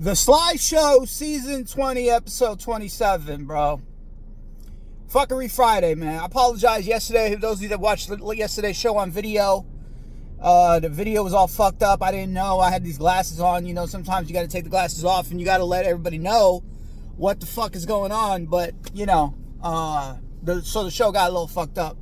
The 0.00 0.16
Sly 0.16 0.56
Show, 0.56 1.04
season 1.04 1.66
20, 1.66 2.08
episode 2.08 2.58
27, 2.58 3.44
bro. 3.44 3.82
Fuckery 5.12 5.54
Friday, 5.54 5.94
man. 5.94 6.18
I 6.18 6.24
apologize 6.24 6.86
yesterday. 6.86 7.34
Those 7.34 7.58
of 7.58 7.64
you 7.64 7.68
that 7.68 7.80
watched 7.80 8.08
yesterday's 8.08 8.76
show 8.76 8.96
on 8.96 9.10
video, 9.10 9.66
uh, 10.40 10.80
the 10.80 10.88
video 10.88 11.22
was 11.22 11.34
all 11.34 11.48
fucked 11.48 11.82
up. 11.82 12.02
I 12.02 12.12
didn't 12.12 12.32
know 12.32 12.60
I 12.60 12.70
had 12.70 12.82
these 12.82 12.96
glasses 12.96 13.40
on. 13.40 13.66
You 13.66 13.74
know, 13.74 13.84
sometimes 13.84 14.30
you 14.30 14.32
got 14.32 14.40
to 14.40 14.48
take 14.48 14.64
the 14.64 14.70
glasses 14.70 15.04
off 15.04 15.30
and 15.30 15.38
you 15.38 15.44
got 15.44 15.58
to 15.58 15.66
let 15.66 15.84
everybody 15.84 16.16
know 16.16 16.64
what 17.18 17.38
the 17.38 17.44
fuck 17.44 17.76
is 17.76 17.84
going 17.84 18.10
on. 18.10 18.46
But, 18.46 18.72
you 18.94 19.04
know, 19.04 19.34
uh, 19.62 20.16
the, 20.42 20.62
so 20.62 20.82
the 20.82 20.90
show 20.90 21.12
got 21.12 21.28
a 21.28 21.30
little 21.30 21.46
fucked 21.46 21.76
up, 21.76 21.98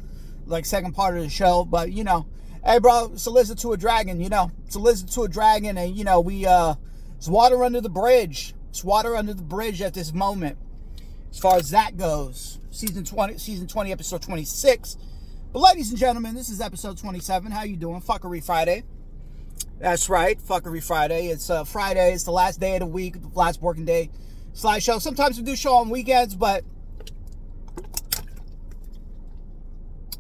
like 0.47 0.67
second 0.67 0.93
part 0.93 1.17
of 1.17 1.25
the 1.25 1.31
show. 1.31 1.65
But, 1.65 1.91
you 1.91 2.05
know, 2.05 2.29
hey, 2.65 2.79
bro, 2.79 3.11
it's 3.13 3.27
a 3.27 3.31
lizard 3.31 3.59
to 3.59 3.73
a 3.73 3.77
dragon, 3.77 4.21
you 4.21 4.29
know. 4.29 4.53
It's 4.67 4.77
a 4.77 4.79
lizard 4.79 5.09
to 5.09 5.25
a 5.25 5.29
dragon. 5.29 5.77
And, 5.77 5.97
you 5.97 6.05
know, 6.05 6.21
we, 6.21 6.47
uh, 6.47 6.77
it's 7.19 7.29
water 7.29 7.65
under 7.65 7.81
the 7.81 7.91
bridge. 7.91 8.55
It's 8.71 8.85
water 8.85 9.17
under 9.17 9.35
the 9.35 9.43
bridge 9.43 9.83
at 9.83 9.93
this 9.93 10.15
moment. 10.15 10.57
As 11.31 11.39
far 11.39 11.57
as 11.57 11.71
that 11.71 11.97
goes, 11.97 12.61
season 12.71 13.05
20, 13.05 13.39
season 13.39 13.67
20, 13.67 13.91
episode 13.93 14.23
26. 14.23 14.97
But 15.53 15.59
ladies 15.59 15.91
and 15.91 15.99
gentlemen, 15.99 16.37
this 16.37 16.49
is 16.49 16.61
episode 16.61 16.97
27. 16.97 17.51
How 17.51 17.65
you 17.65 17.77
doing? 17.77 18.01
Fuckery 18.01 18.43
Friday. 18.43 18.85
That's 19.81 20.09
right, 20.09 20.39
Fuckery 20.41 20.83
Friday. 20.83 21.27
It's 21.27 21.51
uh, 21.51 21.65
Friday. 21.65 22.13
It's 22.13 22.25
the 22.25 22.31
last 22.31 22.61
day 22.61 22.75
of 22.75 22.81
the 22.81 22.87
week, 22.87 23.21
the 23.21 23.29
last 23.39 23.61
working 23.61 23.85
day. 23.85 24.11
Sly 24.53 24.79
Show. 24.79 24.99
Sometimes 24.99 25.39
we 25.39 25.45
do 25.45 25.57
show 25.57 25.75
on 25.75 25.91
weekends, 25.91 26.35
but 26.35 26.65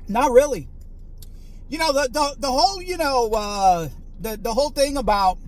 not 0.09 0.33
really. 0.33 0.69
You 1.69 1.79
know 1.79 1.93
the 1.93 2.09
the, 2.11 2.37
the 2.39 2.51
whole 2.51 2.83
you 2.83 2.97
know 2.97 3.31
uh, 3.33 3.89
the 4.21 4.37
the 4.37 4.53
whole 4.53 4.71
thing 4.71 4.97
about 4.97 5.39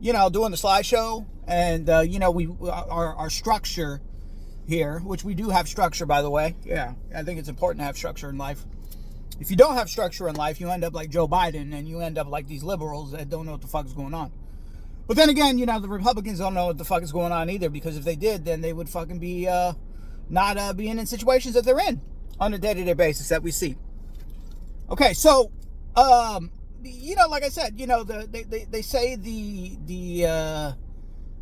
you 0.00 0.12
know, 0.12 0.30
doing 0.30 0.50
the 0.50 0.56
Sly 0.56 0.82
Show, 0.82 1.26
and 1.46 1.88
uh, 1.88 2.00
you 2.00 2.18
know, 2.18 2.30
we 2.30 2.48
our 2.62 3.14
our 3.14 3.30
structure 3.30 4.00
here, 4.66 5.00
which 5.00 5.24
we 5.24 5.34
do 5.34 5.50
have 5.50 5.68
structure, 5.68 6.06
by 6.06 6.22
the 6.22 6.30
way. 6.30 6.56
Yeah, 6.64 6.94
I 7.14 7.22
think 7.22 7.38
it's 7.38 7.48
important 7.48 7.80
to 7.80 7.84
have 7.84 7.96
structure 7.96 8.28
in 8.28 8.38
life. 8.38 8.64
If 9.40 9.50
you 9.50 9.56
don't 9.56 9.74
have 9.74 9.88
structure 9.88 10.28
in 10.28 10.36
life, 10.36 10.60
you 10.60 10.68
end 10.70 10.84
up 10.84 10.94
like 10.94 11.10
Joe 11.10 11.26
Biden, 11.26 11.72
and 11.74 11.88
you 11.88 12.00
end 12.00 12.18
up 12.18 12.28
like 12.28 12.46
these 12.46 12.62
liberals 12.62 13.12
that 13.12 13.28
don't 13.28 13.46
know 13.46 13.52
what 13.52 13.62
the 13.62 13.68
fuck 13.68 13.86
is 13.86 13.92
going 13.92 14.14
on. 14.14 14.32
But 15.06 15.16
then 15.16 15.28
again, 15.28 15.58
you 15.58 15.66
know, 15.66 15.80
the 15.80 15.88
Republicans 15.88 16.38
don't 16.38 16.54
know 16.54 16.66
what 16.66 16.78
the 16.78 16.84
fuck 16.84 17.02
is 17.02 17.10
going 17.10 17.32
on 17.32 17.50
either, 17.50 17.68
because 17.68 17.96
if 17.96 18.04
they 18.04 18.16
did, 18.16 18.44
then 18.44 18.60
they 18.60 18.72
would 18.72 18.88
fucking 18.88 19.18
be 19.18 19.48
uh, 19.48 19.72
not 20.28 20.56
uh, 20.56 20.72
being 20.72 20.98
in 20.98 21.06
situations 21.06 21.54
that 21.54 21.64
they're 21.64 21.80
in 21.80 22.00
on 22.38 22.54
a 22.54 22.58
day-to-day 22.58 22.92
basis 22.92 23.28
that 23.28 23.42
we 23.42 23.50
see. 23.50 23.76
Okay, 24.88 25.12
so 25.12 25.50
um, 25.96 26.52
you 26.82 27.16
know, 27.16 27.28
like 27.28 27.44
I 27.44 27.48
said, 27.48 27.78
you 27.78 27.86
know, 27.86 28.04
the 28.04 28.26
they, 28.30 28.42
they, 28.42 28.64
they 28.64 28.82
say 28.82 29.16
the 29.16 29.76
the 29.86 30.26
uh, 30.26 30.72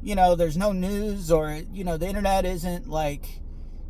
you 0.02 0.14
know, 0.14 0.34
there's 0.34 0.56
no 0.56 0.72
news 0.72 1.30
or 1.30 1.60
you 1.72 1.84
know, 1.84 1.96
the 1.96 2.06
internet 2.06 2.44
isn't 2.44 2.88
like 2.88 3.24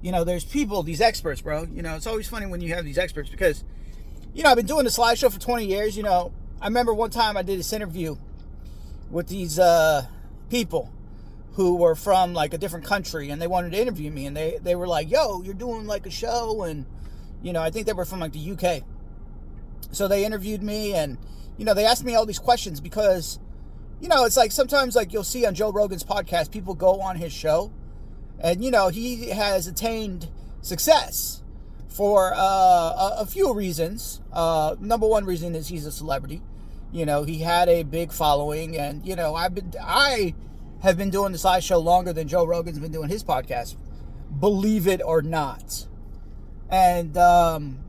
you 0.01 0.13
know, 0.13 0.25
there's 0.25 0.45
people, 0.45 0.83
these 0.83 1.01
experts, 1.01 1.41
bro. 1.41 1.65
You 1.65 1.83
know, 1.83 1.97
it's 1.97 2.07
always 2.07 2.29
funny 2.29 2.47
when 2.47 2.61
you 2.61 2.75
have 2.75 2.85
these 2.85 2.99
experts 2.99 3.31
because 3.31 3.65
you 4.35 4.43
know, 4.43 4.51
I've 4.51 4.57
been 4.57 4.67
doing 4.67 4.85
the 4.85 4.91
Sly 4.91 5.15
Show 5.15 5.31
for 5.31 5.41
20 5.41 5.65
years, 5.67 5.97
you 5.97 6.03
know. 6.03 6.33
I 6.61 6.67
remember 6.67 6.93
one 6.93 7.11
time 7.11 7.37
I 7.37 7.43
did 7.43 7.59
this 7.59 7.73
interview 7.73 8.17
with 9.11 9.29
these 9.29 9.59
uh 9.59 10.07
people 10.51 10.93
who 11.53 11.77
were 11.77 11.95
from 11.95 12.35
like 12.35 12.55
a 12.55 12.59
different 12.59 12.85
country 12.85 13.31
and 13.31 13.41
they 13.43 13.47
wanted 13.47 13.73
to 13.73 13.79
interview 13.81 14.11
me 14.11 14.27
and 14.27 14.37
they 14.37 14.59
they 14.62 14.77
were 14.77 14.87
like, 14.87 15.11
"Yo, 15.11 15.43
you're 15.43 15.55
doing 15.55 15.87
like 15.87 16.07
a 16.07 16.11
show 16.11 16.62
and 16.62 16.87
you 17.43 17.53
know, 17.53 17.62
I 17.62 17.71
think 17.71 17.87
they 17.87 17.93
were 17.93 18.05
from 18.05 18.21
like 18.21 18.33
the 18.33 18.53
UK." 18.53 18.85
So 19.91 20.07
they 20.07 20.25
interviewed 20.25 20.62
me 20.62 20.95
and 20.95 21.17
you 21.59 21.64
know, 21.64 21.75
they 21.75 21.84
asked 21.84 22.05
me 22.05 22.14
all 22.14 22.25
these 22.25 22.39
questions 22.39 22.81
because, 22.81 23.39
you 24.01 24.09
know, 24.09 24.25
it's 24.25 24.37
like 24.37 24.53
sometimes 24.53 24.95
like 24.95 25.12
you'll 25.12 25.25
see 25.25 25.45
on 25.45 25.55
Joe 25.55 25.70
Rogan's 25.70 26.05
podcast, 26.05 26.50
people 26.50 26.75
go 26.75 27.00
on 27.00 27.17
his 27.17 27.33
show 27.33 27.73
and, 28.41 28.65
you 28.65 28.70
know, 28.70 28.89
he 28.89 29.31
has 29.31 29.67
attained 29.67 30.28
success 30.62 31.42
for 31.89 32.33
uh, 32.34 32.39
a, 32.39 33.16
a, 33.21 33.27
few 33.27 33.53
reasons. 33.53 34.21
Uh, 34.33 34.77
number 34.81 35.06
one 35.06 35.25
reason 35.25 35.56
is 35.56 35.69
he's 35.69 35.84
a 35.84 35.91
celebrity. 35.91 36.43
You 36.93 37.05
know, 37.05 37.25
he 37.25 37.38
had 37.38 37.69
a 37.69 37.83
big 37.83 38.12
following 38.12 38.77
and, 38.78 39.04
you 39.04 39.16
know, 39.16 39.34
I've 39.34 39.54
been, 39.54 39.72
I 39.83 40.34
have 40.83 40.97
been 40.97 41.10
doing 41.10 41.33
the 41.33 41.38
Sly 41.38 41.59
Show 41.59 41.78
longer 41.78 42.12
than 42.12 42.28
Joe 42.28 42.47
Rogan's 42.47 42.78
been 42.78 42.93
doing 42.93 43.09
his 43.09 43.25
podcast. 43.25 43.77
Believe 44.38 44.87
it 44.87 45.03
or 45.04 45.22
not. 45.22 45.88
And, 46.71 47.16
um, 47.16 47.81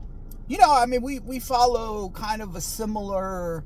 you 0.50 0.58
know, 0.58 0.72
I 0.74 0.84
mean, 0.86 1.00
we 1.00 1.20
we 1.20 1.38
follow 1.38 2.08
kind 2.10 2.42
of 2.42 2.56
a 2.56 2.60
similar. 2.60 3.62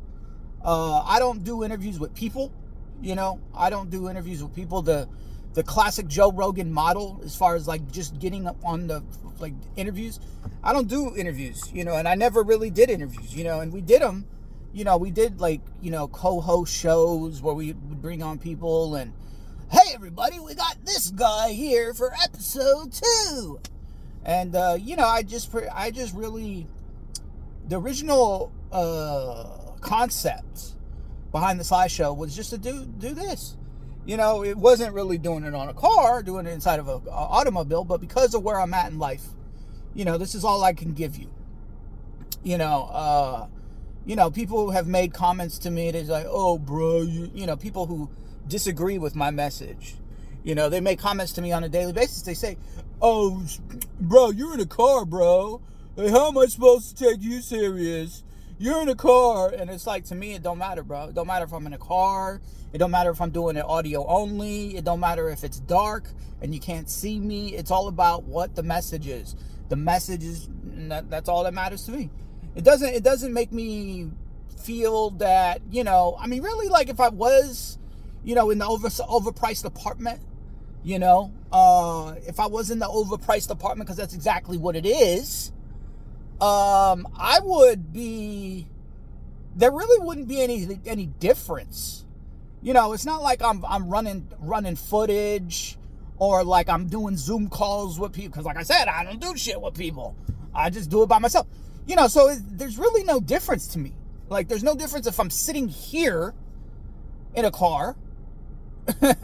Uh, 0.62 0.98
I 0.98 1.18
don't 1.18 1.42
do 1.42 1.64
interviews 1.64 1.98
with 1.98 2.14
people. 2.14 2.52
You 3.00 3.14
know, 3.14 3.40
I 3.54 3.70
don't 3.70 3.88
do 3.88 4.10
interviews 4.10 4.42
with 4.42 4.54
people. 4.54 4.82
The 4.82 5.08
the 5.54 5.62
classic 5.62 6.08
Joe 6.08 6.30
Rogan 6.30 6.70
model, 6.70 7.22
as 7.24 7.34
far 7.34 7.56
as 7.56 7.66
like 7.66 7.90
just 7.90 8.18
getting 8.18 8.46
up 8.46 8.58
on 8.62 8.86
the 8.86 9.02
like 9.38 9.54
interviews. 9.76 10.20
I 10.62 10.74
don't 10.74 10.86
do 10.86 11.16
interviews, 11.16 11.72
you 11.72 11.84
know, 11.84 11.94
and 11.94 12.06
I 12.06 12.16
never 12.16 12.42
really 12.42 12.68
did 12.68 12.90
interviews, 12.90 13.34
you 13.34 13.44
know, 13.44 13.60
and 13.60 13.72
we 13.72 13.80
did 13.80 14.02
them. 14.02 14.26
You 14.74 14.84
know, 14.84 14.98
we 14.98 15.10
did 15.10 15.40
like 15.40 15.62
you 15.80 15.90
know 15.90 16.06
co-host 16.08 16.70
shows 16.76 17.40
where 17.40 17.54
we 17.54 17.72
would 17.72 18.02
bring 18.02 18.22
on 18.22 18.38
people 18.38 18.94
and 18.94 19.14
hey 19.70 19.94
everybody, 19.94 20.38
we 20.38 20.54
got 20.54 20.76
this 20.84 21.08
guy 21.08 21.52
here 21.52 21.94
for 21.94 22.12
episode 22.22 22.92
two, 22.92 23.58
and 24.22 24.54
uh, 24.54 24.76
you 24.78 24.96
know, 24.96 25.06
I 25.06 25.22
just 25.22 25.50
I 25.72 25.90
just 25.90 26.14
really 26.14 26.66
the 27.68 27.80
original 27.80 28.52
uh, 28.72 29.76
concept 29.80 30.74
behind 31.32 31.58
the 31.58 31.64
Sly 31.64 31.86
Show 31.86 32.12
was 32.12 32.34
just 32.34 32.50
to 32.50 32.58
do 32.58 32.84
do 32.84 33.14
this. 33.14 33.56
You 34.06 34.16
know, 34.18 34.44
it 34.44 34.56
wasn't 34.56 34.92
really 34.92 35.16
doing 35.16 35.44
it 35.44 35.54
on 35.54 35.68
a 35.68 35.74
car, 35.74 36.22
doing 36.22 36.46
it 36.46 36.50
inside 36.50 36.78
of 36.78 36.88
an 36.88 37.02
automobile, 37.10 37.84
but 37.84 38.00
because 38.00 38.34
of 38.34 38.42
where 38.42 38.60
I'm 38.60 38.74
at 38.74 38.92
in 38.92 38.98
life, 38.98 39.24
you 39.94 40.04
know, 40.04 40.18
this 40.18 40.34
is 40.34 40.44
all 40.44 40.62
I 40.62 40.74
can 40.74 40.92
give 40.92 41.16
you. 41.16 41.30
You 42.42 42.58
know, 42.58 42.90
uh, 42.92 43.46
you 44.04 44.14
know, 44.16 44.30
people 44.30 44.70
have 44.72 44.86
made 44.86 45.14
comments 45.14 45.58
to 45.60 45.70
me. 45.70 45.90
They're 45.90 46.04
like, 46.04 46.26
"Oh, 46.28 46.58
bro," 46.58 47.00
you, 47.00 47.30
you 47.34 47.46
know, 47.46 47.56
people 47.56 47.86
who 47.86 48.10
disagree 48.46 48.98
with 48.98 49.14
my 49.14 49.30
message. 49.30 49.94
You 50.42 50.54
know, 50.54 50.68
they 50.68 50.80
make 50.80 50.98
comments 50.98 51.32
to 51.32 51.42
me 51.42 51.52
on 51.52 51.64
a 51.64 51.70
daily 51.70 51.94
basis. 51.94 52.20
They 52.20 52.34
say, 52.34 52.58
"Oh, 53.00 53.42
bro, 53.98 54.30
you're 54.30 54.52
in 54.52 54.60
a 54.60 54.66
car, 54.66 55.06
bro. 55.06 55.62
Hey, 55.96 56.08
how 56.08 56.26
am 56.26 56.36
I 56.36 56.46
supposed 56.46 56.96
to 56.96 57.04
take 57.04 57.22
you 57.22 57.40
serious? 57.40 58.24
You're 58.58 58.82
in 58.82 58.88
a 58.88 58.96
car, 58.96 59.50
and 59.50 59.70
it's 59.70 59.86
like 59.86 60.04
to 60.06 60.16
me, 60.16 60.34
it 60.34 60.42
don't 60.42 60.58
matter, 60.58 60.82
bro. 60.82 61.04
It 61.04 61.14
don't 61.14 61.28
matter 61.28 61.44
if 61.44 61.52
I'm 61.52 61.68
in 61.68 61.72
a 61.72 61.78
car. 61.78 62.40
It 62.72 62.78
don't 62.78 62.90
matter 62.90 63.10
if 63.10 63.20
I'm 63.20 63.30
doing 63.30 63.56
it 63.56 63.64
audio 63.64 64.04
only. 64.08 64.76
It 64.76 64.84
don't 64.84 64.98
matter 64.98 65.28
if 65.28 65.44
it's 65.44 65.60
dark 65.60 66.08
and 66.42 66.52
you 66.52 66.58
can't 66.58 66.90
see 66.90 67.20
me. 67.20 67.54
It's 67.54 67.70
all 67.70 67.86
about 67.86 68.24
what 68.24 68.56
the 68.56 68.62
message 68.64 69.06
is. 69.06 69.36
The 69.68 69.76
message 69.76 70.24
is 70.24 70.48
that, 70.88 71.10
that's 71.10 71.28
all 71.28 71.44
that 71.44 71.54
matters 71.54 71.84
to 71.84 71.92
me. 71.92 72.10
It 72.56 72.64
doesn't. 72.64 72.92
It 72.92 73.04
doesn't 73.04 73.32
make 73.32 73.52
me 73.52 74.10
feel 74.64 75.10
that 75.10 75.60
you 75.70 75.84
know. 75.84 76.16
I 76.18 76.26
mean, 76.26 76.42
really, 76.42 76.68
like 76.68 76.88
if 76.88 76.98
I 76.98 77.08
was, 77.08 77.78
you 78.24 78.34
know, 78.34 78.50
in 78.50 78.58
the 78.58 78.66
over 78.66 78.88
overpriced 78.88 79.64
apartment, 79.64 80.20
you 80.82 80.98
know, 80.98 81.32
uh, 81.52 82.16
if 82.26 82.40
I 82.40 82.46
was 82.46 82.72
in 82.72 82.80
the 82.80 82.88
overpriced 82.88 83.50
apartment, 83.50 83.86
because 83.86 83.96
that's 83.96 84.14
exactly 84.14 84.58
what 84.58 84.74
it 84.74 84.86
is 84.86 85.52
um, 86.44 87.08
I 87.16 87.40
would 87.42 87.92
be. 87.92 88.66
There 89.56 89.70
really 89.70 90.04
wouldn't 90.04 90.28
be 90.28 90.42
any 90.42 90.78
any 90.84 91.06
difference. 91.06 92.04
You 92.60 92.74
know, 92.74 92.92
it's 92.92 93.06
not 93.06 93.22
like 93.22 93.42
I'm 93.42 93.64
I'm 93.64 93.88
running 93.88 94.28
running 94.40 94.76
footage 94.76 95.78
or 96.18 96.44
like 96.44 96.68
I'm 96.68 96.86
doing 96.88 97.16
Zoom 97.16 97.48
calls 97.48 97.98
with 97.98 98.12
people. 98.12 98.32
Because, 98.32 98.44
like 98.44 98.58
I 98.58 98.62
said, 98.62 98.88
I 98.88 99.04
don't 99.04 99.20
do 99.20 99.34
shit 99.36 99.58
with 99.58 99.74
people. 99.74 100.16
I 100.54 100.68
just 100.68 100.90
do 100.90 101.02
it 101.02 101.06
by 101.06 101.18
myself. 101.18 101.46
You 101.86 101.96
know, 101.96 102.08
so 102.08 102.34
there's 102.34 102.76
really 102.78 103.04
no 103.04 103.20
difference 103.20 103.68
to 103.68 103.78
me. 103.78 103.94
Like, 104.28 104.48
there's 104.48 104.64
no 104.64 104.74
difference 104.74 105.06
if 105.06 105.18
I'm 105.18 105.30
sitting 105.30 105.68
here 105.68 106.34
in 107.34 107.44
a 107.44 107.50
car 107.50 107.96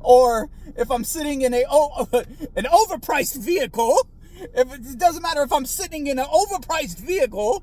or 0.00 0.50
if 0.76 0.90
I'm 0.90 1.04
sitting 1.04 1.42
in 1.42 1.54
a 1.54 1.64
oh, 1.70 2.08
an 2.56 2.64
overpriced 2.64 3.38
vehicle 3.42 4.06
if 4.54 4.74
it 4.74 4.98
doesn't 4.98 5.22
matter 5.22 5.42
if 5.42 5.52
I'm 5.52 5.66
sitting 5.66 6.06
in 6.06 6.18
an 6.18 6.26
overpriced 6.26 6.98
vehicle 6.98 7.62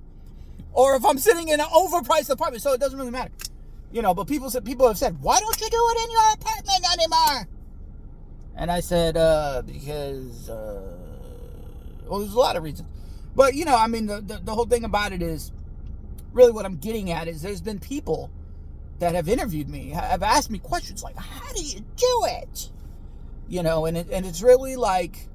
or 0.74 0.96
if 0.96 1.06
I'm 1.06 1.18
sitting 1.18 1.50
in 1.50 1.60
an 1.60 1.66
overpriced 1.68 2.30
apartment, 2.30 2.64
so 2.64 2.74
it 2.74 2.80
doesn't 2.80 2.98
really 2.98 3.12
matter. 3.12 3.32
You 3.92 4.02
know, 4.02 4.14
but 4.14 4.28
people 4.28 4.50
said 4.50 4.64
people 4.66 4.88
have 4.88 4.98
said, 4.98 5.22
why 5.22 5.40
don't 5.40 5.60
you 5.60 5.70
do 5.70 5.92
it 5.92 6.04
in 6.04 6.12
your 6.12 6.34
apartment 6.34 6.86
anymore? 6.94 7.48
And 8.56 8.72
I 8.72 8.80
said, 8.80 9.18
uh, 9.18 9.64
because 9.66 10.50
uh, 10.50 10.98
well, 12.08 12.20
there's 12.20 12.34
a 12.34 12.40
lot 12.40 12.56
of 12.56 12.64
reasons. 12.64 12.88
But 13.36 13.54
you 13.56 13.66
know, 13.66 13.76
I 13.76 13.88
mean, 13.88 14.08
the, 14.08 14.22
the, 14.22 14.42
the 14.44 14.54
whole 14.54 14.66
thing 14.66 14.84
about 14.84 15.14
it 15.14 15.22
is 15.22 15.52
really 16.34 16.52
what 16.52 16.66
I'm 16.66 16.78
getting 16.78 17.12
at 17.12 17.28
is 17.28 17.42
there's 17.42 17.62
been 17.62 17.80
people 17.80 18.30
that 19.00 19.16
have 19.16 19.28
interviewed 19.28 19.68
me, 19.68 19.90
have 19.90 20.22
asked 20.22 20.52
me 20.52 20.60
questions 20.60 21.04
like, 21.04 21.18
how 21.18 21.52
do 21.54 21.64
you 21.64 21.80
do 21.96 22.24
it? 22.28 22.70
You 23.48 23.64
know, 23.64 23.86
and 23.86 23.98
it, 23.98 24.10
and 24.12 24.26
it's 24.26 24.42
really 24.42 24.76
like 24.76 25.28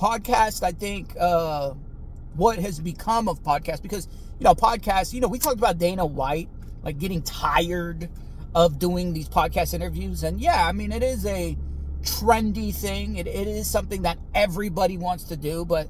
podcast, 0.00 0.62
I 0.62 0.72
think, 0.72 1.14
uh, 1.20 1.74
what 2.34 2.58
has 2.58 2.80
become 2.80 3.28
of 3.28 3.42
podcast 3.42 3.82
because, 3.82 4.08
you 4.38 4.44
know, 4.44 4.54
podcasts, 4.54 5.12
you 5.12 5.20
know, 5.20 5.28
we 5.28 5.38
talked 5.38 5.58
about 5.58 5.76
Dana 5.78 6.06
White, 6.06 6.48
like 6.82 6.98
getting 6.98 7.20
tired 7.22 8.08
of 8.54 8.78
doing 8.78 9.12
these 9.12 9.28
podcast 9.28 9.74
interviews. 9.74 10.22
And 10.22 10.40
yeah, 10.40 10.66
I 10.66 10.72
mean, 10.72 10.90
it 10.90 11.02
is 11.02 11.26
a 11.26 11.56
trendy 12.02 12.74
thing. 12.74 13.16
It, 13.16 13.26
it 13.26 13.46
is 13.46 13.68
something 13.68 14.02
that 14.02 14.18
everybody 14.34 14.96
wants 14.96 15.24
to 15.24 15.36
do, 15.36 15.64
but 15.66 15.88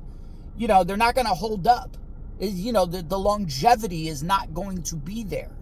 you 0.57 0.67
know, 0.67 0.83
they're 0.83 0.97
not 0.97 1.15
going 1.15 1.27
to 1.27 1.35
hold 1.35 1.67
up. 1.67 1.97
Is 2.41 2.55
you 2.55 2.73
know, 2.73 2.87
the, 2.87 3.03
the 3.03 3.19
longevity 3.19 4.09
is 4.09 4.23
not 4.23 4.53
going 4.53 4.83
to 4.85 4.97
be 4.97 5.23
there 5.23 5.53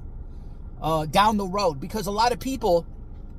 uh, 0.81 1.07
down 1.07 1.37
the 1.37 1.47
road 1.47 1.81
because 1.81 2.07
a 2.07 2.11
lot 2.11 2.33
of 2.33 2.41
people 2.41 2.87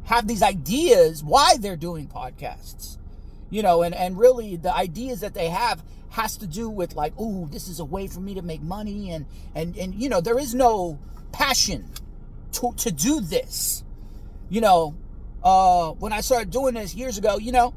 have 0.04 0.28
these 0.28 0.44
ideas 0.44 1.24
why 1.24 1.58
they're 1.58 1.78
doing 1.78 2.08
podcasts. 2.08 2.99
You 3.50 3.64
know, 3.64 3.82
and, 3.82 3.96
and 3.96 4.18
really 4.18 4.56
the 4.56 4.76
ideas 4.76 5.22
that 5.22 5.34
they 5.34 5.50
have 5.50 5.84
has 6.10 6.38
to 6.38 6.48
do 6.48 6.70
with 6.70 6.96
like, 6.96 7.14
oh, 7.18 7.48
this 7.52 7.68
is 7.68 7.80
a 7.80 7.86
way 7.86 8.08
for 8.08 8.20
me 8.20 8.36
to 8.36 8.42
make 8.42 8.62
money 8.62 9.12
and 9.12 9.26
and 9.56 9.78
and 9.78 9.96
you 9.96 10.10
know, 10.10 10.22
there 10.22 10.40
is 10.40 10.54
no 10.54 11.00
passion 11.32 11.90
to 12.54 12.74
to 12.78 12.92
do 12.92 13.22
this. 13.22 13.84
You 14.50 14.62
know, 14.62 14.96
uh 15.44 15.92
when 15.94 16.14
I 16.14 16.22
started 16.22 16.52
doing 16.52 16.74
this 16.76 16.96
years 16.96 17.18
ago, 17.18 17.38
you 17.38 17.52
know, 17.52 17.74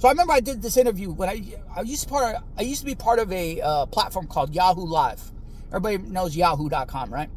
so 0.00 0.08
I 0.08 0.12
remember 0.12 0.32
I 0.32 0.40
did 0.40 0.62
this 0.62 0.78
interview 0.78 1.10
when 1.10 1.28
I 1.28 1.42
I 1.76 1.82
used 1.82 2.04
to 2.04 2.08
part 2.08 2.34
of, 2.34 2.42
I 2.58 2.62
used 2.62 2.80
to 2.80 2.86
be 2.86 2.94
part 2.94 3.18
of 3.18 3.30
a 3.30 3.60
uh, 3.60 3.86
platform 3.86 4.26
called 4.26 4.54
Yahoo 4.54 4.86
Live. 4.86 5.30
Everybody 5.68 5.98
knows 6.10 6.34
Yahoo.com, 6.34 7.12
right? 7.12 7.28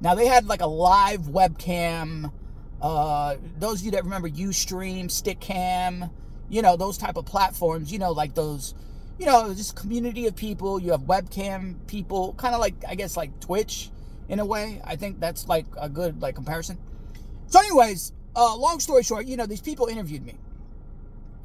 Now 0.00 0.16
they 0.16 0.26
had 0.26 0.46
like 0.46 0.62
a 0.62 0.66
live 0.66 1.22
webcam. 1.22 2.32
Uh, 2.80 3.36
those 3.56 3.80
of 3.80 3.84
you 3.86 3.92
that 3.92 4.02
remember 4.02 4.28
UStream, 4.28 5.04
Stickam, 5.04 6.10
you 6.52 6.60
know 6.60 6.76
those 6.76 6.98
type 6.98 7.16
of 7.16 7.24
platforms. 7.24 7.90
You 7.90 7.98
know, 7.98 8.12
like 8.12 8.34
those, 8.34 8.74
you 9.18 9.26
know, 9.26 9.52
this 9.52 9.72
community 9.72 10.26
of 10.26 10.36
people. 10.36 10.78
You 10.78 10.92
have 10.92 11.00
webcam 11.02 11.74
people, 11.88 12.34
kind 12.34 12.54
of 12.54 12.60
like 12.60 12.74
I 12.86 12.94
guess 12.94 13.16
like 13.16 13.40
Twitch 13.40 13.90
in 14.28 14.38
a 14.38 14.44
way. 14.44 14.80
I 14.84 14.94
think 14.94 15.18
that's 15.18 15.48
like 15.48 15.66
a 15.80 15.88
good 15.88 16.20
like 16.20 16.34
comparison. 16.34 16.78
So, 17.46 17.58
anyways, 17.58 18.12
uh, 18.36 18.54
long 18.56 18.80
story 18.80 19.02
short, 19.02 19.26
you 19.26 19.36
know, 19.36 19.46
these 19.46 19.62
people 19.62 19.86
interviewed 19.86 20.24
me. 20.24 20.34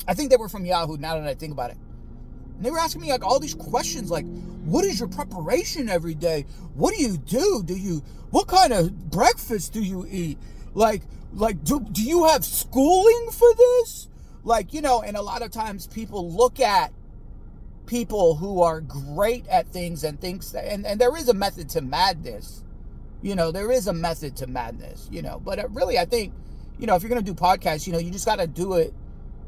I 0.08 0.14
think 0.14 0.30
they 0.30 0.38
were 0.38 0.50
from 0.50 0.66
Yahoo. 0.66 0.98
Now 0.98 1.16
that 1.16 1.28
I 1.28 1.34
think 1.34 1.54
about 1.54 1.72
it, 1.72 1.78
and 2.58 2.66
they 2.66 2.70
were 2.70 2.80
asking 2.80 3.02
me 3.02 3.10
like 3.10 3.26
all 3.26 3.40
these 3.40 3.56
questions, 3.56 4.12
like, 4.12 4.26
"What 4.66 4.84
is 4.84 5.00
your 5.00 5.08
preparation 5.08 5.88
every 5.88 6.16
day? 6.16 6.46
What 6.76 6.94
do 6.94 7.02
you 7.02 7.18
do? 7.18 7.64
Do 7.66 7.76
you 7.76 8.04
what 8.30 8.48
kind 8.48 8.74
of 8.74 9.10
breakfast 9.10 9.72
do 9.72 9.82
you 9.82 10.06
eat? 10.12 10.38
Like, 10.74 11.04
like 11.34 11.64
do 11.64 11.80
do 11.80 12.04
you 12.04 12.26
have 12.26 12.44
schooling 12.44 13.30
for 13.32 13.48
this? 13.56 14.07
Like, 14.48 14.74
you 14.74 14.82
know, 14.82 15.02
and 15.02 15.18
a 15.18 15.22
lot 15.22 15.42
of 15.42 15.52
times 15.52 15.88
people 15.88 16.32
look 16.32 16.60
at 16.60 16.94
people 17.86 18.36
who 18.36 18.62
are 18.62 18.82
great 18.82 19.48
at 19.48 19.68
things 19.68 20.04
and 20.04 20.20
thinks 20.20 20.52
that, 20.52 20.66
and, 20.66 20.86
and 20.86 21.00
there 21.00 21.16
is 21.16 21.30
a 21.30 21.34
method 21.34 21.70
to 21.70 21.82
madness 21.82 22.64
you 23.22 23.36
know, 23.36 23.52
there 23.52 23.72
is 23.72 23.88
a 23.88 23.94
method 23.94 24.36
to 24.38 24.48
madness, 24.48 25.10
you 25.12 25.22
know. 25.22 25.40
But 25.40 25.60
uh, 25.60 25.68
really, 25.70 25.98
I 25.98 26.06
think, 26.06 26.34
you 26.78 26.88
know, 26.88 26.96
if 26.96 27.02
you're 27.02 27.10
going 27.10 27.24
to 27.24 27.32
do 27.32 27.36
podcasts, 27.36 27.88
you 27.88 27.94
know, 27.94 28.00
you 28.00 28.12
just 28.12 28.26
got 28.26 28.40
to 28.40 28.48
do 28.48 28.74
it. 28.74 28.94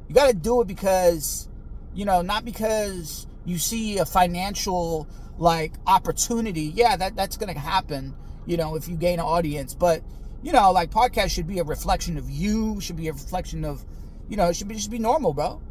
You 0.08 0.16
got 0.16 0.28
to 0.28 0.36
do 0.36 0.62
it 0.62 0.68
because, 0.68 1.48
you 1.94 2.06
know, 2.06 2.22
not 2.22 2.46
because 2.46 3.28
you 3.46 3.58
see 3.58 4.00
a 4.00 4.06
financial 4.06 5.08
like 5.38 5.74
opportunity. 5.86 6.74
Yeah, 6.76 6.96
that 6.96 7.16
that's 7.16 7.38
going 7.38 7.54
to 7.54 7.60
happen, 7.60 8.16
you 8.46 8.58
know, 8.58 8.76
if 8.76 8.88
you 8.88 8.96
gain 8.96 9.20
an 9.20 9.26
audience. 9.26 9.76
But, 9.76 10.02
you 10.42 10.52
know, 10.52 10.72
like 10.72 10.90
podcast 10.90 11.30
should 11.30 11.48
be 11.48 11.60
a 11.60 11.64
reflection 11.64 12.18
of 12.18 12.30
you, 12.30 12.82
should 12.82 12.98
be 12.98 13.08
a 13.08 13.14
reflection 13.14 13.64
of, 13.64 13.86
you 14.30 14.38
know, 14.38 14.48
it 14.48 14.56
should 14.56 14.68
be 14.68 14.76
just 14.76 14.92
be 14.92 15.00
normal, 15.00 15.34
bro. 15.34 15.62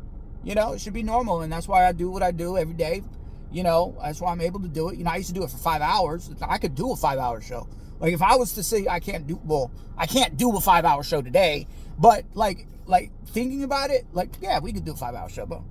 You 0.45 0.55
know, 0.55 0.73
it 0.73 0.81
should 0.81 0.93
be 0.93 1.03
normal, 1.03 1.43
and 1.43 1.53
that's 1.53 1.69
why 1.69 1.87
I 1.87 1.93
do 1.93 2.11
what 2.11 2.23
I 2.23 2.31
do 2.31 2.59
every 2.59 2.75
day. 2.75 3.03
You 3.51 3.63
know, 3.63 3.97
that's 4.03 4.21
why 4.21 4.33
I'm 4.33 4.41
able 4.41 4.61
to 4.61 4.69
do 4.69 4.91
it. 4.91 4.99
You 4.99 5.05
know, 5.05 5.11
I 5.11 5.17
used 5.17 5.29
to 5.29 5.35
do 5.35 5.43
it 5.43 5.51
for 5.51 5.57
five 5.57 5.81
hours. 5.81 6.31
I 6.43 6.59
could 6.59 6.75
do 6.75 6.93
a 6.93 6.97
five 6.97 7.19
hour 7.19 7.41
show. 7.41 7.67
Like 8.01 8.13
if 8.13 8.23
I 8.23 8.37
was 8.37 8.53
to 8.55 8.63
say 8.63 8.87
I 8.89 9.01
can't 9.01 9.27
do 9.27 9.41
well, 9.45 9.71
I 9.97 10.07
can't 10.07 10.37
do 10.37 10.57
a 10.57 10.61
five 10.61 10.85
hour 10.85 11.03
show 11.03 11.23
today, 11.23 11.67
but 11.99 12.25
like 12.35 12.67
like 12.87 13.11
thinking 13.27 13.65
about 13.65 13.91
it, 13.91 14.07
like 14.13 14.31
yeah, 14.41 14.59
we 14.59 14.73
could 14.73 14.85
do 14.85 14.93
a 14.93 14.97
five 14.97 15.15
hour 15.15 15.29
show, 15.29 15.47
bro. 15.47 15.65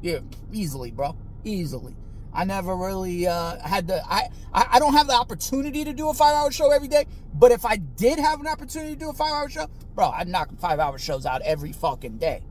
Yeah, 0.00 0.20
easily, 0.52 0.90
bro, 0.90 1.16
easily. 1.44 1.94
I 2.34 2.44
never 2.44 2.74
really 2.76 3.26
uh, 3.26 3.58
had 3.60 3.86
the 3.86 4.04
I, 4.10 4.28
I 4.52 4.78
don't 4.78 4.94
have 4.94 5.06
the 5.06 5.14
opportunity 5.14 5.84
to 5.84 5.92
do 5.92 6.08
a 6.10 6.14
five 6.14 6.34
hour 6.34 6.50
show 6.50 6.70
every 6.70 6.88
day. 6.88 7.06
But 7.32 7.52
if 7.52 7.64
I 7.64 7.76
did 7.76 8.18
have 8.18 8.40
an 8.40 8.46
opportunity 8.46 8.94
to 8.94 9.00
do 9.00 9.10
a 9.10 9.12
five 9.12 9.32
hour 9.32 9.48
show, 9.48 9.68
bro, 9.94 10.08
I'd 10.08 10.28
knock 10.28 10.50
five 10.58 10.78
hour 10.78 10.98
shows 10.98 11.26
out 11.26 11.42
every 11.42 11.72
fucking 11.72 12.18
day. 12.18 12.42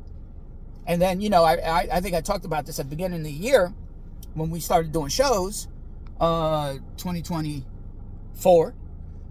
And 0.85 1.01
then 1.01 1.21
you 1.21 1.29
know 1.29 1.43
I, 1.43 1.55
I 1.55 1.87
I 1.93 2.01
think 2.01 2.15
I 2.15 2.21
talked 2.21 2.45
about 2.45 2.65
this 2.65 2.79
at 2.79 2.85
the 2.85 2.95
beginning 2.95 3.19
of 3.19 3.25
the 3.25 3.31
year 3.31 3.73
when 4.33 4.49
we 4.49 4.59
started 4.59 4.91
doing 4.91 5.09
shows, 5.09 5.67
uh, 6.19 6.73
2024 6.97 8.73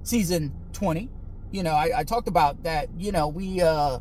season 0.03 0.53
20. 0.73 1.09
You 1.51 1.63
know, 1.63 1.73
I, 1.73 1.91
I 1.99 2.05
talked 2.05 2.29
about 2.29 2.63
that, 2.63 2.89
you 2.97 3.13
know, 3.13 3.29
we, 3.29 3.61
uh, 3.61 3.99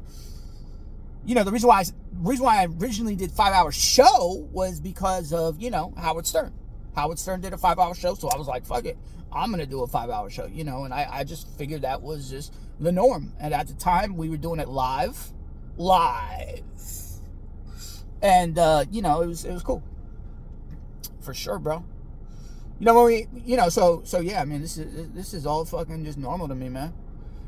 you 1.26 1.36
know, 1.36 1.44
the 1.44 1.52
reason 1.52 1.68
why 1.68 1.80
I, 1.80 1.86
reason 2.16 2.46
why 2.46 2.62
I 2.62 2.68
originally 2.80 3.16
did 3.16 3.32
five 3.32 3.54
hour 3.54 3.72
show 3.72 4.48
was 4.52 4.80
because 4.80 5.34
of, 5.34 5.62
you 5.62 5.70
know, 5.70 5.94
Howard 5.98 6.28
Stern. 6.28 6.54
Howard 6.96 7.20
Stern 7.20 7.42
did 7.42 7.54
a 7.54 7.58
five 7.58 7.80
hour 7.80 7.96
show, 7.96 8.16
so 8.16 8.30
I 8.30 8.38
was 8.38 8.48
like, 8.48 8.66
fuck 8.66 8.86
it, 8.86 8.98
I'm 9.32 9.52
gonna 9.52 9.66
do 9.66 9.84
a 9.84 9.88
five 9.88 10.10
hour 10.10 10.30
show, 10.30 10.46
you 10.46 10.64
know, 10.64 10.84
and 10.84 10.94
I, 10.94 11.08
I 11.10 11.24
just 11.24 11.48
figured 11.58 11.84
that 11.84 12.02
was 12.02 12.30
just 12.30 12.54
the 12.80 12.92
norm. 12.92 13.34
And 13.40 13.54
at 13.54 13.68
the 13.68 13.74
time, 13.76 14.18
we 14.18 14.30
were 14.30 14.38
doing 14.38 14.60
it 14.60 14.68
live, 14.68 15.32
live, 15.78 16.64
and 18.22 18.58
uh, 18.58 18.86
you 18.92 19.02
know, 19.02 19.22
it 19.22 19.28
was 19.28 19.46
it 19.46 19.54
was 19.54 19.64
cool, 19.64 19.84
for 21.22 21.34
sure, 21.34 21.60
bro 21.60 21.84
you 22.82 22.86
know 22.86 22.96
when 22.96 23.06
we 23.06 23.28
you 23.46 23.56
know 23.56 23.70
so 23.70 24.02
so 24.04 24.20
yeah 24.20 24.42
i 24.42 24.46
mean 24.46 24.60
this 24.60 24.76
is 24.76 25.10
this 25.12 25.36
is 25.36 25.46
all 25.46 25.64
fucking 25.64 26.04
just 26.04 26.18
normal 26.18 26.48
to 26.48 26.56
me 26.56 26.68
man 26.68 26.92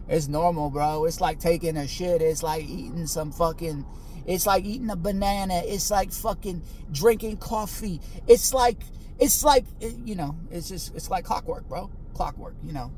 it's 0.08 0.28
normal 0.28 0.70
bro. 0.70 1.06
It's 1.06 1.22
like 1.22 1.40
taking 1.40 1.78
a 1.78 1.88
shit. 1.88 2.22
It's 2.22 2.44
like 2.44 2.64
eating 2.64 3.08
some 3.08 3.32
fucking 3.32 3.86
it's 4.26 4.46
like 4.46 4.66
eating 4.66 4.90
a 4.90 4.96
banana. 4.96 5.62
It's 5.66 5.92
like 5.92 6.12
fucking 6.12 6.62
drinking 6.92 7.38
coffee. 7.38 8.00
It's 8.28 8.54
like 8.54 8.80
it's 9.20 9.44
like 9.44 9.66
you 10.06 10.16
know 10.16 10.38
it's 10.52 10.70
just 10.70 10.96
it's 10.96 11.10
like 11.10 11.26
clockwork 11.26 11.68
bro. 11.68 11.90
Clockwork 12.14 12.56
you 12.64 12.74
know. 12.74 12.92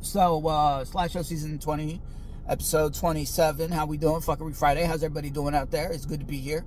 So 0.00 0.46
uh 0.46 0.84
Sly 0.84 1.08
Show 1.08 1.22
season 1.22 1.58
20 1.58 2.00
episode 2.48 2.94
27 2.94 3.70
how 3.70 3.86
we 3.86 3.96
doing? 3.96 4.20
Fuckery 4.20 4.56
friday. 4.56 4.84
How's 4.84 5.02
everybody 5.02 5.30
doing 5.30 5.54
out 5.54 5.70
there? 5.70 5.92
It's 5.92 6.06
good 6.06 6.20
to 6.20 6.26
be 6.26 6.38
here. 6.38 6.64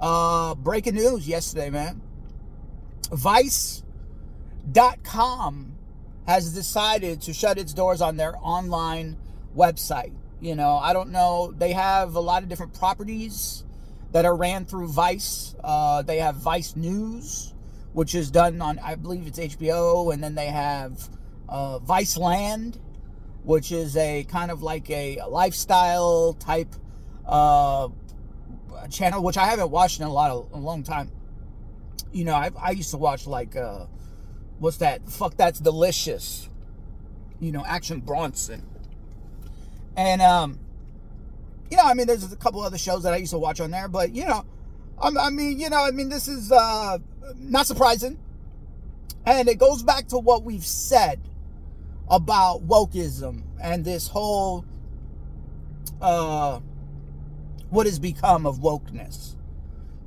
Uh 0.00 0.54
breaking 0.54 0.94
news 0.94 1.28
yesterday 1.28 1.70
man. 1.70 2.00
Vice 3.12 3.82
com 5.02 5.79
has 6.26 6.54
decided 6.54 7.20
to 7.22 7.32
shut 7.32 7.58
its 7.58 7.72
doors 7.72 8.00
on 8.00 8.16
their 8.16 8.34
online 8.42 9.16
website. 9.56 10.12
You 10.40 10.54
know, 10.54 10.76
I 10.76 10.92
don't 10.92 11.10
know. 11.10 11.52
They 11.56 11.72
have 11.72 12.14
a 12.14 12.20
lot 12.20 12.42
of 12.42 12.48
different 12.48 12.74
properties 12.74 13.64
that 14.12 14.24
are 14.24 14.34
ran 14.34 14.64
through 14.64 14.88
Vice. 14.88 15.54
Uh, 15.62 16.02
they 16.02 16.18
have 16.18 16.36
Vice 16.36 16.76
News, 16.76 17.54
which 17.92 18.14
is 18.14 18.30
done 18.30 18.60
on, 18.62 18.78
I 18.78 18.94
believe 18.94 19.26
it's 19.26 19.38
HBO, 19.38 20.12
and 20.12 20.22
then 20.22 20.34
they 20.34 20.46
have 20.46 21.08
uh, 21.48 21.78
Viceland, 21.80 22.78
which 23.44 23.72
is 23.72 23.96
a 23.96 24.24
kind 24.24 24.50
of 24.50 24.62
like 24.62 24.88
a 24.90 25.20
lifestyle 25.28 26.34
type 26.34 26.74
uh, 27.26 27.88
channel, 28.90 29.22
which 29.22 29.36
I 29.36 29.46
haven't 29.46 29.70
watched 29.70 30.00
in 30.00 30.06
a 30.06 30.12
lot 30.12 30.30
of 30.30 30.52
a 30.52 30.58
long 30.58 30.82
time. 30.82 31.10
You 32.12 32.24
know, 32.24 32.34
I, 32.34 32.50
I 32.60 32.70
used 32.70 32.90
to 32.90 32.96
watch 32.96 33.26
like 33.26 33.56
uh, 33.56 33.86
what's 34.60 34.76
that? 34.76 35.08
Fuck, 35.08 35.36
that's 35.36 35.58
delicious. 35.58 36.48
You 37.40 37.50
know, 37.50 37.64
Action 37.66 38.00
Bronson. 38.00 38.64
And, 39.96 40.22
um, 40.22 40.60
you 41.70 41.76
know, 41.76 41.84
I 41.84 41.94
mean, 41.94 42.06
there's 42.06 42.30
a 42.32 42.36
couple 42.36 42.60
other 42.60 42.78
shows 42.78 43.02
that 43.02 43.12
I 43.12 43.16
used 43.16 43.32
to 43.32 43.38
watch 43.38 43.60
on 43.60 43.70
there, 43.70 43.88
but, 43.88 44.14
you 44.14 44.24
know, 44.24 44.44
I 45.02 45.30
mean, 45.30 45.58
you 45.58 45.70
know, 45.70 45.82
I 45.82 45.90
mean, 45.90 46.10
this 46.10 46.28
is 46.28 46.52
uh, 46.52 46.98
not 47.36 47.66
surprising. 47.66 48.18
And 49.24 49.48
it 49.48 49.58
goes 49.58 49.82
back 49.82 50.08
to 50.08 50.18
what 50.18 50.44
we've 50.44 50.64
said 50.64 51.20
about 52.08 52.66
wokeism 52.66 53.42
and 53.62 53.84
this 53.84 54.08
whole, 54.08 54.64
uh, 56.02 56.60
what 57.70 57.86
has 57.86 57.98
become 57.98 58.46
of 58.46 58.58
wokeness. 58.58 59.36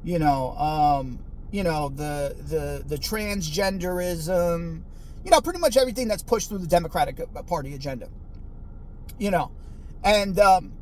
You 0.04 0.20
know, 0.20 0.52
um, 0.58 1.23
you 1.54 1.64
know 1.64 1.88
the 1.88 2.36
the 2.50 2.84
the 2.86 2.98
transgenderism 2.98 4.82
you 5.24 5.32
know 5.32 5.40
pretty 5.40 5.60
much 5.60 5.78
everything 5.78 6.10
that's 6.10 6.24
pushed 6.24 6.50
through 6.50 6.58
the 6.58 6.68
democratic 6.68 7.22
party 7.48 7.74
agenda 7.74 8.10
you 9.18 9.32
know. 9.32 9.52
And 10.04 10.40
um, 10.40 10.74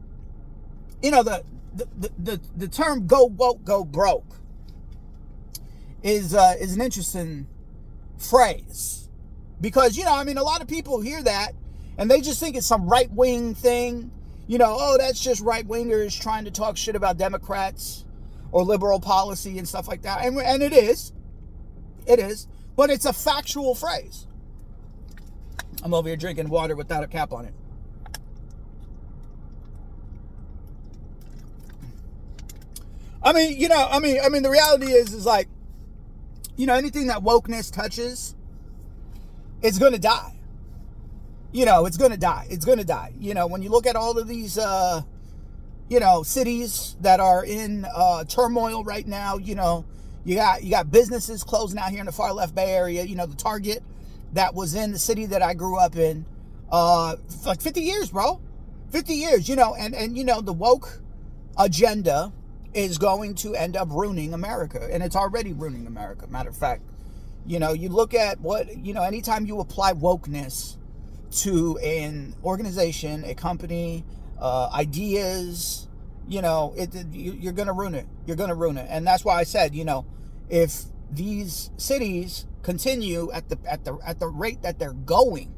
you 1.02 1.12
know 1.12 1.24
the, 1.24 1.44
the 1.76 2.12
the 2.18 2.42
the 2.58 2.68
term 2.68 3.08
go 3.08 3.26
woke 3.26 3.64
go 3.64 3.84
broke 3.84 4.40
is 6.04 6.34
uh, 6.34 6.56
is 6.60 6.74
an 6.74 6.82
interesting 6.82 7.48
phrase 8.18 9.10
because 9.60 9.98
you 9.98 10.04
know 10.04 10.16
i 10.16 10.24
mean 10.24 10.38
a 10.38 10.44
lot 10.44 10.62
of 10.62 10.68
people 10.68 11.02
hear 11.02 11.24
that 11.24 11.54
and 11.98 12.10
they 12.10 12.22
just 12.22 12.40
think 12.40 12.56
it's 12.56 12.68
some 12.68 12.88
right 12.88 13.12
wing 13.12 13.56
thing. 13.56 14.12
You 14.48 14.58
know 14.58 14.76
oh 14.80 14.98
that's 14.98 15.20
just 15.20 15.42
right 15.42 15.68
wingers 15.68 16.20
trying 16.20 16.46
to 16.46 16.52
talk 16.52 16.78
shit 16.78 16.96
about 16.96 17.18
democrats 17.18 18.06
or 18.52 18.64
liberal 18.64 19.00
policy 19.00 19.58
and 19.58 19.68
stuff 19.68 19.88
like 19.88 20.02
that. 20.04 20.26
And, 20.26 20.38
and 20.38 20.62
it 20.62 20.74
is. 20.74 21.14
It 22.06 22.20
is. 22.20 22.48
But 22.76 22.90
it's 22.90 23.06
a 23.06 23.14
factual 23.14 23.76
phrase. 23.76 24.28
I'm 25.84 25.94
over 25.94 26.08
here 26.08 26.18
drinking 26.18 26.50
water 26.50 26.76
without 26.76 27.04
a 27.04 27.08
cap 27.08 27.32
on 27.32 27.46
it. 27.46 27.54
I 33.24 33.34
mean, 33.34 33.60
you 33.60 33.70
know, 33.70 33.88
I 33.90 34.00
mean, 34.00 34.20
I 34.24 34.30
mean, 34.30 34.42
the 34.44 34.50
reality 34.50 34.88
is, 34.88 35.14
is 35.14 35.26
like, 35.26 35.48
you 36.56 36.66
know, 36.66 36.74
anything 36.74 37.08
that 37.08 37.20
wokeness 37.20 37.72
touches, 37.72 38.36
it's 39.62 39.78
going 39.78 39.94
to 39.94 40.00
die. 40.00 40.34
You 41.52 41.66
know, 41.66 41.86
it's 41.86 41.98
going 41.98 42.12
to 42.12 42.18
die. 42.18 42.48
It's 42.50 42.66
going 42.66 42.80
to 42.80 42.84
die. 42.84 43.14
You 43.20 43.34
know, 43.34 43.46
when 43.46 43.62
you 43.62 43.70
look 43.70 43.86
at 43.86 43.96
all 43.96 44.18
of 44.18 44.28
these, 44.28 44.58
uh, 44.58 45.02
you 45.92 46.00
know, 46.00 46.24
cities 46.24 46.96
that 47.02 47.20
are 47.20 47.44
in 47.44 47.86
uh, 47.94 48.24
turmoil 48.24 48.82
right 48.82 49.06
now, 49.06 49.36
you 49.36 49.56
know, 49.56 49.84
you 50.24 50.36
got 50.36 50.64
you 50.64 50.72
got 50.72 50.90
businesses 50.90 51.44
closing 51.44 51.78
out 51.78 51.90
here 51.90 52.00
in 52.00 52.06
the 52.06 52.14
far 52.14 52.32
left 52.32 52.56
Bay 52.56 52.72
Area. 52.72 53.04
You 53.04 53.18
know, 53.18 53.26
the 53.26 53.36
Target 53.36 53.84
that 54.32 54.56
was 54.56 54.74
in 54.74 54.94
the 54.94 55.00
city 55.00 55.26
that 55.26 55.42
I 55.42 55.54
grew 55.54 55.78
up 55.78 55.98
in, 55.98 56.26
uh, 56.72 57.18
like 57.46 57.60
50 57.60 57.82
years, 57.82 58.10
bro. 58.10 58.40
50 58.92 59.14
years, 59.14 59.50
you 59.50 59.58
know, 59.58 59.76
and 59.76 59.94
and 59.94 60.18
you 60.18 60.24
know 60.24 60.40
the 60.40 60.54
woke 60.54 61.02
agenda 61.58 62.32
is 62.74 62.98
going 62.98 63.36
to 63.36 63.54
end 63.54 63.76
up 63.76 63.90
ruining 63.92 64.34
America, 64.34 64.88
and 64.90 65.04
it's 65.04 65.18
already 65.18 65.52
ruining 65.52 65.88
America. 65.88 66.26
Matter 66.28 66.52
of 66.52 66.58
fact, 66.58 66.84
you 67.46 67.60
know, 67.60 67.74
you 67.74 67.90
look 67.90 68.14
at 68.14 68.40
what 68.40 68.78
you 68.78 68.94
know. 68.94 69.04
Anytime 69.04 69.46
you 69.46 69.60
apply 69.60 69.92
wokeness 69.92 70.78
to 71.42 71.78
an 71.80 72.34
organization, 72.46 73.26
a 73.26 73.36
company, 73.36 74.06
uh, 74.42 74.70
ideas, 74.74 75.88
you 76.28 76.42
know, 76.42 76.74
it, 76.76 76.94
it 76.96 77.08
you're 77.14 77.54
going 77.54 77.68
to 77.68 77.74
ruin 77.74 77.96
it. 77.96 78.08
You're 78.26 78.38
going 78.38 78.50
to 78.50 78.56
ruin 78.56 78.78
it, 78.78 78.88
and 78.90 79.06
that's 79.06 79.24
why 79.24 79.36
I 79.36 79.44
said, 79.44 79.76
you 79.76 79.86
know, 79.86 80.06
if 80.50 80.84
these 81.12 81.70
cities 81.78 82.46
continue 82.64 83.32
at 83.32 83.50
the 83.50 83.58
at 83.70 83.86
the 83.86 83.98
at 84.06 84.20
the 84.20 84.28
rate 84.28 84.62
that 84.64 84.80
they're 84.80 84.94
going, 84.94 85.54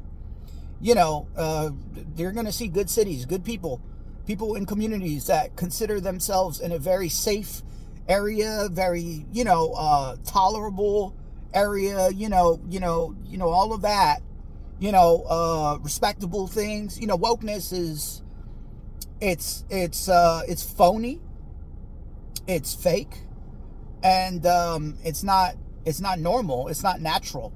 you 0.80 0.94
know, 0.94 1.28
uh, 1.36 1.70
they're 2.14 2.32
going 2.32 2.46
to 2.46 2.52
see 2.52 2.68
good 2.68 2.90
cities, 2.90 3.24
good 3.24 3.44
people, 3.44 3.80
people 4.26 4.54
in 4.54 4.66
communities 4.66 5.26
that 5.26 5.56
consider 5.56 6.00
themselves 6.00 6.60
in 6.60 6.72
a 6.72 6.78
very 6.78 7.08
safe 7.08 7.62
area, 8.08 8.68
very 8.70 9.24
you 9.32 9.44
know 9.44 9.72
uh, 9.76 10.16
tolerable 10.24 11.16
area, 11.54 12.10
you 12.10 12.28
know, 12.28 12.60
you 12.68 12.80
know, 12.80 13.14
you 13.26 13.38
know 13.38 13.48
all 13.48 13.72
of 13.72 13.82
that, 13.82 14.20
you 14.78 14.92
know, 14.92 15.24
uh, 15.28 15.78
respectable 15.82 16.46
things. 16.46 17.00
You 17.00 17.06
know, 17.06 17.16
wokeness 17.16 17.72
is 17.72 18.22
it's 19.24 19.64
it's 19.70 20.08
uh, 20.08 20.42
it's 20.46 20.62
phony, 20.62 21.18
it's 22.46 22.74
fake, 22.74 23.22
and 24.02 24.44
um, 24.44 24.98
it's 25.02 25.22
not 25.22 25.54
it's 25.86 26.00
not 26.00 26.18
normal. 26.18 26.68
It's 26.68 26.82
not 26.82 27.00
natural. 27.00 27.52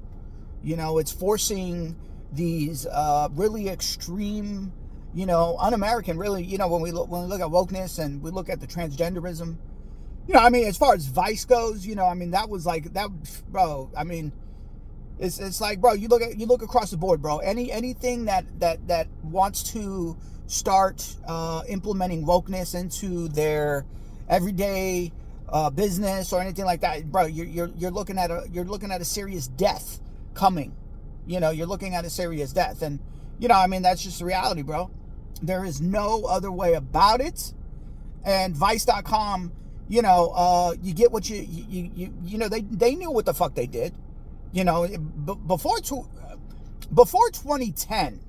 You 0.63 0.75
know, 0.75 0.97
it's 0.97 1.11
forcing 1.11 1.95
these 2.33 2.87
uh, 2.87 3.29
really 3.33 3.69
extreme, 3.69 4.73
you 5.13 5.27
know, 5.27 5.57
un-American. 5.59 6.17
Really, 6.17 6.43
you 6.43 6.57
know, 6.57 6.67
when 6.67 6.81
we 6.81 6.91
look 6.91 7.07
when 7.07 7.21
we 7.21 7.27
look 7.27 7.39
at 7.39 7.47
wokeness 7.47 8.03
and 8.03 8.23
we 8.23 8.31
look 8.31 8.49
at 8.49 8.59
the 8.59 8.67
transgenderism, 8.67 9.55
you 10.27 10.33
know, 10.33 10.39
I 10.39 10.49
mean, 10.49 10.65
as 10.65 10.75
far 10.75 10.95
as 10.95 11.05
Vice 11.05 11.45
goes, 11.45 11.85
you 11.85 11.93
know, 11.93 12.07
I 12.07 12.15
mean, 12.15 12.31
that 12.31 12.49
was 12.49 12.65
like 12.65 12.93
that, 12.93 13.09
bro. 13.51 13.91
I 13.95 14.05
mean, 14.05 14.31
it's 15.19 15.39
it's 15.39 15.61
like, 15.61 15.81
bro, 15.81 15.93
you 15.93 16.07
look 16.07 16.23
at 16.23 16.39
you 16.39 16.47
look 16.47 16.63
across 16.63 16.89
the 16.89 16.97
board, 16.97 17.21
bro. 17.21 17.37
Any 17.37 17.71
anything 17.71 18.25
that 18.25 18.59
that 18.59 18.87
that 18.87 19.07
wants 19.21 19.61
to 19.73 20.17
start 20.49 21.15
uh, 21.27 21.61
implementing 21.69 22.25
wokeness 22.25 22.73
into 22.73 23.27
their 23.29 23.85
everyday 24.27 25.11
uh, 25.47 25.69
business 25.69 26.33
or 26.33 26.41
anything 26.41 26.65
like 26.65 26.81
that, 26.81 27.11
bro, 27.11 27.25
you're, 27.25 27.45
you're 27.45 27.69
you're 27.77 27.91
looking 27.91 28.17
at 28.17 28.31
a 28.31 28.43
you're 28.51 28.65
looking 28.65 28.91
at 28.91 28.99
a 28.99 29.05
serious 29.05 29.47
death 29.47 29.99
coming. 30.33 30.75
You 31.25 31.39
know, 31.39 31.51
you're 31.51 31.67
looking 31.67 31.95
at 31.95 32.03
a 32.03 32.09
serious 32.09 32.51
death, 32.51 32.81
and 32.81 32.99
you 33.37 33.47
know, 33.47 33.55
I 33.55 33.67
mean, 33.67 33.83
that's 33.83 34.03
just 34.03 34.19
the 34.19 34.25
reality, 34.25 34.63
bro. 34.63 34.89
There 35.41 35.63
is 35.63 35.79
no 35.81 36.25
other 36.25 36.51
way 36.51 36.73
about 36.73 37.21
it. 37.21 37.53
And 38.25 38.55
Vice.com, 38.55 39.51
you 39.87 40.01
know, 40.01 40.33
uh, 40.35 40.73
you 40.81 40.93
get 40.93 41.11
what 41.11 41.29
you 41.29 41.37
you 41.37 41.91
you 41.95 42.13
you 42.25 42.37
know 42.37 42.49
they 42.49 42.61
they 42.61 42.95
knew 42.95 43.11
what 43.11 43.25
the 43.25 43.33
fuck 43.33 43.53
they 43.53 43.67
did. 43.67 43.93
You 44.51 44.63
know, 44.63 44.87
before 45.45 45.77
to, 45.77 46.07
before 46.91 47.29
2010. 47.29 48.19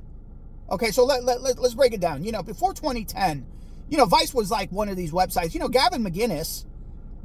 Okay, 0.70 0.90
so 0.90 1.04
let, 1.04 1.24
let, 1.24 1.42
let, 1.42 1.58
let's 1.58 1.74
break 1.74 1.92
it 1.92 2.00
down. 2.00 2.24
You 2.24 2.32
know, 2.32 2.42
before 2.42 2.72
2010, 2.72 3.44
you 3.88 3.98
know, 3.98 4.06
Vice 4.06 4.32
was 4.32 4.50
like 4.50 4.70
one 4.70 4.88
of 4.88 4.96
these 4.96 5.10
websites. 5.10 5.52
You 5.52 5.60
know, 5.60 5.68
Gavin 5.68 6.04
McInnes, 6.04 6.64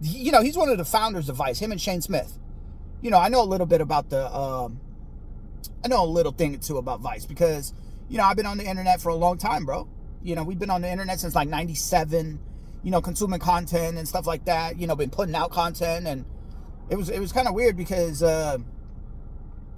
you 0.01 0.31
know, 0.31 0.41
he's 0.41 0.57
one 0.57 0.69
of 0.69 0.77
the 0.77 0.85
founders 0.85 1.29
of 1.29 1.35
Vice, 1.35 1.59
him 1.59 1.71
and 1.71 1.79
Shane 1.79 2.01
Smith. 2.01 2.39
You 3.01 3.11
know, 3.11 3.19
I 3.19 3.29
know 3.29 3.41
a 3.41 3.45
little 3.45 3.67
bit 3.67 3.81
about 3.81 4.09
the, 4.09 4.33
um, 4.35 4.79
I 5.83 5.87
know 5.87 6.03
a 6.03 6.07
little 6.07 6.31
thing 6.31 6.55
or 6.55 6.57
two 6.57 6.77
about 6.77 7.01
Vice 7.01 7.25
because, 7.25 7.71
you 8.09 8.17
know, 8.17 8.23
I've 8.23 8.35
been 8.35 8.47
on 8.47 8.57
the 8.57 8.65
internet 8.65 8.99
for 8.99 9.09
a 9.09 9.15
long 9.15 9.37
time, 9.37 9.65
bro. 9.65 9.87
You 10.23 10.33
know, 10.33 10.43
we've 10.43 10.57
been 10.57 10.71
on 10.71 10.81
the 10.81 10.89
internet 10.89 11.19
since 11.19 11.35
like 11.35 11.47
97, 11.47 12.39
you 12.83 12.91
know, 12.91 13.01
consuming 13.01 13.39
content 13.39 13.99
and 13.99 14.07
stuff 14.07 14.25
like 14.25 14.45
that, 14.45 14.79
you 14.79 14.87
know, 14.87 14.95
been 14.95 15.11
putting 15.11 15.35
out 15.35 15.51
content. 15.51 16.07
And 16.07 16.25
it 16.89 16.95
was, 16.95 17.09
it 17.09 17.19
was 17.19 17.31
kind 17.31 17.47
of 17.47 17.53
weird 17.53 17.77
because, 17.77 18.23
uh, 18.23 18.57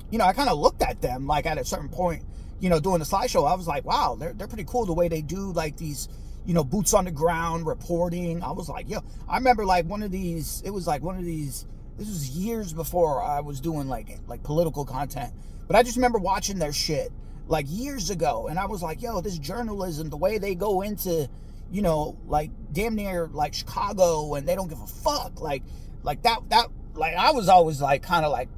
you 0.10 0.18
know, 0.18 0.24
I 0.24 0.32
kind 0.32 0.50
of 0.50 0.58
looked 0.58 0.82
at 0.82 1.02
them 1.02 1.28
like 1.28 1.46
at 1.46 1.58
a 1.58 1.66
certain 1.66 1.90
point, 1.90 2.24
you 2.60 2.70
know, 2.70 2.80
doing 2.80 3.00
the 3.00 3.06
Sly 3.06 3.28
Show. 3.28 3.46
I 3.46 3.56
was 3.56 3.68
like, 3.68 3.86
wow, 3.86 4.16
they're, 4.20 4.34
they're 4.34 4.48
pretty 4.48 4.66
cool 4.66 4.86
the 4.86 4.94
way 4.94 5.08
they 5.08 5.22
do 5.22 5.52
like 5.54 5.78
these, 5.78 6.10
you 6.46 6.54
know, 6.54 6.64
boots 6.64 6.94
on 6.94 7.06
the 7.06 7.12
ground 7.12 7.68
reporting. 7.68 8.42
I 8.42 8.52
was 8.52 8.70
like, 8.70 8.90
yo, 8.90 9.00
I 9.28 9.38
remember 9.38 9.66
like 9.66 9.86
one 9.86 10.04
of 10.04 10.12
these, 10.12 10.62
it 10.66 10.72
was 10.72 10.88
like 10.88 11.02
one 11.02 11.18
of 11.18 11.26
these, 11.26 11.66
this 11.98 12.08
was 12.08 12.30
years 12.30 12.74
before 12.74 13.24
I 13.24 13.40
was 13.40 13.60
doing 13.60 13.88
like 13.88 14.20
like 14.28 14.44
political 14.44 14.86
content. 14.86 15.34
But 15.68 15.76
I 15.76 15.84
just 15.84 15.98
remember 15.98 16.20
watching 16.20 16.60
their 16.60 16.74
shit 16.74 17.12
like 17.48 17.66
years 17.70 18.10
ago. 18.10 18.48
And 18.48 18.60
I 18.60 18.66
was 18.66 18.82
like, 18.82 19.02
yo, 19.02 19.22
this 19.22 19.38
journalism, 19.38 20.10
the 20.10 20.18
way 20.18 20.38
they 20.38 20.56
go 20.56 20.82
into, 20.82 21.30
you 21.72 21.82
know, 21.82 22.18
like 22.28 22.52
damn 22.72 22.96
near 22.96 23.28
like 23.28 23.54
Chicago 23.54 24.36
and 24.36 24.48
they 24.48 24.56
don't 24.56 24.68
give 24.68 24.82
a 24.82 24.88
fuck. 24.88 25.42
Like 25.42 25.64
like 26.04 26.22
that 26.24 26.40
that 26.50 26.68
like 26.94 27.16
I 27.16 27.32
was 27.32 27.50
always 27.50 27.82
like 27.82 28.04
kind 28.04 28.26
of 28.26 28.32
like 28.32 28.50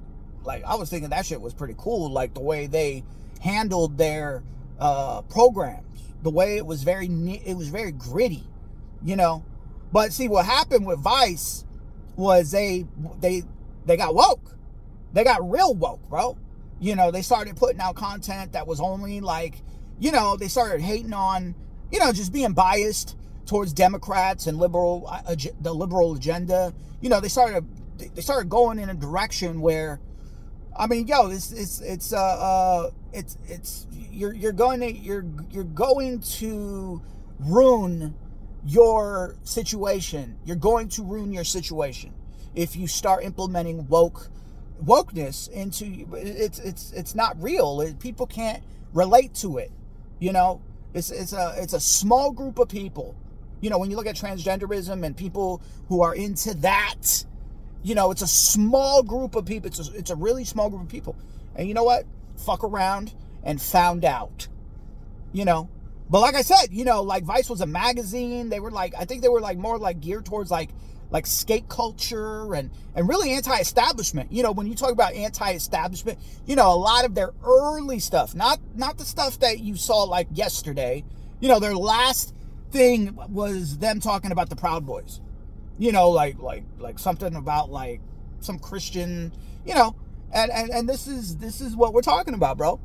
like 0.43 0.63
I 0.63 0.75
was 0.75 0.89
thinking 0.89 1.09
that 1.09 1.25
shit 1.25 1.41
was 1.41 1.53
pretty 1.53 1.75
cool, 1.77 2.11
like 2.11 2.33
the 2.33 2.41
way 2.41 2.67
they 2.67 3.03
handled 3.39 3.97
their 3.97 4.43
uh 4.79 5.21
programs 5.23 5.89
the 6.21 6.29
way 6.29 6.57
it 6.57 6.65
was 6.65 6.83
very 6.83 7.07
it 7.45 7.55
was 7.55 7.69
very 7.69 7.91
gritty, 7.91 8.43
you 9.03 9.15
know. 9.15 9.45
But 9.91 10.13
see 10.13 10.27
what 10.27 10.45
happened 10.45 10.85
with 10.85 10.99
Vice 10.99 11.65
was 12.15 12.51
they 12.51 12.85
they 13.19 13.43
they 13.85 13.97
got 13.97 14.13
woke. 14.13 14.55
They 15.13 15.23
got 15.23 15.49
real 15.49 15.73
woke, 15.73 16.07
bro. 16.09 16.37
You 16.79 16.95
know, 16.95 17.11
they 17.11 17.21
started 17.21 17.55
putting 17.55 17.79
out 17.79 17.95
content 17.95 18.53
that 18.53 18.67
was 18.67 18.79
only 18.79 19.19
like, 19.21 19.61
you 19.99 20.11
know, 20.11 20.37
they 20.37 20.47
started 20.47 20.81
hating 20.81 21.13
on, 21.13 21.55
you 21.91 21.99
know, 21.99 22.11
just 22.11 22.31
being 22.31 22.53
biased 22.53 23.17
towards 23.45 23.73
Democrats 23.73 24.47
and 24.47 24.57
liberal 24.57 25.05
uh, 25.09 25.35
the 25.61 25.73
liberal 25.73 26.15
agenda. 26.15 26.73
You 27.01 27.09
know, 27.09 27.19
they 27.19 27.29
started 27.29 27.65
they 27.97 28.21
started 28.21 28.49
going 28.49 28.79
in 28.79 28.89
a 28.89 28.93
direction 28.93 29.61
where 29.61 29.99
I 30.79 30.87
mean, 30.87 31.07
yo, 31.07 31.29
it's 31.29 31.51
it's 31.51 31.81
it's 31.81 32.13
uh, 32.13 32.17
uh 32.17 32.91
it's 33.11 33.37
it's 33.49 33.85
you're 33.91 34.33
you're 34.33 34.53
going 34.53 34.79
to 34.79 34.89
you're 34.89 35.25
you're 35.51 35.65
going 35.65 36.21
to 36.21 37.01
ruin 37.37 38.15
your 38.65 39.35
situation. 39.43 40.39
You're 40.45 40.55
going 40.55 40.87
to 40.89 41.03
ruin 41.03 41.33
your 41.33 41.43
situation 41.43 42.13
if 42.55 42.77
you 42.77 42.87
start 42.87 43.25
implementing 43.25 43.87
woke 43.89 44.29
wokeness 44.83 45.49
into 45.49 46.07
it's 46.13 46.59
it's 46.59 46.93
it's 46.93 47.13
not 47.13 47.41
real. 47.43 47.81
It, 47.81 47.99
people 47.99 48.25
can't 48.25 48.63
relate 48.93 49.33
to 49.35 49.57
it. 49.57 49.71
You 50.19 50.31
know, 50.31 50.61
it's 50.93 51.11
it's 51.11 51.33
a 51.33 51.55
it's 51.57 51.73
a 51.73 51.79
small 51.81 52.31
group 52.31 52.57
of 52.57 52.69
people. 52.69 53.17
You 53.59 53.69
know, 53.69 53.77
when 53.77 53.91
you 53.91 53.97
look 53.97 54.07
at 54.07 54.15
transgenderism 54.15 55.05
and 55.05 55.17
people 55.17 55.61
who 55.89 56.01
are 56.01 56.15
into 56.15 56.53
that, 56.55 57.25
you 57.83 57.95
know, 57.95 58.11
it's 58.11 58.21
a 58.21 58.27
small 58.27 59.03
group 59.03 59.35
of 59.35 59.45
people. 59.45 59.67
It's 59.67 59.89
a, 59.89 59.95
it's 59.95 60.11
a 60.11 60.15
really 60.15 60.43
small 60.43 60.69
group 60.69 60.83
of 60.83 60.89
people. 60.89 61.15
And 61.55 61.67
you 61.67 61.73
know 61.73 61.83
what? 61.83 62.05
Fuck 62.37 62.63
around 62.63 63.13
and 63.43 63.61
found 63.61 64.05
out. 64.05 64.47
You 65.31 65.45
know? 65.45 65.69
But 66.09 66.21
like 66.21 66.35
I 66.35 66.41
said, 66.41 66.67
you 66.71 66.85
know, 66.85 67.03
like 67.03 67.23
Vice 67.23 67.49
was 67.49 67.61
a 67.61 67.67
magazine. 67.67 68.49
They 68.49 68.59
were 68.59 68.71
like, 68.71 68.93
I 68.97 69.05
think 69.05 69.21
they 69.21 69.29
were 69.29 69.41
like 69.41 69.57
more 69.57 69.77
like 69.77 70.01
geared 70.01 70.25
towards 70.25 70.49
like 70.49 70.69
like 71.11 71.25
skate 71.25 71.67
culture 71.69 72.53
and 72.53 72.71
and 72.95 73.07
really 73.07 73.31
anti-establishment. 73.31 74.31
You 74.31 74.43
know, 74.43 74.51
when 74.51 74.67
you 74.67 74.75
talk 74.75 74.91
about 74.91 75.13
anti-establishment, 75.13 76.17
you 76.47 76.55
know, 76.55 76.73
a 76.73 76.75
lot 76.75 77.05
of 77.05 77.13
their 77.13 77.31
early 77.43 77.99
stuff, 77.99 78.33
not 78.33 78.59
not 78.75 78.97
the 78.97 79.05
stuff 79.05 79.39
that 79.39 79.59
you 79.59 79.75
saw 79.75 80.03
like 80.03 80.27
yesterday. 80.33 81.03
You 81.39 81.47
know, 81.47 81.59
their 81.59 81.75
last 81.75 82.33
thing 82.71 83.17
was 83.29 83.77
them 83.77 83.99
talking 83.99 84.31
about 84.31 84.49
the 84.49 84.55
Proud 84.55 84.85
Boys 84.85 85.21
you 85.79 85.93
know, 85.93 86.09
like 86.09 86.37
like 86.39 86.63
like 86.77 86.99
something 86.99 87.35
about 87.35 87.71
like 87.71 88.01
some 88.41 88.59
Christian, 88.59 89.31
you 89.65 89.73
know, 89.73 89.95
and 90.31 90.51
and 90.51 90.69
and 90.69 90.87
this 90.87 91.07
is 91.07 91.37
this 91.37 91.61
is 91.61 91.75
what 91.75 91.93
we're 91.93 92.01
talking 92.01 92.33
about, 92.35 92.57
bro. 92.57 92.79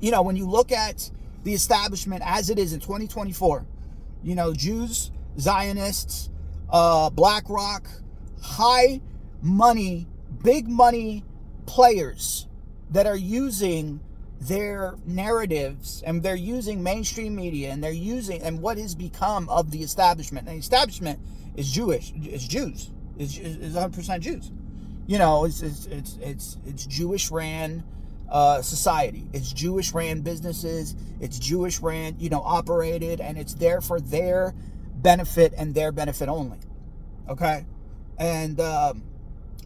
You 0.00 0.10
know, 0.10 0.20
when 0.20 0.36
you 0.36 0.46
look 0.46 0.72
at 0.72 1.10
the 1.44 1.54
establishment 1.54 2.22
as 2.26 2.50
it 2.50 2.58
is 2.58 2.72
in 2.72 2.80
2024, 2.80 3.64
you 4.24 4.34
know, 4.34 4.52
Jews, 4.52 5.12
Zionists, 5.38 6.30
uh, 6.68 7.10
BlackRock, 7.10 7.86
high 8.42 9.00
money, 9.40 10.08
big 10.42 10.68
money 10.68 11.24
players 11.66 12.48
that 12.90 13.06
are 13.06 13.16
using 13.16 14.00
their 14.46 14.94
narratives 15.06 16.02
and 16.06 16.22
they're 16.22 16.36
using 16.36 16.82
mainstream 16.82 17.34
media 17.34 17.70
and 17.70 17.82
they're 17.82 17.92
using 17.92 18.42
and 18.42 18.60
what 18.60 18.78
has 18.78 18.94
become 18.94 19.48
of 19.48 19.70
the 19.70 19.82
establishment. 19.82 20.46
And 20.46 20.56
the 20.56 20.60
establishment 20.60 21.18
is 21.56 21.70
Jewish, 21.70 22.12
is 22.12 22.46
Jews, 22.46 22.90
is 23.18 23.38
is 23.38 23.74
100% 23.74 24.20
Jews. 24.20 24.50
You 25.06 25.18
know, 25.18 25.44
it's 25.44 25.62
it's 25.62 25.86
it's 25.86 26.18
it's, 26.20 26.56
it's 26.66 26.86
Jewish 26.86 27.30
ran 27.30 27.84
uh, 28.30 28.62
society. 28.62 29.28
It's 29.32 29.52
Jewish 29.52 29.92
ran 29.92 30.20
businesses. 30.20 30.96
It's 31.20 31.38
Jewish 31.38 31.80
ran, 31.80 32.16
you 32.18 32.30
know, 32.30 32.42
operated, 32.42 33.20
and 33.20 33.38
it's 33.38 33.54
there 33.54 33.80
for 33.80 34.00
their 34.00 34.54
benefit 34.96 35.52
and 35.56 35.74
their 35.74 35.92
benefit 35.92 36.28
only. 36.28 36.58
Okay, 37.28 37.66
and 38.18 38.58
um, 38.60 39.02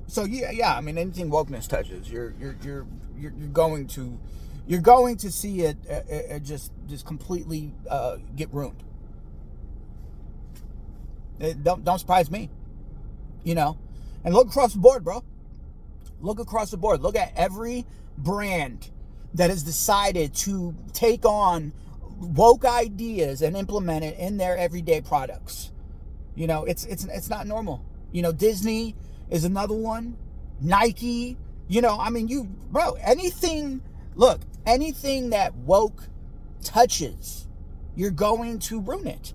so 0.06 0.25
yeah, 0.25 0.50
yeah. 0.50 0.76
I 0.76 0.80
mean, 0.80 0.99
anything 0.99 1.30
wokeness 1.30 1.68
touches, 1.68 2.11
you're 2.11 2.35
you're 2.40 2.56
you're 2.62 2.87
you're, 3.16 3.32
you're 3.37 3.49
going 3.49 3.87
to 3.88 4.18
you're 4.68 4.80
going 4.80 5.16
to 5.16 5.32
see 5.32 5.62
it, 5.62 5.78
it, 5.87 6.06
it 6.08 6.42
just 6.44 6.70
just 6.87 7.06
completely 7.06 7.72
uh, 7.90 8.18
get 8.37 8.52
ruined. 8.52 8.84
It 11.40 11.64
don't 11.64 11.84
don't 11.84 11.98
surprise 11.98 12.30
me, 12.30 12.50
you 13.42 13.54
know. 13.54 13.78
And 14.25 14.34
look 14.34 14.48
across 14.48 14.75
the 14.75 14.78
board, 14.78 15.04
bro. 15.04 15.25
Look 16.20 16.38
across 16.38 16.70
the 16.70 16.76
board. 16.76 17.00
Look 17.00 17.16
at 17.16 17.32
every 17.34 17.87
brand 18.18 18.90
that 19.34 19.48
has 19.48 19.62
decided 19.62 20.34
to 20.34 20.75
take 20.92 21.25
on 21.25 21.72
woke 22.18 22.64
ideas 22.64 23.40
and 23.40 23.56
implement 23.56 24.04
it 24.04 24.18
in 24.18 24.37
their 24.37 24.56
everyday 24.56 25.00
products. 25.00 25.70
You 26.34 26.46
know, 26.46 26.64
it's 26.64 26.84
it's 26.84 27.04
it's 27.04 27.30
not 27.30 27.46
normal. 27.46 27.82
You 28.12 28.20
know, 28.20 28.32
Disney 28.32 28.96
is 29.30 29.44
another 29.44 29.75
one. 29.75 30.18
Nike, 30.60 31.38
you 31.68 31.80
know, 31.80 31.96
I 31.98 32.10
mean 32.10 32.28
you 32.28 32.44
bro, 32.70 32.98
anything 33.00 33.80
look, 34.14 34.40
anything 34.68 35.30
that 35.30 35.54
woke 35.56 36.04
touches, 36.62 37.48
you're 37.96 38.10
going 38.10 38.58
to 38.60 38.80
ruin 38.80 39.08
it. 39.08 39.34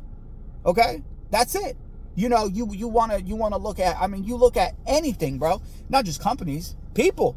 Okay? 0.65 1.03
That's 1.31 1.55
it. 1.55 1.75
You 2.15 2.29
know, 2.29 2.45
you 2.45 2.71
you 2.71 2.87
want 2.87 3.11
to 3.11 3.21
you 3.21 3.35
want 3.35 3.55
to 3.55 3.59
look 3.59 3.79
at 3.79 3.97
I 3.99 4.05
mean, 4.05 4.23
you 4.23 4.35
look 4.35 4.55
at 4.55 4.75
anything, 4.85 5.39
bro. 5.39 5.61
Not 5.89 6.05
just 6.05 6.21
companies, 6.21 6.75
people. 6.93 7.35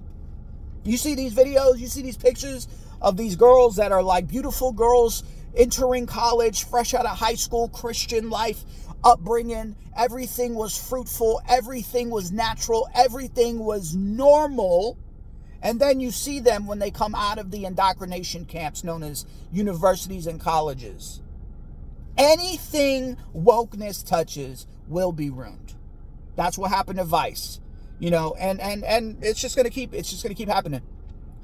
You 0.85 0.99
see 0.99 1.15
these 1.15 1.35
videos, 1.35 1.79
you 1.79 1.89
see 1.89 2.03
these 2.03 2.19
pictures 2.19 2.69
of 3.01 3.17
these 3.17 3.37
girls 3.37 3.77
that 3.77 3.91
are 3.91 4.03
like 4.03 4.29
beautiful 4.29 4.73
girls 4.73 5.25
entering 5.57 6.05
college, 6.05 6.65
fresh 6.65 6.93
out 6.93 7.07
of 7.07 7.17
high 7.17 7.35
school, 7.35 7.71
Christian 7.71 8.29
life, 8.29 8.65
upbringing. 9.03 9.75
Everything 9.97 10.55
was 10.55 10.77
fruitful, 10.77 11.41
everything 11.49 12.11
was 12.11 12.31
natural, 12.31 12.87
everything 12.95 13.59
was 13.59 13.97
normal. 13.97 14.99
And 15.63 15.81
then 15.81 16.01
you 16.01 16.11
see 16.11 16.41
them 16.41 16.67
when 16.67 16.79
they 16.79 16.91
come 16.91 17.15
out 17.15 17.39
of 17.39 17.51
the 17.51 17.65
indoctrination 17.65 18.45
camps 18.45 18.85
known 18.85 19.03
as 19.03 19.27
universities 19.53 20.27
and 20.27 20.41
colleges. 20.41 21.21
Anything 22.17 23.17
wokeness 23.35 24.07
touches 24.07 24.67
will 24.89 25.13
be 25.13 25.31
ruined. 25.31 25.75
That's 26.35 26.57
what 26.57 26.71
happened 26.71 26.99
to 26.99 27.05
Vice 27.05 27.61
you 27.99 28.11
know 28.11 28.35
and 28.39 28.61
and 28.61 28.85
and 28.85 29.19
it's 29.23 29.41
just 29.41 29.57
going 29.57 29.65
to 29.65 29.71
keep 29.71 29.95
it's 29.95 30.11
just 30.11 30.23
going 30.23 30.35
to 30.35 30.39
keep 30.39 30.49
happening 30.49 30.83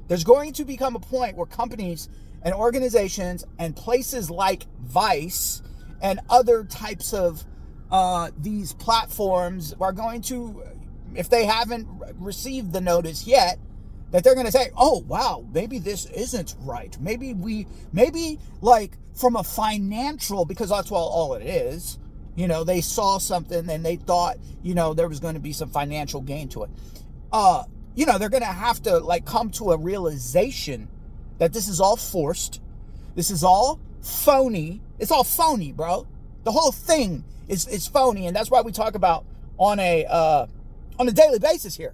there's 0.07 0.23
going 0.23 0.53
to 0.53 0.65
become 0.65 0.95
a 0.95 0.99
point 0.99 1.35
where 1.35 1.45
companies 1.45 2.09
and 2.43 2.53
organizations 2.53 3.45
and 3.57 3.75
places 3.75 4.29
like 4.29 4.65
vice 4.81 5.61
and 6.01 6.19
other 6.29 6.65
types 6.65 7.13
of 7.13 7.45
uh, 7.89 8.31
these 8.37 8.73
platforms 8.73 9.73
are 9.79 9.93
going 9.93 10.21
to 10.21 10.61
if 11.15 11.29
they 11.29 11.45
haven't 11.45 11.87
received 12.15 12.73
the 12.73 12.81
notice 12.81 13.25
yet 13.25 13.57
that 14.13 14.23
they're 14.23 14.35
going 14.35 14.45
to 14.45 14.51
say 14.51 14.69
oh 14.77 15.03
wow 15.07 15.45
maybe 15.53 15.77
this 15.77 16.05
isn't 16.11 16.55
right 16.61 16.97
maybe 17.01 17.33
we 17.33 17.67
maybe 17.91 18.39
like 18.61 18.97
from 19.13 19.35
a 19.35 19.43
financial 19.43 20.45
because 20.45 20.69
that's 20.69 20.91
all, 20.91 21.09
all 21.09 21.33
it 21.33 21.43
is 21.43 21.99
you 22.35 22.47
know, 22.47 22.63
they 22.63 22.81
saw 22.81 23.17
something 23.17 23.69
and 23.69 23.85
they 23.85 23.95
thought, 23.95 24.37
you 24.63 24.73
know, 24.73 24.93
there 24.93 25.07
was 25.07 25.19
going 25.19 25.35
to 25.35 25.39
be 25.39 25.53
some 25.53 25.69
financial 25.69 26.21
gain 26.21 26.49
to 26.49 26.63
it. 26.63 26.69
Uh, 27.31 27.63
you 27.95 28.05
know, 28.05 28.17
they're 28.17 28.29
going 28.29 28.43
to 28.43 28.47
have 28.47 28.81
to 28.83 28.97
like 28.99 29.25
come 29.25 29.51
to 29.51 29.71
a 29.71 29.77
realization 29.77 30.87
that 31.37 31.53
this 31.53 31.67
is 31.67 31.79
all 31.79 31.95
forced. 31.95 32.59
This 33.15 33.29
is 33.29 33.43
all 33.43 33.79
phony. 34.01 34.81
It's 34.97 35.11
all 35.11 35.23
phony, 35.23 35.71
bro. 35.71 36.07
The 36.43 36.51
whole 36.51 36.71
thing 36.71 37.23
is 37.47 37.67
is 37.67 37.87
phony, 37.87 38.27
and 38.27 38.35
that's 38.35 38.49
why 38.49 38.61
we 38.61 38.71
talk 38.71 38.95
about 38.95 39.25
on 39.57 39.79
a 39.79 40.05
uh, 40.05 40.47
on 40.97 41.07
a 41.07 41.11
daily 41.11 41.39
basis 41.39 41.75
here. 41.75 41.93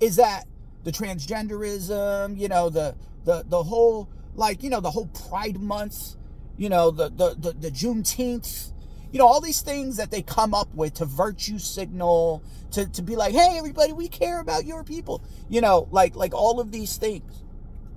Is 0.00 0.16
that 0.16 0.44
the 0.84 0.92
transgenderism? 0.92 2.38
You 2.38 2.48
know, 2.48 2.70
the 2.70 2.94
the 3.24 3.44
the 3.48 3.62
whole 3.62 4.08
like 4.34 4.62
you 4.62 4.70
know 4.70 4.80
the 4.80 4.90
whole 4.90 5.06
Pride 5.28 5.60
Month. 5.60 6.16
You 6.56 6.68
know, 6.68 6.90
the 6.90 7.08
the 7.08 7.34
the, 7.34 7.52
the 7.52 7.70
Juneteenth 7.70 8.70
you 9.14 9.18
know, 9.18 9.28
all 9.28 9.40
these 9.40 9.60
things 9.60 9.96
that 9.98 10.10
they 10.10 10.22
come 10.22 10.54
up 10.54 10.74
with 10.74 10.94
to 10.94 11.04
virtue 11.04 11.56
signal, 11.60 12.42
to, 12.72 12.84
to 12.90 13.00
be 13.00 13.14
like, 13.14 13.32
hey, 13.32 13.54
everybody, 13.56 13.92
we 13.92 14.08
care 14.08 14.40
about 14.40 14.64
your 14.64 14.82
people. 14.82 15.22
You 15.48 15.60
know, 15.60 15.86
like 15.92 16.16
like 16.16 16.34
all 16.34 16.58
of 16.58 16.72
these 16.72 16.96
things. 16.96 17.44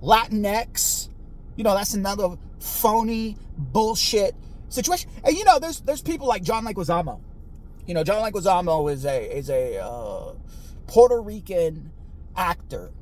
Latinx, 0.00 1.08
you 1.56 1.64
know, 1.64 1.74
that's 1.74 1.92
another 1.94 2.36
phony 2.60 3.36
bullshit 3.56 4.36
situation. 4.68 5.10
And 5.24 5.36
you 5.36 5.42
know, 5.42 5.58
there's 5.58 5.80
there's 5.80 6.02
people 6.02 6.28
like 6.28 6.44
John 6.44 6.64
Leguizamo. 6.64 7.20
You 7.84 7.94
know, 7.94 8.04
John 8.04 8.22
Leguizamo 8.22 8.92
is 8.92 9.04
a 9.04 9.36
is 9.36 9.50
a 9.50 9.78
uh, 9.78 10.34
Puerto 10.86 11.20
Rican 11.20 11.90
actor. 12.38 12.92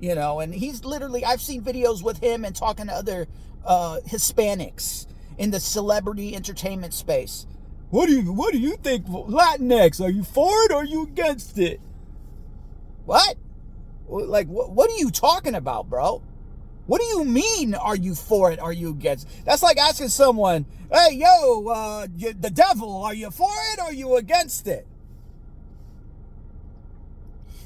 You 0.00 0.14
know, 0.14 0.40
and 0.40 0.54
he's 0.54 0.84
literally 0.84 1.24
I've 1.24 1.40
seen 1.40 1.62
videos 1.62 2.02
with 2.02 2.18
him 2.18 2.44
and 2.44 2.54
talking 2.54 2.86
to 2.86 2.92
other 2.92 3.26
uh, 3.64 3.98
Hispanics 4.06 5.06
in 5.36 5.50
the 5.50 5.60
celebrity 5.60 6.34
entertainment 6.34 6.94
space. 6.94 7.46
What 7.90 8.06
do 8.06 8.12
you 8.12 8.32
What 8.32 8.52
do 8.52 8.58
you 8.58 8.76
think 8.76 9.06
Latinx? 9.06 10.00
Are 10.00 10.10
you 10.10 10.22
for 10.22 10.50
it 10.64 10.72
or 10.72 10.76
are 10.76 10.84
you 10.84 11.02
against 11.04 11.58
it? 11.58 11.80
What? 13.06 13.36
Like 14.08 14.46
what? 14.46 14.70
What 14.70 14.90
are 14.90 14.96
you 14.96 15.10
talking 15.10 15.54
about, 15.54 15.88
bro? 15.88 16.22
What 16.86 17.00
do 17.00 17.06
you 17.06 17.24
mean? 17.24 17.74
Are 17.74 17.96
you 17.96 18.14
for 18.14 18.50
it? 18.52 18.60
Are 18.60 18.72
you 18.72 18.90
against? 18.90 19.28
That's 19.44 19.62
like 19.62 19.78
asking 19.78 20.08
someone, 20.08 20.64
"Hey, 20.92 21.16
yo, 21.16 21.66
uh, 21.68 22.06
the 22.06 22.50
devil. 22.50 23.02
Are 23.02 23.14
you 23.14 23.30
for 23.30 23.50
it 23.72 23.80
or 23.80 23.86
are 23.86 23.92
you 23.92 24.16
against 24.16 24.66
it?" 24.66 24.86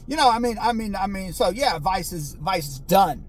You 0.06 0.16
know, 0.16 0.28
I 0.28 0.38
mean, 0.38 0.58
I 0.60 0.72
mean, 0.72 0.96
I 0.96 1.06
mean. 1.06 1.32
So 1.32 1.50
yeah, 1.50 1.78
Vice 1.78 2.12
is 2.12 2.34
Vice 2.34 2.68
is 2.68 2.78
done. 2.80 3.24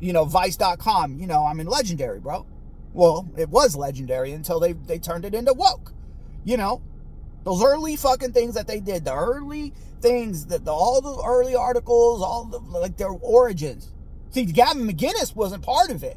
You 0.00 0.12
know, 0.12 0.24
Vice.com. 0.24 1.18
You 1.18 1.26
know, 1.26 1.44
I 1.44 1.52
mean, 1.52 1.66
legendary, 1.66 2.20
bro. 2.20 2.46
Well, 2.92 3.28
it 3.36 3.48
was 3.48 3.76
legendary 3.76 4.32
until 4.32 4.58
they 4.58 4.72
they 4.72 4.98
turned 4.98 5.24
it 5.24 5.34
into 5.34 5.52
woke. 5.52 5.92
You 6.44 6.56
know, 6.56 6.82
those 7.44 7.62
early 7.62 7.96
fucking 7.96 8.32
things 8.32 8.54
that 8.54 8.66
they 8.66 8.80
did, 8.80 9.04
the 9.04 9.14
early 9.14 9.72
things 10.00 10.46
that 10.46 10.64
the, 10.64 10.72
all 10.72 11.00
the 11.00 11.22
early 11.24 11.54
articles, 11.54 12.22
all 12.22 12.44
the 12.44 12.58
like 12.58 12.96
their 12.96 13.08
origins. 13.08 13.92
See, 14.30 14.44
Gavin 14.44 14.88
McInnes 14.88 15.34
wasn't 15.34 15.62
part 15.62 15.90
of 15.90 16.02
it. 16.02 16.16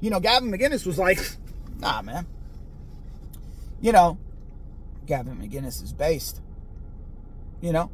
You 0.00 0.10
know, 0.10 0.20
Gavin 0.20 0.50
McInnes 0.50 0.86
was 0.86 0.98
like, 0.98 1.18
nah, 1.78 2.02
man. 2.02 2.26
You 3.80 3.92
know, 3.92 4.18
Gavin 5.06 5.36
McInnes 5.36 5.82
is 5.82 5.92
based. 5.92 6.40
You 7.60 7.72
know, 7.72 7.90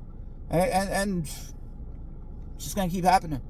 and 0.50 0.70
and, 0.70 0.90
and 0.90 1.22
it's 1.22 2.64
just 2.64 2.76
gonna 2.76 2.90
keep 2.90 3.04
happening. 3.04 3.40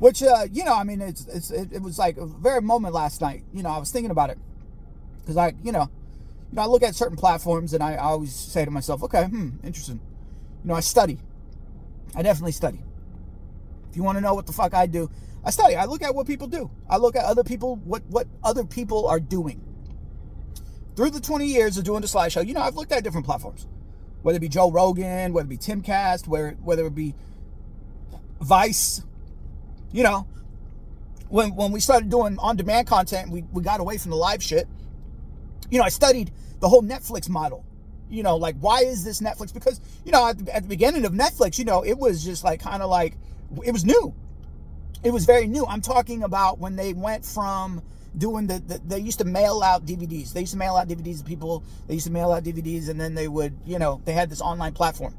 Which, 0.00 0.22
uh, 0.22 0.46
you 0.50 0.64
know, 0.64 0.74
I 0.74 0.82
mean, 0.82 1.02
it's, 1.02 1.26
it's 1.26 1.50
it, 1.50 1.72
it 1.72 1.82
was 1.82 1.98
like 1.98 2.16
a 2.16 2.24
very 2.24 2.62
moment 2.62 2.94
last 2.94 3.20
night. 3.20 3.44
You 3.52 3.62
know, 3.62 3.68
I 3.68 3.78
was 3.78 3.90
thinking 3.90 4.10
about 4.10 4.30
it 4.30 4.38
because 5.20 5.36
I, 5.36 5.52
you 5.62 5.72
know, 5.72 5.90
you 6.50 6.56
know, 6.56 6.62
I 6.62 6.66
look 6.66 6.82
at 6.82 6.94
certain 6.94 7.18
platforms 7.18 7.74
and 7.74 7.82
I, 7.82 7.92
I 7.92 8.04
always 8.04 8.34
say 8.34 8.64
to 8.64 8.70
myself, 8.70 9.02
okay, 9.02 9.24
hmm, 9.24 9.50
interesting. 9.62 10.00
You 10.64 10.68
know, 10.68 10.74
I 10.74 10.80
study. 10.80 11.18
I 12.16 12.22
definitely 12.22 12.52
study. 12.52 12.82
If 13.90 13.96
you 13.96 14.02
want 14.02 14.16
to 14.16 14.22
know 14.22 14.32
what 14.32 14.46
the 14.46 14.54
fuck 14.54 14.72
I 14.72 14.86
do, 14.86 15.10
I 15.44 15.50
study. 15.50 15.76
I 15.76 15.84
look 15.84 16.02
at 16.02 16.14
what 16.14 16.26
people 16.26 16.46
do. 16.46 16.70
I 16.88 16.96
look 16.96 17.14
at 17.14 17.24
other 17.26 17.44
people, 17.44 17.76
what 17.76 18.02
what 18.08 18.26
other 18.42 18.64
people 18.64 19.06
are 19.06 19.20
doing. 19.20 19.60
Through 20.96 21.10
the 21.10 21.20
20 21.20 21.46
years 21.46 21.76
of 21.76 21.84
doing 21.84 22.00
the 22.00 22.08
Sly 22.08 22.28
Show, 22.28 22.40
you 22.40 22.54
know, 22.54 22.60
I've 22.60 22.74
looked 22.74 22.92
at 22.92 23.04
different 23.04 23.26
platforms. 23.26 23.66
Whether 24.22 24.36
it 24.36 24.40
be 24.40 24.48
Joe 24.48 24.70
Rogan, 24.70 25.32
whether 25.32 25.46
it 25.46 25.48
be 25.48 25.56
Timcast, 25.56 26.26
whether, 26.26 26.50
whether 26.62 26.86
it 26.86 26.94
be 26.94 27.14
Vice, 28.40 29.02
you 29.92 30.02
know, 30.02 30.26
when 31.28 31.54
when 31.54 31.72
we 31.72 31.80
started 31.80 32.10
doing 32.10 32.38
on-demand 32.38 32.86
content, 32.86 33.30
we, 33.30 33.44
we 33.52 33.62
got 33.62 33.80
away 33.80 33.98
from 33.98 34.10
the 34.10 34.16
live 34.16 34.42
shit. 34.42 34.66
You 35.70 35.78
know, 35.78 35.84
I 35.84 35.88
studied 35.88 36.32
the 36.60 36.68
whole 36.68 36.82
Netflix 36.82 37.28
model. 37.28 37.64
You 38.08 38.22
know, 38.24 38.36
like 38.36 38.56
why 38.58 38.80
is 38.80 39.04
this 39.04 39.20
Netflix? 39.20 39.54
Because 39.54 39.80
you 40.04 40.12
know, 40.12 40.28
at 40.28 40.44
the, 40.44 40.54
at 40.54 40.62
the 40.64 40.68
beginning 40.68 41.04
of 41.04 41.12
Netflix, 41.12 41.58
you 41.58 41.64
know, 41.64 41.84
it 41.84 41.96
was 41.96 42.24
just 42.24 42.42
like 42.42 42.60
kind 42.60 42.82
of 42.82 42.90
like 42.90 43.16
it 43.64 43.72
was 43.72 43.84
new. 43.84 44.14
It 45.02 45.12
was 45.12 45.24
very 45.24 45.46
new. 45.46 45.64
I'm 45.66 45.80
talking 45.80 46.22
about 46.24 46.58
when 46.58 46.76
they 46.76 46.92
went 46.92 47.24
from 47.24 47.82
doing 48.16 48.46
the, 48.46 48.58
the, 48.58 48.80
they 48.86 48.98
used 48.98 49.18
to 49.18 49.24
mail 49.24 49.62
out 49.62 49.86
DVDs. 49.86 50.32
They 50.32 50.40
used 50.40 50.52
to 50.52 50.58
mail 50.58 50.76
out 50.76 50.88
DVDs 50.88 51.18
to 51.18 51.24
people. 51.24 51.62
They 51.86 51.94
used 51.94 52.06
to 52.06 52.12
mail 52.12 52.32
out 52.32 52.44
DVDs 52.44 52.88
and 52.88 53.00
then 53.00 53.14
they 53.14 53.28
would, 53.28 53.56
you 53.64 53.78
know, 53.78 54.00
they 54.04 54.12
had 54.12 54.30
this 54.30 54.40
online 54.40 54.72
platform. 54.72 55.14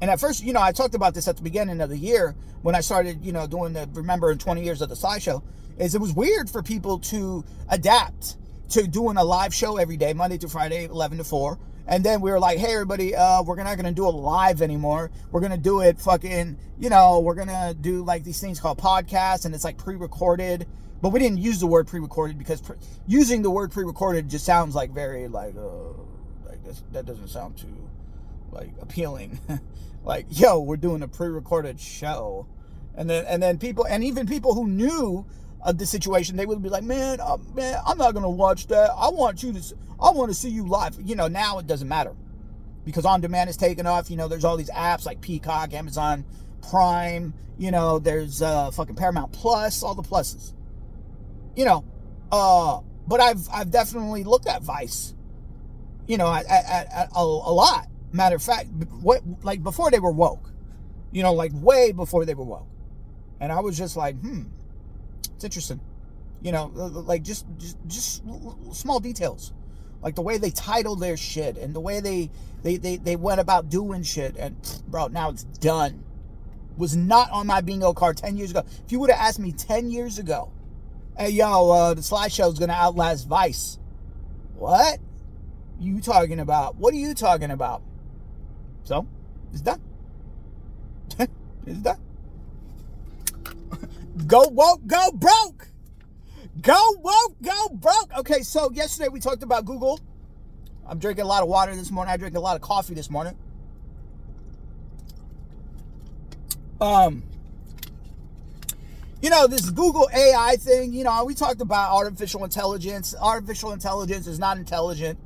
And 0.00 0.10
at 0.10 0.20
first, 0.20 0.44
you 0.44 0.52
know, 0.52 0.62
I 0.62 0.72
talked 0.72 0.94
about 0.94 1.14
this 1.14 1.26
at 1.26 1.36
the 1.36 1.42
beginning 1.42 1.80
of 1.80 1.90
the 1.90 1.98
year 1.98 2.36
when 2.62 2.74
I 2.74 2.80
started, 2.80 3.24
you 3.24 3.32
know, 3.32 3.46
doing 3.46 3.72
the 3.72 3.88
remember 3.92 4.30
in 4.30 4.38
20 4.38 4.62
years 4.62 4.80
of 4.80 4.88
the 4.88 4.96
Sly 4.96 5.18
Show, 5.18 5.42
is 5.78 5.94
it 5.94 6.00
was 6.00 6.12
weird 6.12 6.48
for 6.50 6.62
people 6.62 6.98
to 6.98 7.44
adapt 7.68 8.36
to 8.70 8.86
doing 8.86 9.16
a 9.16 9.24
live 9.24 9.54
show 9.54 9.76
every 9.76 9.96
day, 9.96 10.12
Monday 10.12 10.36
through 10.36 10.50
Friday, 10.50 10.84
11 10.84 11.18
to 11.18 11.24
4. 11.24 11.58
And 11.86 12.04
then 12.04 12.20
we 12.20 12.30
were 12.30 12.38
like, 12.38 12.58
hey, 12.58 12.74
everybody, 12.74 13.16
uh, 13.16 13.42
we're 13.42 13.56
not 13.56 13.76
going 13.76 13.86
to 13.86 13.92
do 13.92 14.06
it 14.08 14.12
live 14.12 14.60
anymore. 14.60 15.10
We're 15.32 15.40
going 15.40 15.52
to 15.52 15.58
do 15.58 15.80
it 15.80 15.98
fucking, 15.98 16.58
you 16.78 16.90
know, 16.90 17.20
we're 17.20 17.34
going 17.34 17.48
to 17.48 17.74
do 17.80 18.04
like 18.04 18.24
these 18.24 18.40
things 18.40 18.60
called 18.60 18.78
podcasts 18.78 19.46
and 19.46 19.54
it's 19.54 19.64
like 19.64 19.78
pre 19.78 19.96
recorded. 19.96 20.66
But 21.00 21.10
we 21.10 21.20
didn't 21.20 21.38
use 21.38 21.60
the 21.60 21.66
word 21.66 21.86
pre 21.86 22.00
recorded 22.00 22.38
because 22.38 22.60
pre- 22.60 22.76
using 23.06 23.42
the 23.42 23.50
word 23.50 23.70
pre 23.70 23.84
recorded 23.84 24.28
just 24.28 24.44
sounds 24.44 24.74
like 24.74 24.90
very, 24.90 25.28
like, 25.28 25.54
uh, 25.56 25.92
like 26.46 26.64
this, 26.64 26.82
that 26.92 27.06
doesn't 27.06 27.28
sound 27.28 27.56
too, 27.56 27.88
like, 28.50 28.70
appealing. 28.80 29.38
like, 30.04 30.26
yo, 30.30 30.60
we're 30.60 30.76
doing 30.76 31.02
a 31.02 31.08
pre 31.08 31.28
recorded 31.28 31.78
show. 31.78 32.46
And 32.96 33.08
then, 33.08 33.24
and 33.26 33.40
then 33.40 33.58
people, 33.58 33.86
and 33.86 34.02
even 34.02 34.26
people 34.26 34.54
who 34.54 34.66
knew 34.66 35.24
of 35.60 35.78
the 35.78 35.86
situation, 35.86 36.36
they 36.36 36.46
would 36.46 36.62
be 36.62 36.68
like, 36.68 36.82
"Man, 36.82 37.20
uh, 37.20 37.36
man, 37.54 37.80
I'm 37.86 37.98
not 37.98 38.14
gonna 38.14 38.30
watch 38.30 38.66
that. 38.68 38.90
I 38.90 39.08
want 39.08 39.42
you 39.42 39.52
to, 39.52 39.76
I 40.00 40.10
want 40.10 40.30
to 40.30 40.34
see 40.34 40.48
you 40.48 40.66
live." 40.66 40.98
You 41.04 41.14
know, 41.14 41.28
now 41.28 41.58
it 41.58 41.66
doesn't 41.66 41.88
matter 41.88 42.14
because 42.84 43.04
on 43.04 43.20
demand 43.20 43.50
is 43.50 43.56
taken 43.56 43.86
off. 43.86 44.10
You 44.10 44.16
know, 44.16 44.28
there's 44.28 44.44
all 44.44 44.56
these 44.56 44.70
apps 44.70 45.06
like 45.06 45.20
Peacock, 45.20 45.74
Amazon 45.74 46.24
Prime. 46.68 47.34
You 47.56 47.70
know, 47.70 47.98
there's 47.98 48.42
uh, 48.42 48.70
fucking 48.70 48.94
Paramount 48.94 49.32
Plus, 49.32 49.82
all 49.82 49.94
the 49.94 50.02
pluses. 50.02 50.54
You 51.58 51.64
know, 51.64 51.84
uh, 52.30 52.82
but 53.08 53.20
I've 53.20 53.48
I've 53.52 53.72
definitely 53.72 54.22
looked 54.22 54.46
at 54.46 54.62
Vice. 54.62 55.12
You 56.06 56.16
know, 56.16 56.32
at, 56.32 56.46
at, 56.46 56.86
at 56.92 57.08
a, 57.16 57.20
a 57.20 57.52
lot. 57.52 57.88
Matter 58.12 58.36
of 58.36 58.42
fact, 58.44 58.68
what 59.02 59.22
like 59.42 59.64
before 59.64 59.90
they 59.90 59.98
were 59.98 60.12
woke. 60.12 60.52
You 61.10 61.24
know, 61.24 61.32
like 61.32 61.50
way 61.52 61.90
before 61.90 62.24
they 62.24 62.34
were 62.34 62.44
woke. 62.44 62.68
And 63.40 63.50
I 63.50 63.58
was 63.58 63.76
just 63.76 63.96
like, 63.96 64.14
hmm, 64.20 64.42
it's 65.34 65.42
interesting. 65.42 65.80
You 66.42 66.52
know, 66.52 66.66
like 66.66 67.24
just, 67.24 67.44
just 67.58 67.76
just 67.88 68.22
small 68.70 69.00
details, 69.00 69.52
like 70.00 70.14
the 70.14 70.22
way 70.22 70.38
they 70.38 70.50
titled 70.50 71.00
their 71.00 71.16
shit 71.16 71.58
and 71.58 71.74
the 71.74 71.80
way 71.80 71.98
they 71.98 72.30
they 72.62 72.76
they, 72.76 72.98
they 72.98 73.16
went 73.16 73.40
about 73.40 73.68
doing 73.68 74.04
shit. 74.04 74.36
And 74.36 74.54
bro, 74.86 75.08
now 75.08 75.30
it's 75.30 75.42
done. 75.42 76.04
Was 76.76 76.94
not 76.94 77.32
on 77.32 77.48
my 77.48 77.62
bingo 77.62 77.94
card 77.94 78.16
ten 78.16 78.36
years 78.36 78.52
ago. 78.52 78.62
If 78.86 78.92
you 78.92 79.00
would 79.00 79.10
have 79.10 79.18
asked 79.18 79.40
me 79.40 79.50
ten 79.50 79.90
years 79.90 80.20
ago, 80.20 80.52
hey 81.18 81.30
yo, 81.30 81.70
uh, 81.70 81.94
the 81.94 82.02
Sly 82.02 82.28
Show 82.28 82.48
is 82.50 82.58
gonna 82.58 82.72
outlast 82.72 83.26
Vice. 83.26 83.78
What? 84.54 85.00
You 85.80 86.00
talking 86.00 86.40
about? 86.40 86.76
What 86.76 86.94
are 86.94 86.98
you 86.98 87.14
talking 87.14 87.50
about? 87.50 87.82
So, 88.84 89.06
it's 89.52 89.60
done. 89.60 89.80
it's 91.18 91.78
done. 91.80 92.00
Go 94.26 94.48
woke, 94.48 94.86
go 94.86 95.12
broke. 95.12 95.68
Go 96.60 96.96
woke, 96.98 97.36
go 97.40 97.68
broke. 97.68 98.16
Okay, 98.18 98.42
so 98.42 98.70
yesterday 98.72 99.08
we 99.08 99.20
talked 99.20 99.44
about 99.44 99.64
Google. 99.64 100.00
I'm 100.86 100.98
drinking 100.98 101.24
a 101.24 101.28
lot 101.28 101.42
of 101.42 101.48
water 101.48 101.76
this 101.76 101.90
morning. 101.90 102.12
I 102.12 102.16
drank 102.16 102.34
a 102.34 102.40
lot 102.40 102.56
of 102.56 102.62
coffee 102.62 102.94
this 102.94 103.10
morning. 103.10 103.36
Um, 106.80 107.22
you 109.22 109.30
know, 109.30 109.46
this 109.46 109.70
Google 109.70 110.08
AI 110.14 110.56
thing, 110.56 110.92
you 110.92 111.04
know, 111.04 111.24
we 111.24 111.34
talked 111.34 111.60
about 111.60 111.92
artificial 111.92 112.44
intelligence. 112.44 113.14
Artificial 113.20 113.72
intelligence 113.72 114.26
is 114.26 114.38
not 114.38 114.58
intelligent. 114.58 115.18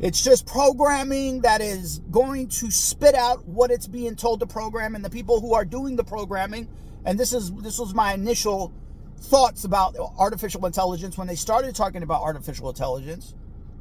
It's 0.00 0.22
just 0.22 0.46
programming 0.46 1.40
that 1.42 1.60
is 1.60 2.00
going 2.10 2.48
to 2.48 2.70
spit 2.70 3.14
out 3.14 3.46
what 3.46 3.70
it's 3.70 3.86
being 3.86 4.14
told 4.14 4.40
to 4.40 4.46
program, 4.46 4.94
and 4.94 5.04
the 5.04 5.10
people 5.10 5.40
who 5.40 5.54
are 5.54 5.64
doing 5.64 5.96
the 5.96 6.04
programming 6.04 6.68
and 7.06 7.18
this 7.18 7.32
is 7.32 7.52
this 7.54 7.78
was 7.78 7.94
my 7.94 8.12
initial 8.12 8.72
thoughts 9.18 9.64
about 9.64 9.96
artificial 10.18 10.66
intelligence 10.66 11.16
when 11.16 11.28
they 11.28 11.36
started 11.36 11.74
talking 11.74 12.02
about 12.02 12.20
artificial 12.20 12.68
intelligence, 12.68 13.32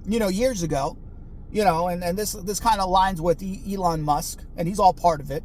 you 0.08 0.20
know, 0.20 0.30
years 0.30 0.64
ago, 0.64 0.96
you 1.52 1.64
know, 1.64 1.88
and, 1.88 2.04
and 2.04 2.18
this 2.18 2.34
this 2.34 2.60
kind 2.60 2.80
of 2.80 2.88
aligns 2.88 3.20
with 3.20 3.44
Elon 3.68 4.04
Musk, 4.04 4.46
and 4.56 4.68
he's 4.68 4.80
all 4.80 4.94
part 4.94 5.20
of 5.20 5.32
it, 5.32 5.44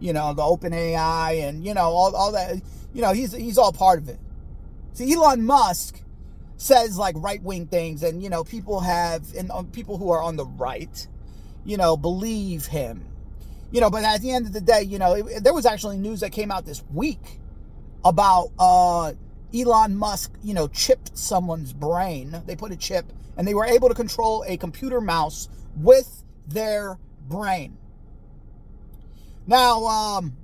you 0.00 0.12
know, 0.12 0.34
the 0.34 0.42
open 0.42 0.72
AI 0.72 1.32
and 1.32 1.64
you 1.64 1.74
know 1.74 1.90
all, 1.90 2.14
all 2.14 2.32
that, 2.32 2.56
you 2.92 3.02
know, 3.02 3.12
he's 3.12 3.32
he's 3.32 3.58
all 3.58 3.72
part 3.72 3.98
of 3.98 4.08
it. 4.08 4.18
See, 4.94 5.12
Elon 5.12 5.44
Musk 5.44 6.02
says 6.56 6.98
like 6.98 7.14
right 7.18 7.42
wing 7.42 7.66
things, 7.66 8.02
and 8.02 8.22
you 8.22 8.30
know, 8.30 8.44
people 8.44 8.80
have 8.80 9.34
and 9.34 9.50
uh, 9.50 9.62
people 9.72 9.98
who 9.98 10.10
are 10.10 10.22
on 10.22 10.36
the 10.36 10.46
right, 10.46 11.06
you 11.64 11.76
know, 11.76 11.96
believe 11.96 12.66
him 12.66 13.04
you 13.70 13.80
know, 13.80 13.90
but 13.90 14.04
at 14.04 14.22
the 14.22 14.30
end 14.30 14.46
of 14.46 14.52
the 14.52 14.60
day, 14.60 14.82
you 14.82 14.98
know, 14.98 15.14
it, 15.14 15.44
there 15.44 15.52
was 15.52 15.66
actually 15.66 15.98
news 15.98 16.20
that 16.20 16.32
came 16.32 16.50
out 16.50 16.64
this 16.64 16.82
week 16.92 17.40
about 18.04 18.50
uh, 18.58 19.12
Elon 19.54 19.96
Musk, 19.96 20.32
you 20.42 20.54
know, 20.54 20.68
chipped 20.68 21.16
someone's 21.16 21.72
brain. 21.72 22.42
They 22.46 22.56
put 22.56 22.72
a 22.72 22.76
chip 22.76 23.12
and 23.36 23.46
they 23.46 23.54
were 23.54 23.66
able 23.66 23.88
to 23.88 23.94
control 23.94 24.44
a 24.46 24.56
computer 24.56 25.00
mouse 25.00 25.48
with 25.76 26.24
their 26.46 26.98
brain. 27.28 27.76
Now, 29.48 29.86
um, 29.86 30.36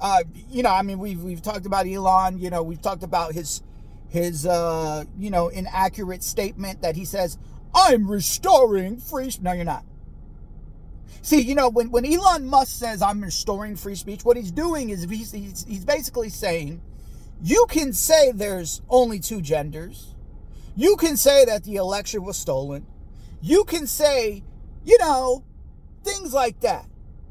uh, 0.00 0.24
you 0.50 0.64
know, 0.64 0.70
I 0.70 0.82
mean, 0.82 0.98
we've 0.98 1.22
we've 1.22 1.40
talked 1.40 1.64
about 1.64 1.86
Elon. 1.86 2.38
You 2.38 2.50
know, 2.50 2.62
we've 2.62 2.82
talked 2.82 3.04
about 3.04 3.32
his 3.32 3.62
his 4.08 4.44
uh, 4.44 5.04
you 5.16 5.30
know 5.30 5.48
inaccurate 5.48 6.24
statement 6.24 6.82
that 6.82 6.96
he 6.96 7.04
says, 7.04 7.38
"I'm 7.72 8.10
restoring 8.10 8.98
free." 8.98 9.32
No, 9.40 9.52
you're 9.52 9.64
not. 9.64 9.84
See, 11.22 11.40
you 11.40 11.54
know, 11.54 11.68
when, 11.68 11.90
when 11.90 12.04
Elon 12.04 12.46
Musk 12.46 12.78
says 12.78 13.02
I'm 13.02 13.20
restoring 13.20 13.74
free 13.74 13.96
speech, 13.96 14.24
what 14.24 14.36
he's 14.36 14.52
doing 14.52 14.90
is 14.90 15.02
he's, 15.04 15.32
he's, 15.32 15.64
he's 15.64 15.84
basically 15.84 16.28
saying 16.28 16.80
you 17.42 17.66
can 17.68 17.92
say 17.92 18.30
there's 18.30 18.80
only 18.88 19.18
two 19.18 19.40
genders. 19.40 20.14
You 20.76 20.94
can 20.96 21.16
say 21.16 21.44
that 21.44 21.64
the 21.64 21.76
election 21.76 22.22
was 22.22 22.36
stolen. 22.36 22.86
You 23.40 23.64
can 23.64 23.88
say, 23.88 24.44
you 24.84 24.98
know, 24.98 25.42
things 26.04 26.32
like 26.32 26.60
that. 26.60 26.86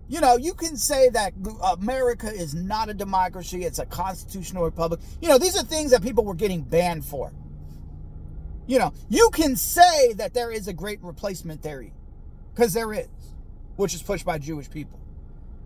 You 0.07 0.21
know, 0.21 0.37
you 0.37 0.53
can 0.53 0.77
say 0.77 1.09
that 1.09 1.33
America 1.63 2.27
is 2.31 2.53
not 2.53 2.89
a 2.89 2.93
democracy, 2.93 3.63
it's 3.63 3.79
a 3.79 3.85
constitutional 3.85 4.63
republic. 4.63 4.99
You 5.21 5.29
know, 5.29 5.39
these 5.39 5.57
are 5.57 5.63
things 5.63 5.91
that 5.91 6.03
people 6.03 6.23
were 6.23 6.35
getting 6.35 6.61
banned 6.61 7.05
for. 7.05 7.33
You 8.67 8.79
know, 8.79 8.93
you 9.09 9.29
can 9.31 9.55
say 9.55 10.13
that 10.13 10.33
there 10.33 10.51
is 10.51 10.67
a 10.67 10.73
great 10.73 11.01
replacement 11.03 11.61
theory, 11.61 11.93
because 12.53 12.73
there 12.73 12.93
is 12.93 13.07
which 13.75 13.93
is 13.93 14.01
pushed 14.01 14.25
by 14.25 14.37
Jewish 14.37 14.69
people. 14.69 14.99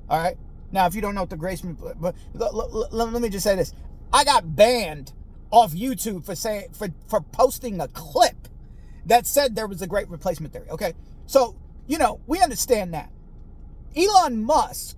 All 0.10 0.20
right. 0.20 0.38
Now, 0.72 0.86
if 0.86 0.96
you 0.96 1.02
don't 1.02 1.16
know 1.16 1.22
what 1.22 1.30
the 1.30 1.38
grace, 1.38 1.62
but 1.62 2.16
let 2.34 3.22
me 3.22 3.30
just 3.30 3.44
say 3.44 3.56
this: 3.56 3.74
I 4.14 4.24
got 4.24 4.56
banned 4.56 5.14
off 5.52 5.74
YouTube 5.74 6.26
for 6.26 6.36
saying 6.36 6.70
for 6.74 6.90
for 7.08 7.22
posting 7.22 7.80
a 7.82 7.88
clip 7.90 8.48
that 9.06 9.26
said 9.26 9.56
there 9.56 9.68
was 9.68 9.82
a 9.82 9.88
great 9.88 10.10
replacement 10.10 10.54
theory. 10.54 10.70
Okay, 10.70 10.94
so 11.26 11.56
you 11.88 11.98
know 11.98 12.20
we 12.28 12.40
understand 12.40 12.94
that. 12.94 13.12
Elon 13.96 14.44
Musk 14.44 14.98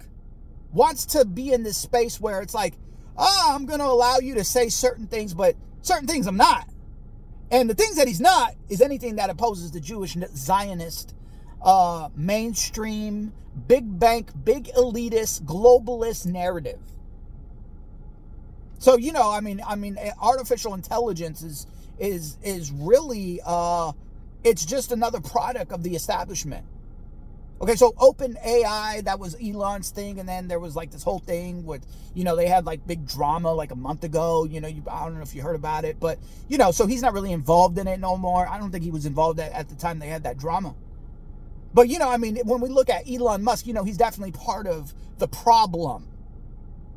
wants 0.73 1.05
to 1.07 1.25
be 1.25 1.51
in 1.53 1.63
this 1.63 1.77
space 1.77 2.19
where 2.19 2.41
it's 2.41 2.53
like, 2.53 2.75
oh, 3.17 3.51
I'm 3.53 3.65
going 3.65 3.79
to 3.79 3.85
allow 3.85 4.17
you 4.17 4.35
to 4.35 4.43
say 4.43 4.69
certain 4.69 5.07
things, 5.07 5.33
but 5.33 5.55
certain 5.81 6.07
things 6.07 6.27
I'm 6.27 6.37
not. 6.37 6.67
And 7.51 7.69
the 7.69 7.75
things 7.75 7.97
that 7.97 8.07
he's 8.07 8.21
not 8.21 8.55
is 8.69 8.81
anything 8.81 9.17
that 9.17 9.29
opposes 9.29 9.71
the 9.71 9.81
Jewish 9.81 10.15
Zionist 10.35 11.13
uh, 11.61 12.09
mainstream, 12.15 13.33
big 13.67 13.99
bank, 13.99 14.31
big 14.43 14.65
elitist, 14.77 15.43
globalist 15.43 16.25
narrative. 16.25 16.79
So 18.79 18.97
you 18.97 19.11
know, 19.11 19.29
I 19.29 19.41
mean, 19.41 19.61
I 19.67 19.75
mean, 19.75 19.97
artificial 20.19 20.73
intelligence 20.73 21.43
is 21.43 21.67
is 21.99 22.37
is 22.41 22.71
really 22.71 23.39
uh, 23.45 23.91
it's 24.43 24.65
just 24.65 24.91
another 24.91 25.19
product 25.19 25.71
of 25.71 25.83
the 25.83 25.95
establishment. 25.95 26.65
Okay, 27.61 27.75
so 27.75 27.93
Open 27.99 28.39
AI, 28.43 29.01
that 29.01 29.19
was 29.19 29.35
Elon's 29.39 29.91
thing, 29.91 30.19
and 30.19 30.27
then 30.27 30.47
there 30.47 30.59
was 30.59 30.75
like 30.75 30.89
this 30.89 31.03
whole 31.03 31.19
thing 31.19 31.63
with, 31.63 31.85
you 32.15 32.23
know, 32.23 32.35
they 32.35 32.47
had 32.47 32.65
like 32.65 32.87
big 32.87 33.05
drama 33.05 33.53
like 33.53 33.69
a 33.69 33.75
month 33.75 34.03
ago. 34.03 34.45
You 34.45 34.59
know, 34.59 34.67
you 34.67 34.83
I 34.89 35.05
don't 35.05 35.13
know 35.13 35.21
if 35.21 35.35
you 35.35 35.43
heard 35.43 35.55
about 35.55 35.85
it, 35.85 35.99
but 35.99 36.17
you 36.49 36.57
know, 36.57 36.71
so 36.71 36.87
he's 36.87 37.03
not 37.03 37.13
really 37.13 37.31
involved 37.31 37.77
in 37.77 37.87
it 37.87 37.99
no 37.99 38.17
more. 38.17 38.47
I 38.47 38.57
don't 38.57 38.71
think 38.71 38.83
he 38.83 38.89
was 38.89 39.05
involved 39.05 39.39
at, 39.39 39.51
at 39.51 39.69
the 39.69 39.75
time 39.75 39.99
they 39.99 40.07
had 40.07 40.23
that 40.23 40.39
drama. 40.39 40.73
But, 41.71 41.87
you 41.87 41.99
know, 41.99 42.09
I 42.09 42.17
mean, 42.17 42.37
when 42.45 42.61
we 42.61 42.69
look 42.69 42.89
at 42.89 43.07
Elon 43.07 43.43
Musk, 43.43 43.67
you 43.67 43.73
know, 43.73 43.83
he's 43.83 43.97
definitely 43.97 44.31
part 44.31 44.65
of 44.65 44.91
the 45.19 45.27
problem. 45.27 46.07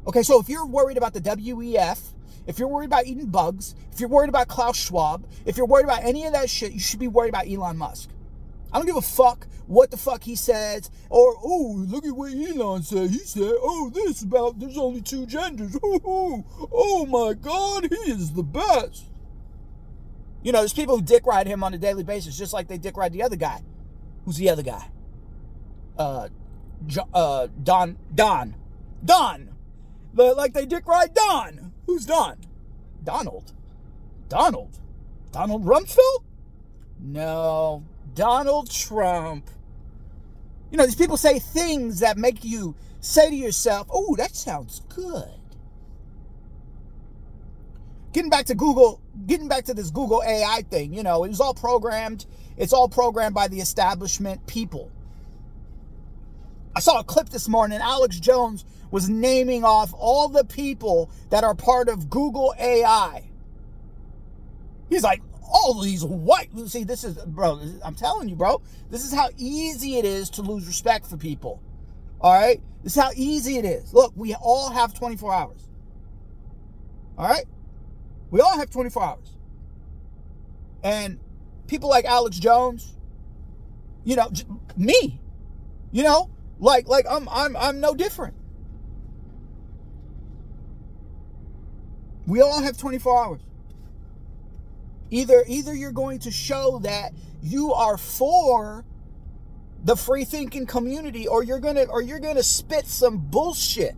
Okay, 0.06 0.22
so 0.22 0.40
if 0.40 0.48
you're 0.48 0.66
worried 0.66 0.96
about 0.96 1.12
the 1.12 1.20
WEF, 1.20 2.14
if 2.46 2.58
you're 2.58 2.68
worried 2.68 2.86
about 2.86 3.06
eating 3.06 3.26
bugs, 3.26 3.74
if 3.92 4.00
you're 4.00 4.08
worried 4.08 4.30
about 4.30 4.48
Klaus 4.48 4.76
Schwab, 4.76 5.26
if 5.44 5.58
you're 5.58 5.66
worried 5.66 5.84
about 5.84 6.04
any 6.04 6.24
of 6.24 6.32
that 6.32 6.48
shit, 6.48 6.72
you 6.72 6.80
should 6.80 7.00
be 7.00 7.08
worried 7.08 7.28
about 7.28 7.48
Elon 7.48 7.76
Musk. 7.76 8.08
I 8.74 8.78
don't 8.78 8.86
give 8.86 8.96
a 8.96 9.02
fuck 9.02 9.46
what 9.66 9.90
the 9.90 9.96
fuck 9.96 10.24
he 10.24 10.34
says, 10.34 10.90
or 11.08 11.36
oh, 11.42 11.84
look 11.88 12.04
at 12.04 12.12
what 12.12 12.34
Elon 12.34 12.82
said. 12.82 13.10
He 13.10 13.20
said, 13.20 13.54
oh, 13.62 13.90
this 13.94 14.22
about 14.22 14.58
there's 14.58 14.76
only 14.76 15.00
two 15.00 15.24
genders. 15.24 15.74
Ooh, 15.76 16.44
oh 16.72 17.06
my 17.06 17.32
God, 17.32 17.86
he 17.88 18.10
is 18.10 18.32
the 18.32 18.42
best. 18.42 19.06
You 20.42 20.52
know, 20.52 20.58
there's 20.58 20.74
people 20.74 20.96
who 20.96 21.02
dick 21.02 21.24
ride 21.24 21.46
him 21.46 21.64
on 21.64 21.72
a 21.72 21.78
daily 21.78 22.04
basis, 22.04 22.36
just 22.36 22.52
like 22.52 22.68
they 22.68 22.76
dick 22.76 22.98
ride 22.98 23.14
the 23.14 23.22
other 23.22 23.36
guy. 23.36 23.62
Who's 24.26 24.36
the 24.36 24.50
other 24.50 24.62
guy? 24.62 24.90
uh, 25.98 26.28
uh, 27.12 27.48
Don, 27.62 27.96
Don, 28.14 28.54
Don, 29.04 29.48
like 30.14 30.52
they 30.52 30.66
dick 30.66 30.86
ride 30.86 31.14
Don. 31.14 31.72
Who's 31.86 32.06
Don? 32.06 32.38
Donald. 33.02 33.52
Donald. 34.28 34.78
Donald 35.32 35.64
Rumsfeld? 35.64 36.24
No, 37.00 37.84
Donald 38.14 38.70
Trump. 38.70 39.50
You 40.70 40.78
know, 40.78 40.86
these 40.86 40.94
people 40.94 41.16
say 41.16 41.38
things 41.38 42.00
that 42.00 42.16
make 42.16 42.44
you 42.44 42.74
say 43.00 43.30
to 43.30 43.36
yourself, 43.36 43.86
oh, 43.92 44.16
that 44.16 44.34
sounds 44.34 44.80
good. 44.88 45.28
Getting 48.12 48.30
back 48.30 48.46
to 48.46 48.54
Google, 48.54 49.00
getting 49.26 49.48
back 49.48 49.64
to 49.64 49.74
this 49.74 49.90
Google 49.90 50.22
AI 50.24 50.62
thing, 50.70 50.94
you 50.94 51.02
know, 51.02 51.24
it 51.24 51.28
was 51.28 51.40
all 51.40 51.54
programmed. 51.54 52.26
It's 52.56 52.72
all 52.72 52.88
programmed 52.88 53.34
by 53.34 53.48
the 53.48 53.60
establishment 53.60 54.46
people. 54.46 54.90
I 56.76 56.80
saw 56.80 57.00
a 57.00 57.04
clip 57.04 57.28
this 57.28 57.48
morning. 57.48 57.80
Alex 57.80 58.18
Jones 58.18 58.64
was 58.90 59.08
naming 59.08 59.64
off 59.64 59.92
all 59.96 60.28
the 60.28 60.44
people 60.44 61.10
that 61.30 61.44
are 61.44 61.54
part 61.54 61.88
of 61.88 62.10
Google 62.10 62.54
AI. 62.58 63.24
He's 64.88 65.02
like, 65.02 65.22
all 65.54 65.80
these 65.80 66.04
white. 66.04 66.50
See, 66.66 66.82
this 66.82 67.04
is, 67.04 67.14
bro, 67.14 67.60
I'm 67.84 67.94
telling 67.94 68.28
you, 68.28 68.34
bro, 68.34 68.60
this 68.90 69.04
is 69.04 69.14
how 69.14 69.28
easy 69.36 69.96
it 69.98 70.04
is 70.04 70.28
to 70.30 70.42
lose 70.42 70.66
respect 70.66 71.06
for 71.06 71.16
people. 71.16 71.62
All 72.20 72.34
right? 72.34 72.60
This 72.82 72.96
is 72.96 73.02
how 73.02 73.12
easy 73.14 73.56
it 73.56 73.64
is. 73.64 73.94
Look, 73.94 74.12
we 74.16 74.34
all 74.34 74.70
have 74.70 74.92
24 74.94 75.32
hours. 75.32 75.68
All 77.16 77.28
right? 77.28 77.44
We 78.30 78.40
all 78.40 78.58
have 78.58 78.68
24 78.68 79.02
hours. 79.02 79.36
And 80.82 81.20
people 81.68 81.88
like 81.88 82.04
Alex 82.04 82.38
Jones, 82.38 82.96
you 84.04 84.16
know, 84.16 84.30
me, 84.76 85.20
you 85.92 86.02
know, 86.02 86.30
like 86.58 86.88
like 86.88 87.06
I'm 87.08 87.28
I'm 87.30 87.56
I'm 87.56 87.80
no 87.80 87.94
different. 87.94 88.34
We 92.26 92.40
all 92.40 92.60
have 92.60 92.76
24 92.76 93.24
hours. 93.24 93.40
Either 95.14 95.44
either 95.46 95.72
you're 95.72 95.92
going 95.92 96.18
to 96.18 96.32
show 96.32 96.80
that 96.80 97.12
you 97.40 97.72
are 97.72 97.96
for 97.96 98.84
the 99.84 99.94
free 99.94 100.24
thinking 100.24 100.66
community 100.66 101.28
or 101.28 101.44
you're 101.44 101.60
going 101.60 101.76
to 101.76 101.86
or 101.88 102.02
you're 102.02 102.18
going 102.18 102.34
to 102.34 102.42
spit 102.42 102.84
some 102.84 103.18
bullshit. 103.18 103.94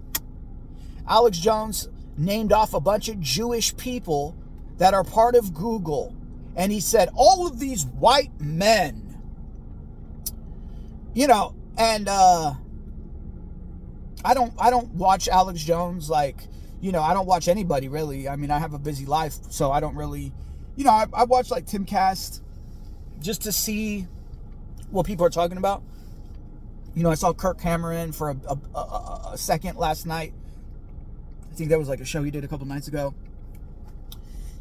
Alex 1.08 1.38
Jones 1.38 1.88
named 2.18 2.52
off 2.52 2.74
a 2.74 2.80
bunch 2.80 3.08
of 3.08 3.18
Jewish 3.18 3.74
people 3.78 4.36
that 4.76 4.92
are 4.92 5.04
part 5.04 5.36
of 5.36 5.54
Google 5.54 6.14
and 6.54 6.70
he 6.70 6.80
said 6.80 7.08
all 7.14 7.46
of 7.46 7.58
these 7.58 7.86
white 7.86 8.38
men 8.38 9.18
you 11.14 11.26
know 11.26 11.54
and 11.78 12.08
uh 12.10 12.52
I 14.22 14.34
don't 14.34 14.52
I 14.58 14.68
don't 14.68 14.90
watch 14.90 15.28
Alex 15.28 15.64
Jones 15.64 16.10
like 16.10 16.36
you 16.82 16.92
know 16.92 17.00
I 17.00 17.14
don't 17.14 17.26
watch 17.26 17.48
anybody 17.48 17.88
really 17.88 18.28
I 18.28 18.36
mean 18.36 18.50
I 18.50 18.58
have 18.58 18.74
a 18.74 18.78
busy 18.78 19.06
life 19.06 19.32
so 19.48 19.72
I 19.72 19.80
don't 19.80 19.96
really 19.96 20.34
you 20.76 20.84
know, 20.84 20.90
I, 20.90 21.06
I 21.12 21.24
watch 21.24 21.50
like 21.50 21.66
Timcast 21.66 22.40
just 23.20 23.42
to 23.42 23.52
see 23.52 24.06
what 24.90 25.06
people 25.06 25.26
are 25.26 25.30
talking 25.30 25.56
about. 25.56 25.82
You 26.94 27.02
know, 27.02 27.10
I 27.10 27.14
saw 27.14 27.32
Kirk 27.32 27.60
Cameron 27.60 28.12
for 28.12 28.30
a, 28.30 28.36
a, 28.48 28.78
a, 28.78 29.30
a 29.32 29.38
second 29.38 29.76
last 29.76 30.06
night. 30.06 30.32
I 31.50 31.54
think 31.54 31.70
that 31.70 31.78
was 31.78 31.88
like 31.88 32.00
a 32.00 32.04
show 32.04 32.22
he 32.22 32.30
did 32.30 32.44
a 32.44 32.48
couple 32.48 32.66
nights 32.66 32.88
ago. 32.88 33.14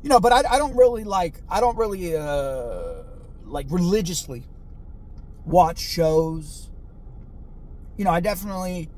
You 0.02 0.10
know, 0.10 0.20
but 0.20 0.32
I, 0.32 0.56
I 0.56 0.58
don't 0.58 0.76
really 0.76 1.04
like, 1.04 1.42
I 1.50 1.60
don't 1.60 1.78
really 1.78 2.16
uh, 2.16 3.04
like 3.46 3.68
religiously 3.70 4.44
watch 5.46 5.80
shows. 5.80 6.70
You 7.98 8.06
know, 8.06 8.12
I 8.12 8.20
definitely 8.20 8.90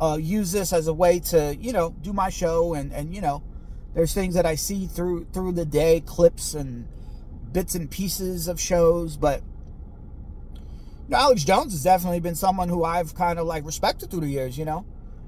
uh, 0.00 0.18
use 0.20 0.52
this 0.52 0.72
as 0.72 0.86
a 0.86 0.92
way 0.92 1.20
to, 1.20 1.56
you 1.56 1.72
know, 1.72 1.94
do 2.02 2.12
my 2.12 2.30
show 2.30 2.74
and, 2.74 2.92
and 2.92 3.14
you 3.14 3.20
know, 3.20 3.42
there's 4.00 4.14
things 4.14 4.34
that 4.34 4.46
I 4.46 4.54
see 4.54 4.86
through 4.86 5.26
through 5.26 5.52
the 5.52 5.66
day, 5.66 6.00
clips 6.00 6.54
and 6.54 6.88
bits 7.52 7.74
and 7.74 7.90
pieces 7.90 8.48
of 8.48 8.58
shows, 8.58 9.18
but 9.18 9.42
Alex 11.12 11.44
Jones 11.44 11.74
has 11.74 11.82
definitely 11.82 12.20
been 12.20 12.34
someone 12.34 12.70
who 12.70 12.82
I've 12.82 13.14
kind 13.14 13.38
of 13.38 13.46
like 13.46 13.66
respected 13.66 14.10
through 14.10 14.20
the 14.20 14.28
years, 14.28 14.56
you 14.56 14.64
know. 14.64 14.86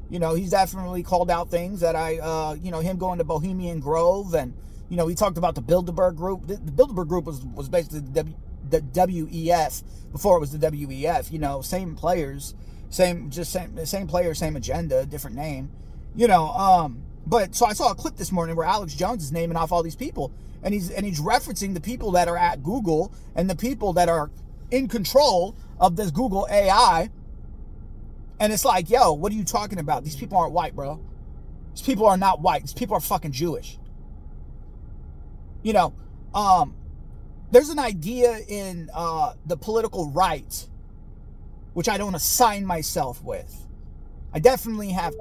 You 0.09 0.21
know, 0.21 0.35
he's 0.35 0.53
definitely 0.53 1.03
called 1.03 1.31
out 1.31 1.51
things 1.51 1.81
that 1.81 1.95
I 1.95 2.17
uh, 2.17 2.55
you 2.55 2.71
know, 2.71 2.81
him 2.81 2.97
going 2.97 3.19
to 3.19 3.25
Bohemian 3.25 3.79
Grove 3.79 4.33
and 4.33 4.55
you 4.89 4.97
know, 4.97 5.07
he 5.07 5.15
talked 5.15 5.37
about 5.37 5.55
the 5.55 5.63
Bilderberg 5.63 6.17
group. 6.17 6.47
The, 6.47 6.57
the 6.57 6.73
Bilderberg 6.73 7.09
group 7.09 7.27
was 7.27 7.45
was 7.45 7.69
basically 7.69 8.01
the, 8.01 8.23
w, 8.23 8.35
the 8.71 8.81
WEF 8.81 9.83
before 10.13 10.39
it 10.39 10.41
was 10.41 10.59
the 10.59 10.71
WEF, 10.71 11.31
you 11.31 11.39
know, 11.39 11.61
same 11.61 11.95
players, 11.95 12.55
same 12.89 13.29
just 13.29 13.53
same 13.53 13.85
same 13.85 14.07
player, 14.07 14.33
same 14.33 14.57
agenda, 14.57 15.05
different 15.05 15.37
name. 15.37 15.71
You 16.17 16.27
know, 16.27 16.49
um 16.49 17.03
but 17.27 17.55
so 17.55 17.67
I 17.67 17.73
saw 17.73 17.91
a 17.91 17.95
clip 17.95 18.17
this 18.17 18.33
morning 18.33 18.57
where 18.57 18.67
Alex 18.67 18.95
Jones 18.95 19.23
is 19.23 19.33
naming 19.33 19.57
off 19.57 19.73
all 19.73 19.83
these 19.83 19.97
people, 19.97 20.33
and 20.63 20.75
he's 20.75 20.91
and 20.91 21.07
he's 21.07 21.21
referencing 21.21 21.75
the 21.75 21.81
people 21.81 22.13
that 22.13 22.29
are 22.29 22.37
at 22.37 22.63
Google 22.63 23.13
and 23.35 23.49
the 23.49 23.57
people 23.57 23.93
that 23.95 24.09
are 24.09 24.31
in 24.71 24.89
control 24.89 25.57
of 25.81 25.97
this 25.97 26.11
Google 26.11 26.47
AI. 26.51 27.11
And 28.41 28.53
it's 28.53 28.65
like, 28.65 28.91
yo, 28.91 29.13
what 29.13 29.31
are 29.31 29.37
you 29.37 29.45
talking 29.45 29.79
about? 29.79 30.03
These 30.03 30.17
people 30.17 30.37
aren't 30.37 30.53
white, 30.53 30.75
bro. 30.75 31.01
These 31.75 31.83
people 31.83 32.07
are 32.07 32.17
not 32.17 32.41
white. 32.41 32.63
These 32.63 32.75
people 32.75 32.97
are 32.97 33.01
fucking 33.01 33.33
Jewish. 33.33 33.79
You 35.63 35.75
know, 35.75 35.95
um, 36.35 36.75
there's 37.53 37.69
an 37.69 37.79
idea 37.79 38.39
in 38.49 38.91
uh, 38.93 39.35
the 39.47 39.57
political 39.57 40.11
right, 40.11 40.67
which 41.75 41.89
I 41.89 41.99
don't 41.99 42.17
assign 42.17 42.67
myself 42.67 43.23
with. 43.23 43.55
I 44.35 44.41
definitely 44.41 44.91
have 44.91 45.15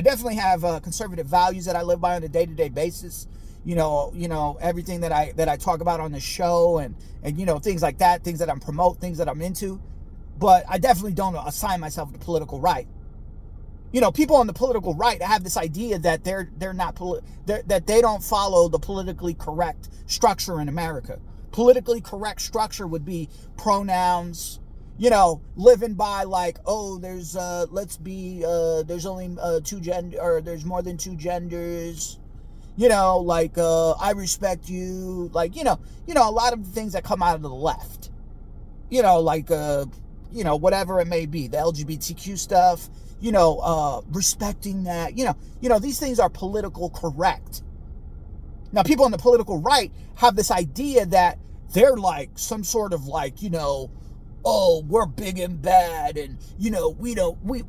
I 0.00 0.02
definitely 0.02 0.36
have 0.36 0.64
uh, 0.64 0.80
conservative 0.80 1.26
values 1.26 1.66
that 1.66 1.76
I 1.76 1.82
live 1.82 2.00
by 2.00 2.16
on 2.16 2.22
a 2.22 2.28
day-to-day 2.28 2.70
basis. 2.70 3.28
You 3.66 3.74
know, 3.74 4.10
you 4.14 4.28
know 4.28 4.56
everything 4.58 5.02
that 5.02 5.12
I 5.12 5.32
that 5.36 5.46
I 5.46 5.58
talk 5.58 5.82
about 5.82 6.00
on 6.00 6.10
the 6.10 6.20
show, 6.20 6.78
and 6.78 6.94
and 7.22 7.38
you 7.38 7.44
know 7.44 7.58
things 7.58 7.82
like 7.82 7.98
that, 7.98 8.24
things 8.24 8.38
that 8.38 8.48
I'm 8.48 8.60
promote, 8.60 8.98
things 8.98 9.18
that 9.18 9.28
I'm 9.28 9.42
into. 9.42 9.78
But 10.38 10.64
I 10.66 10.78
definitely 10.78 11.12
don't 11.12 11.34
assign 11.34 11.80
myself 11.80 12.12
to 12.12 12.18
the 12.18 12.24
political 12.24 12.62
right. 12.62 12.88
You 13.92 14.00
know, 14.00 14.10
people 14.10 14.36
on 14.36 14.46
the 14.46 14.54
political 14.54 14.94
right 14.94 15.20
have 15.20 15.44
this 15.44 15.58
idea 15.58 15.98
that 15.98 16.24
they're 16.24 16.48
they're 16.56 16.72
not 16.72 16.94
poli- 16.94 17.20
they're, 17.44 17.62
that 17.66 17.86
they 17.86 18.00
don't 18.00 18.24
follow 18.24 18.70
the 18.70 18.78
politically 18.78 19.34
correct 19.34 19.90
structure 20.06 20.62
in 20.62 20.70
America. 20.70 21.20
Politically 21.52 22.00
correct 22.00 22.40
structure 22.40 22.86
would 22.86 23.04
be 23.04 23.28
pronouns, 23.58 24.60
you 25.00 25.08
know, 25.08 25.40
living 25.56 25.94
by 25.94 26.24
like, 26.24 26.58
oh, 26.66 26.98
there's 26.98 27.34
uh 27.34 27.64
let's 27.70 27.96
be 27.96 28.44
uh 28.46 28.82
there's 28.82 29.06
only 29.06 29.34
uh 29.40 29.58
two 29.64 29.80
gender 29.80 30.18
or 30.20 30.42
there's 30.42 30.66
more 30.66 30.82
than 30.82 30.98
two 30.98 31.16
genders. 31.16 32.18
You 32.76 32.90
know, 32.90 33.16
like 33.16 33.56
uh 33.56 33.92
I 33.92 34.10
respect 34.10 34.68
you, 34.68 35.30
like, 35.32 35.56
you 35.56 35.64
know, 35.64 35.80
you 36.06 36.12
know, 36.12 36.28
a 36.28 36.30
lot 36.30 36.52
of 36.52 36.66
things 36.66 36.92
that 36.92 37.02
come 37.02 37.22
out 37.22 37.34
of 37.34 37.40
the 37.40 37.48
left. 37.48 38.10
You 38.90 39.00
know, 39.00 39.20
like 39.20 39.50
uh 39.50 39.86
you 40.32 40.44
know, 40.44 40.56
whatever 40.56 41.00
it 41.00 41.08
may 41.08 41.24
be, 41.24 41.48
the 41.48 41.56
LGBTQ 41.56 42.36
stuff, 42.36 42.90
you 43.22 43.32
know, 43.32 43.58
uh 43.60 44.02
respecting 44.10 44.84
that, 44.84 45.16
you 45.16 45.24
know, 45.24 45.34
you 45.62 45.70
know, 45.70 45.78
these 45.78 45.98
things 45.98 46.20
are 46.20 46.28
political 46.28 46.90
correct. 46.90 47.62
Now, 48.70 48.82
people 48.82 49.06
on 49.06 49.12
the 49.12 49.18
political 49.18 49.62
right 49.62 49.90
have 50.16 50.36
this 50.36 50.50
idea 50.50 51.06
that 51.06 51.38
they're 51.72 51.96
like 51.96 52.32
some 52.34 52.64
sort 52.64 52.92
of 52.92 53.06
like, 53.06 53.40
you 53.40 53.48
know, 53.48 53.90
oh, 54.44 54.82
we're 54.86 55.06
big 55.06 55.38
and 55.38 55.60
bad, 55.60 56.16
and 56.16 56.38
you 56.58 56.70
know, 56.70 56.90
we 56.90 57.14
don't 57.14 57.42
we 57.44 57.64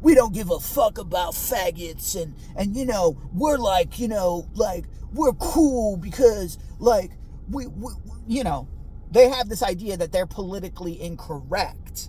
we 0.00 0.14
don't 0.14 0.34
give 0.34 0.50
a 0.50 0.58
fuck 0.58 0.98
about 0.98 1.32
faggots, 1.32 2.20
and 2.20 2.34
and 2.56 2.76
you 2.76 2.84
know, 2.84 3.16
we're 3.32 3.58
like, 3.58 3.98
you 3.98 4.08
know, 4.08 4.48
like 4.54 4.84
we're 5.12 5.32
cool 5.34 5.96
because 5.96 6.58
like 6.78 7.12
we, 7.50 7.66
we 7.66 7.92
you 8.26 8.44
know, 8.44 8.68
they 9.10 9.28
have 9.28 9.48
this 9.48 9.62
idea 9.62 9.96
that 9.96 10.12
they're 10.12 10.26
politically 10.26 11.00
incorrect. 11.00 12.08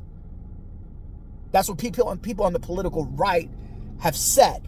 That's 1.52 1.70
what 1.70 1.78
people 1.78 2.08
on 2.08 2.18
people 2.20 2.46
on 2.46 2.54
the 2.54 2.60
political 2.60 3.06
right 3.06 3.50
have 4.00 4.16
said 4.16 4.68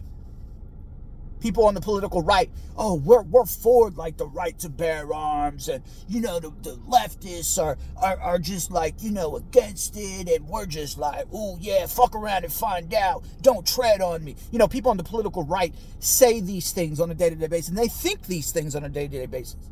people 1.40 1.66
on 1.66 1.74
the 1.74 1.80
political 1.80 2.22
right, 2.22 2.50
oh, 2.76 2.94
we're, 2.94 3.22
we're 3.22 3.44
for 3.44 3.90
like 3.90 4.16
the 4.16 4.26
right 4.26 4.58
to 4.60 4.68
bear 4.68 5.12
arms, 5.12 5.68
and 5.68 5.82
you 6.08 6.20
know 6.20 6.40
the, 6.40 6.50
the 6.62 6.76
leftists 6.88 7.62
are, 7.62 7.76
are 7.96 8.20
are 8.20 8.38
just 8.38 8.70
like 8.70 9.02
you 9.02 9.10
know 9.10 9.36
against 9.36 9.96
it, 9.96 10.28
and 10.28 10.48
we're 10.48 10.66
just 10.66 10.98
like, 10.98 11.26
oh 11.32 11.56
yeah, 11.60 11.86
fuck 11.86 12.14
around 12.14 12.44
and 12.44 12.52
find 12.52 12.92
out. 12.94 13.24
Don't 13.42 13.66
tread 13.66 14.00
on 14.00 14.24
me. 14.24 14.36
You 14.50 14.58
know, 14.58 14.68
people 14.68 14.90
on 14.90 14.96
the 14.96 15.04
political 15.04 15.44
right 15.44 15.74
say 15.98 16.40
these 16.40 16.72
things 16.72 17.00
on 17.00 17.10
a 17.10 17.14
day 17.14 17.30
to 17.30 17.36
day 17.36 17.46
basis, 17.46 17.68
and 17.68 17.78
they 17.78 17.88
think 17.88 18.26
these 18.26 18.52
things 18.52 18.74
on 18.74 18.84
a 18.84 18.88
day 18.88 19.08
to 19.08 19.18
day 19.18 19.26
basis. 19.26 19.70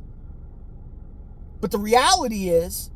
But 1.60 1.70
the 1.70 1.78
reality 1.78 2.50
is, 2.50 2.90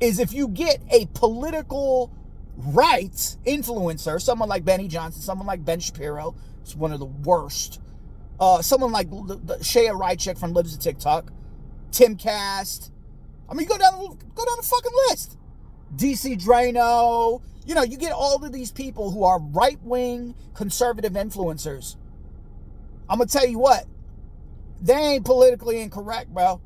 is 0.00 0.18
if 0.18 0.32
you 0.32 0.48
get 0.48 0.82
a 0.90 1.06
political 1.14 2.12
right 2.56 3.36
influencer, 3.46 4.20
someone 4.20 4.48
like 4.48 4.64
Benny 4.64 4.88
Johnson, 4.88 5.22
someone 5.22 5.46
like 5.46 5.64
Ben 5.64 5.80
Shapiro, 5.80 6.34
it's 6.62 6.74
one 6.74 6.92
of 6.92 6.98
the 6.98 7.06
worst 7.06 7.80
uh, 8.40 8.62
someone 8.62 8.92
like 8.92 9.08
Chaya 9.10 9.98
Raichik 9.98 10.38
from 10.38 10.52
Libs 10.52 10.74
of 10.74 10.80
TikTok, 10.80 11.32
Timcast. 11.90 12.90
I 13.48 13.54
mean, 13.54 13.68
go 13.68 13.78
down, 13.78 13.98
go 13.98 14.44
down 14.44 14.56
the 14.56 14.66
fucking 14.66 14.92
list. 15.08 15.38
DC 15.96 16.42
Draino. 16.42 17.42
You 17.66 17.74
know, 17.74 17.82
you 17.82 17.96
get 17.96 18.12
all 18.12 18.44
of 18.44 18.52
these 18.52 18.72
people 18.72 19.10
who 19.10 19.24
are 19.24 19.40
right 19.40 19.80
wing 19.82 20.34
conservative 20.54 21.12
influencers. 21.12 21.96
I'm 23.08 23.18
to 23.18 23.26
tell 23.26 23.46
you 23.46 23.58
what, 23.58 23.86
they 24.80 24.94
ain't 24.94 25.24
politically 25.24 25.80
incorrect, 25.80 26.32
bro. 26.32 26.60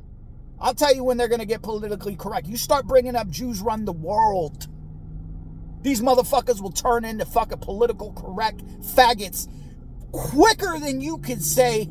I'll 0.61 0.75
tell 0.75 0.95
you 0.95 1.05
when 1.05 1.17
they're 1.17 1.29
going 1.29 1.41
to 1.41 1.47
get 1.47 1.63
politically 1.63 2.17
correct. 2.17 2.47
You 2.47 2.57
start 2.57 2.87
bringing 2.87 3.15
up 3.15 3.29
Jews 3.29 3.61
run 3.61 3.85
the 3.85 3.93
world. 3.93 4.67
These 5.83 6.01
motherfuckers 6.01 6.61
will 6.61 6.73
turn 6.73 7.05
into 7.05 7.25
fucking 7.25 7.59
political 7.59 8.13
correct 8.13 8.65
faggots 8.81 9.49
quicker 10.13 10.79
than 10.79 11.01
you 11.01 11.19
can 11.19 11.41
say 11.41 11.89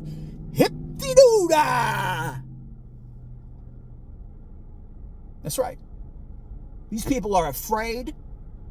hip 0.52 0.72
de 0.96 1.14
doo 1.14 1.48
That's 5.42 5.58
right. 5.58 5.78
These 6.90 7.04
people 7.04 7.36
are 7.36 7.48
afraid. 7.48 8.14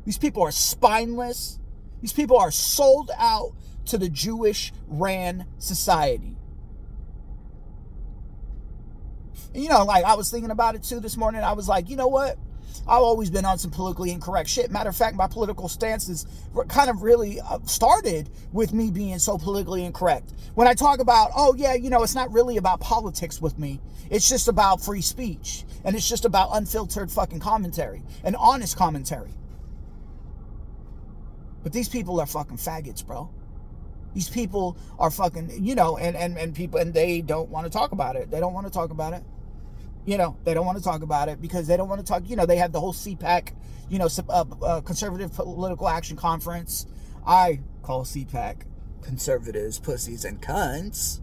These 0.05 0.17
people 0.17 0.43
are 0.43 0.51
spineless. 0.51 1.59
These 2.01 2.13
people 2.13 2.37
are 2.37 2.51
sold 2.51 3.11
out 3.17 3.53
to 3.85 3.97
the 3.97 4.09
Jewish 4.09 4.71
ran 4.87 5.45
society. 5.57 6.35
And, 9.53 9.63
you 9.63 9.69
know, 9.69 9.83
like 9.85 10.03
I 10.05 10.15
was 10.15 10.29
thinking 10.29 10.51
about 10.51 10.75
it 10.75 10.83
too 10.83 10.99
this 10.99 11.17
morning. 11.17 11.41
I 11.41 11.53
was 11.53 11.67
like, 11.67 11.89
you 11.89 11.95
know 11.95 12.07
what? 12.07 12.37
I've 12.87 13.01
always 13.01 13.29
been 13.29 13.45
on 13.45 13.57
some 13.57 13.71
politically 13.71 14.11
incorrect 14.11 14.49
shit. 14.49 14.71
Matter 14.71 14.89
of 14.89 14.95
fact, 14.95 15.15
my 15.15 15.27
political 15.27 15.67
stances 15.69 16.25
kind 16.67 16.89
of 16.89 17.01
really 17.01 17.39
uh, 17.41 17.59
started 17.65 18.29
with 18.51 18.73
me 18.73 18.91
being 18.91 19.19
so 19.19 19.37
politically 19.37 19.83
incorrect. 19.85 20.33
When 20.55 20.67
I 20.67 20.73
talk 20.73 20.99
about, 20.99 21.31
oh, 21.35 21.53
yeah, 21.55 21.73
you 21.73 21.89
know, 21.89 22.03
it's 22.03 22.15
not 22.15 22.31
really 22.31 22.57
about 22.57 22.79
politics 22.79 23.41
with 23.41 23.57
me, 23.57 23.79
it's 24.09 24.27
just 24.27 24.47
about 24.47 24.81
free 24.81 25.01
speech. 25.01 25.63
And 25.83 25.95
it's 25.95 26.07
just 26.09 26.25
about 26.25 26.49
unfiltered 26.51 27.09
fucking 27.11 27.39
commentary 27.39 28.03
and 28.23 28.35
honest 28.35 28.75
commentary. 28.75 29.31
But 31.63 31.71
these 31.71 31.87
people 31.87 32.19
are 32.19 32.25
fucking 32.25 32.57
faggots, 32.57 33.05
bro. 33.05 33.29
These 34.13 34.29
people 34.29 34.77
are 34.99 35.11
fucking, 35.11 35.63
you 35.63 35.75
know, 35.75 35.97
and, 35.97 36.17
and, 36.17 36.37
and 36.37 36.55
people, 36.55 36.79
and 36.79 36.93
they 36.93 37.21
don't 37.21 37.49
want 37.49 37.67
to 37.67 37.69
talk 37.69 37.91
about 37.91 38.15
it. 38.15 38.31
They 38.31 38.39
don't 38.39 38.53
want 38.53 38.67
to 38.67 38.73
talk 38.73 38.89
about 38.89 39.13
it. 39.13 39.23
You 40.07 40.17
know, 40.17 40.37
they 40.45 40.53
don't 40.53 40.65
want 40.65 40.77
to 40.77 40.83
talk 40.83 41.01
about 41.01 41.27
it 41.27 41.41
because 41.41 41.67
they 41.67 41.75
don't 41.75 41.89
want 41.89 41.99
to 41.99 42.07
talk. 42.07 42.23
You 42.29 42.37
know, 42.37 42.45
they 42.45 42.55
have 42.55 42.71
the 42.71 42.79
whole 42.79 42.93
CPAC, 42.93 43.51
you 43.89 43.99
know, 43.99 44.07
uh, 44.29 44.45
uh, 44.63 44.79
Conservative 44.79 45.33
Political 45.33 45.89
Action 45.89 46.15
Conference. 46.15 46.87
I 47.25 47.59
call 47.83 48.05
CPAC 48.05 48.61
conservatives, 49.01 49.79
pussies, 49.79 50.23
and 50.23 50.41
cunts. 50.41 51.19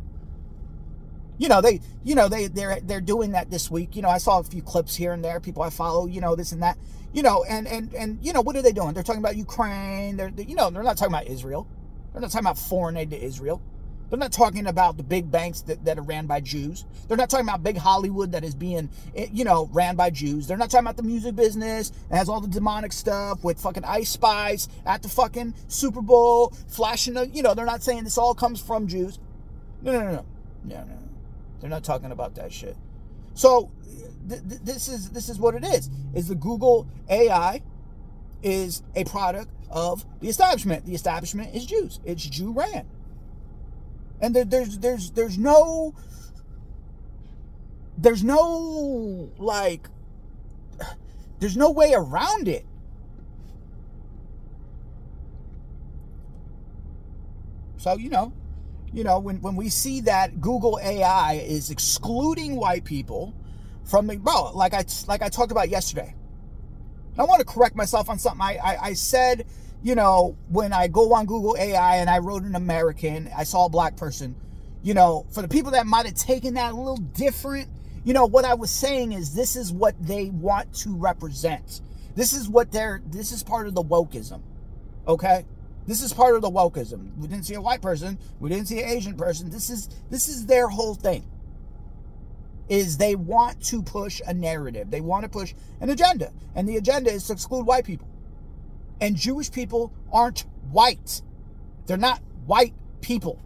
You 1.38 1.48
know, 1.48 1.62
they, 1.62 1.80
you 2.04 2.14
know, 2.14 2.28
they, 2.28 2.46
they're, 2.46 2.78
they're 2.82 3.00
doing 3.00 3.32
that 3.32 3.50
this 3.50 3.70
week. 3.70 3.96
You 3.96 4.02
know, 4.02 4.10
I 4.10 4.18
saw 4.18 4.38
a 4.38 4.44
few 4.44 4.60
clips 4.60 4.94
here 4.94 5.14
and 5.14 5.24
there, 5.24 5.40
people 5.40 5.62
I 5.62 5.70
follow, 5.70 6.06
you 6.06 6.20
know, 6.20 6.36
this 6.36 6.52
and 6.52 6.62
that, 6.62 6.76
you 7.14 7.22
know, 7.22 7.42
and, 7.48 7.66
and, 7.66 7.92
and, 7.94 8.18
you 8.22 8.34
know, 8.34 8.42
what 8.42 8.54
are 8.54 8.62
they 8.62 8.72
doing? 8.72 8.92
They're 8.92 9.02
talking 9.02 9.22
about 9.22 9.36
Ukraine. 9.36 10.18
They're, 10.18 10.30
they, 10.30 10.44
you 10.44 10.56
know, 10.56 10.68
they're 10.68 10.82
not 10.82 10.98
talking 10.98 11.14
about 11.14 11.26
Israel. 11.26 11.66
They're 12.12 12.20
not 12.20 12.30
talking 12.30 12.46
about 12.46 12.58
foreign 12.58 12.98
aid 12.98 13.10
to 13.10 13.20
Israel. 13.20 13.62
They're 14.14 14.20
not 14.20 14.30
talking 14.30 14.68
about 14.68 14.96
the 14.96 15.02
big 15.02 15.28
banks 15.28 15.62
that, 15.62 15.84
that 15.86 15.98
are 15.98 16.02
ran 16.02 16.26
by 16.26 16.38
Jews. 16.38 16.84
They're 17.08 17.16
not 17.16 17.28
talking 17.28 17.48
about 17.48 17.64
big 17.64 17.76
Hollywood 17.76 18.30
that 18.30 18.44
is 18.44 18.54
being, 18.54 18.88
eh, 19.16 19.26
you 19.32 19.42
know, 19.42 19.68
ran 19.72 19.96
by 19.96 20.10
Jews. 20.10 20.46
They're 20.46 20.56
not 20.56 20.70
talking 20.70 20.86
about 20.86 20.96
the 20.96 21.02
music 21.02 21.34
business 21.34 21.90
that 22.10 22.18
has 22.18 22.28
all 22.28 22.40
the 22.40 22.46
demonic 22.46 22.92
stuff 22.92 23.42
with 23.42 23.58
fucking 23.58 23.82
Ice 23.82 24.10
Spice 24.10 24.68
at 24.86 25.02
the 25.02 25.08
fucking 25.08 25.54
Super 25.66 26.00
Bowl, 26.00 26.52
flashing 26.68 27.14
the, 27.14 27.26
you 27.26 27.42
know, 27.42 27.54
they're 27.54 27.66
not 27.66 27.82
saying 27.82 28.04
this 28.04 28.16
all 28.16 28.36
comes 28.36 28.60
from 28.60 28.86
Jews. 28.86 29.18
No, 29.82 29.90
no, 29.90 29.98
no, 29.98 30.12
no. 30.12 30.26
No, 30.62 30.84
no. 30.84 30.98
They're 31.60 31.68
not 31.68 31.82
talking 31.82 32.12
about 32.12 32.36
that 32.36 32.52
shit. 32.52 32.76
So 33.34 33.72
th- 34.28 34.42
th- 34.48 34.60
this 34.60 34.86
is 34.86 35.10
this 35.10 35.28
is 35.28 35.40
what 35.40 35.56
it 35.56 35.64
is. 35.64 35.90
Is 36.14 36.28
the 36.28 36.36
Google 36.36 36.86
AI 37.10 37.62
is 38.44 38.84
a 38.94 39.02
product 39.06 39.50
of 39.70 40.06
the 40.20 40.28
establishment. 40.28 40.86
The 40.86 40.94
establishment 40.94 41.52
is 41.52 41.66
Jews. 41.66 41.98
It's 42.04 42.22
Jew 42.24 42.52
ran 42.52 42.86
and 44.20 44.34
there, 44.34 44.44
there's 44.44 44.78
there's 44.78 45.10
there's 45.12 45.38
no 45.38 45.94
there's 47.98 48.24
no 48.24 49.30
like 49.38 49.88
there's 51.40 51.56
no 51.56 51.70
way 51.70 51.92
around 51.94 52.48
it. 52.48 52.64
So 57.76 57.96
you 57.96 58.08
know 58.08 58.32
you 58.94 59.02
know 59.04 59.18
when, 59.18 59.40
when 59.42 59.56
we 59.56 59.68
see 59.68 60.00
that 60.02 60.40
google 60.40 60.78
ai 60.82 61.34
is 61.46 61.70
excluding 61.70 62.54
white 62.54 62.84
people 62.84 63.34
from 63.82 64.06
the 64.06 64.16
bro 64.16 64.52
like 64.54 64.72
i 64.72 64.84
like 65.08 65.20
i 65.20 65.28
talked 65.28 65.52
about 65.52 65.68
yesterday. 65.68 66.14
I 67.18 67.22
want 67.24 67.40
to 67.40 67.44
correct 67.44 67.76
myself 67.76 68.08
on 68.08 68.18
something. 68.18 68.40
I 68.40 68.56
i, 68.56 68.86
I 68.86 68.92
said 68.94 69.46
you 69.84 69.94
know, 69.94 70.34
when 70.48 70.72
I 70.72 70.88
go 70.88 71.12
on 71.12 71.26
Google 71.26 71.56
AI 71.58 71.96
and 71.96 72.08
I 72.08 72.18
wrote 72.18 72.42
an 72.42 72.54
American, 72.54 73.30
I 73.36 73.44
saw 73.44 73.66
a 73.66 73.68
black 73.68 73.98
person, 73.98 74.34
you 74.82 74.94
know, 74.94 75.26
for 75.30 75.42
the 75.42 75.48
people 75.48 75.72
that 75.72 75.86
might 75.86 76.06
have 76.06 76.14
taken 76.14 76.54
that 76.54 76.72
a 76.72 76.74
little 76.74 76.96
different, 76.96 77.68
you 78.02 78.14
know, 78.14 78.24
what 78.24 78.46
I 78.46 78.54
was 78.54 78.70
saying 78.70 79.12
is 79.12 79.34
this 79.34 79.56
is 79.56 79.70
what 79.70 79.94
they 80.00 80.30
want 80.30 80.72
to 80.76 80.96
represent. 80.96 81.82
This 82.16 82.32
is 82.32 82.48
what 82.48 82.72
they're, 82.72 83.02
this 83.04 83.30
is 83.30 83.42
part 83.42 83.66
of 83.66 83.74
the 83.74 83.82
wokeism. 83.82 84.40
Okay? 85.06 85.44
This 85.86 86.02
is 86.02 86.14
part 86.14 86.34
of 86.34 86.40
the 86.40 86.50
wokeism. 86.50 87.14
We 87.18 87.28
didn't 87.28 87.44
see 87.44 87.54
a 87.54 87.60
white 87.60 87.82
person, 87.82 88.18
we 88.40 88.48
didn't 88.48 88.68
see 88.68 88.80
an 88.80 88.88
Asian 88.88 89.18
person. 89.18 89.50
This 89.50 89.68
is, 89.68 89.90
this 90.08 90.28
is 90.28 90.46
their 90.46 90.66
whole 90.66 90.94
thing. 90.94 91.26
Is 92.70 92.96
they 92.96 93.16
want 93.16 93.62
to 93.66 93.82
push 93.82 94.22
a 94.26 94.32
narrative. 94.32 94.90
They 94.90 95.02
want 95.02 95.24
to 95.24 95.28
push 95.28 95.52
an 95.82 95.90
agenda. 95.90 96.32
And 96.54 96.66
the 96.66 96.78
agenda 96.78 97.12
is 97.12 97.26
to 97.26 97.34
exclude 97.34 97.66
white 97.66 97.84
people. 97.84 98.08
And 99.00 99.16
Jewish 99.16 99.50
people 99.50 99.92
aren't 100.12 100.46
white. 100.70 101.22
They're 101.86 101.96
not 101.96 102.20
white 102.46 102.74
people. 103.00 103.40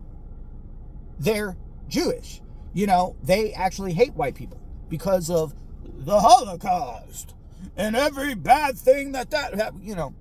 They're 1.19 1.57
Jewish. 1.89 2.41
You 2.75 2.87
know, 2.87 3.17
they 3.23 3.53
actually 3.55 3.93
hate 3.93 4.15
white 4.15 4.35
people 4.35 4.61
because 4.89 5.31
of 5.31 5.55
the 5.83 6.21
Holocaust 6.21 7.35
and 7.77 7.97
every 7.97 8.35
bad 8.35 8.77
thing 8.77 9.13
that 9.13 9.31
that 9.31 9.73
you 9.83 9.95
know. 9.95 10.15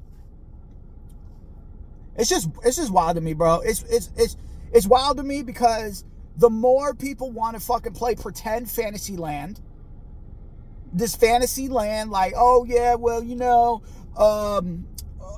It's 2.16 2.30
just 2.30 2.50
it's 2.64 2.78
just 2.78 2.92
wild 2.92 3.16
to 3.16 3.22
me, 3.22 3.34
bro. 3.34 3.60
It's 3.62 3.84
it's 3.84 4.10
it's 4.16 4.38
it's 4.74 4.88
wild 4.88 5.18
to 5.18 5.24
me 5.24 5.44
because 5.44 6.04
the 6.38 6.50
more 6.50 6.94
people 6.94 7.32
want 7.32 7.56
to 7.56 7.60
fucking 7.60 7.94
play 7.94 8.16
pretend 8.16 8.70
fantasy 8.70 9.18
land, 9.18 9.60
this 10.94 11.16
fantasy 11.16 11.68
land, 11.68 12.12
like, 12.12 12.34
oh 12.36 12.66
yeah, 12.66 12.96
well, 12.96 13.24
you 13.24 13.36
know, 13.36 13.82
um, 14.18 14.88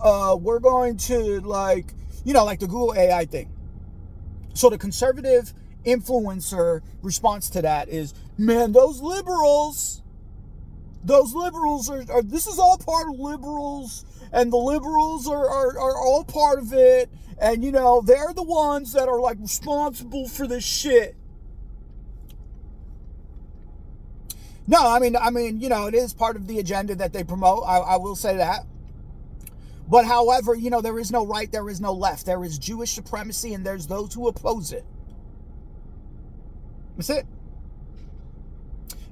uh, 0.01 0.37
we're 0.39 0.59
going 0.59 0.97
to 0.97 1.41
like, 1.41 1.93
you 2.23 2.33
know, 2.33 2.45
like 2.45 2.59
the 2.59 2.67
Google 2.67 2.93
AI 2.95 3.25
thing. 3.25 3.51
So 4.53 4.69
the 4.69 4.77
conservative 4.77 5.53
influencer 5.85 6.81
response 7.01 7.49
to 7.51 7.61
that 7.61 7.89
is, 7.89 8.13
man, 8.37 8.71
those 8.71 9.01
liberals, 9.01 10.01
those 11.03 11.33
liberals 11.33 11.89
are, 11.89 12.03
are 12.11 12.21
this 12.21 12.47
is 12.47 12.59
all 12.59 12.77
part 12.77 13.07
of 13.07 13.19
liberals, 13.19 14.05
and 14.31 14.51
the 14.51 14.57
liberals 14.57 15.27
are, 15.27 15.49
are, 15.49 15.79
are 15.79 15.97
all 15.97 16.23
part 16.23 16.59
of 16.59 16.73
it. 16.73 17.09
And, 17.41 17.63
you 17.63 17.71
know, 17.71 18.01
they're 18.01 18.33
the 18.33 18.43
ones 18.43 18.91
that 18.93 19.07
are 19.07 19.19
like 19.19 19.39
responsible 19.39 20.27
for 20.27 20.45
this 20.45 20.65
shit. 20.65 21.15
No, 24.67 24.87
I 24.87 24.99
mean, 24.99 25.15
I 25.15 25.31
mean, 25.31 25.61
you 25.61 25.69
know, 25.69 25.87
it 25.87 25.95
is 25.95 26.13
part 26.13 26.35
of 26.35 26.45
the 26.45 26.59
agenda 26.59 26.93
that 26.95 27.11
they 27.11 27.23
promote. 27.23 27.63
I, 27.65 27.77
I 27.77 27.95
will 27.97 28.15
say 28.15 28.37
that. 28.37 28.65
But 29.89 30.05
however, 30.05 30.53
you 30.53 30.69
know, 30.69 30.81
there 30.81 30.99
is 30.99 31.11
no 31.11 31.25
right, 31.25 31.51
there 31.51 31.67
is 31.67 31.81
no 31.81 31.93
left. 31.93 32.25
There 32.25 32.43
is 32.43 32.59
Jewish 32.59 32.91
supremacy 32.91 33.55
and 33.55 33.65
there's 33.65 33.87
those 33.87 34.13
who 34.13 34.27
oppose 34.27 34.71
it. 34.71 34.85
That's 36.95 37.09
it. 37.09 37.25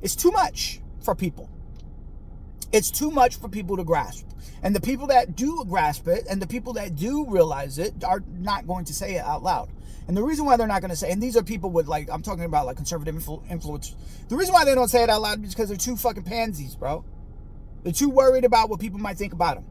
It's 0.01 0.15
too 0.15 0.31
much 0.31 0.79
for 1.01 1.15
people. 1.15 1.49
It's 2.71 2.91
too 2.91 3.09
much 3.09 3.37
for 3.37 3.49
people 3.49 3.77
to 3.77 3.83
grasp. 3.83 4.27
And 4.61 4.75
the 4.75 4.81
people 4.81 5.07
that 5.07 5.35
do 5.35 5.65
grasp 5.67 6.07
it 6.07 6.25
and 6.29 6.41
the 6.41 6.47
people 6.47 6.73
that 6.73 6.95
do 6.95 7.25
realize 7.27 7.79
it 7.79 8.03
are 8.03 8.23
not 8.29 8.67
going 8.67 8.85
to 8.85 8.93
say 8.93 9.15
it 9.15 9.23
out 9.23 9.41
loud. 9.41 9.69
And 10.07 10.15
the 10.15 10.23
reason 10.23 10.45
why 10.45 10.57
they're 10.57 10.67
not 10.67 10.81
going 10.81 10.91
to 10.91 10.95
say, 10.95 11.11
and 11.11 11.21
these 11.21 11.35
are 11.35 11.43
people 11.43 11.71
with 11.71 11.87
like, 11.87 12.09
I'm 12.11 12.21
talking 12.21 12.43
about 12.43 12.65
like 12.65 12.75
conservative 12.75 13.15
influ- 13.15 13.49
influence. 13.49 13.95
The 14.29 14.35
reason 14.35 14.53
why 14.53 14.63
they 14.63 14.75
don't 14.75 14.87
say 14.89 15.03
it 15.03 15.09
out 15.09 15.21
loud 15.21 15.43
is 15.43 15.53
because 15.53 15.69
they're 15.69 15.77
too 15.77 15.95
fucking 15.95 16.23
pansies, 16.23 16.75
bro. 16.75 17.03
They're 17.83 17.93
too 17.93 18.09
worried 18.09 18.45
about 18.45 18.69
what 18.69 18.79
people 18.79 18.99
might 18.99 19.17
think 19.17 19.33
about 19.33 19.55
them. 19.55 19.65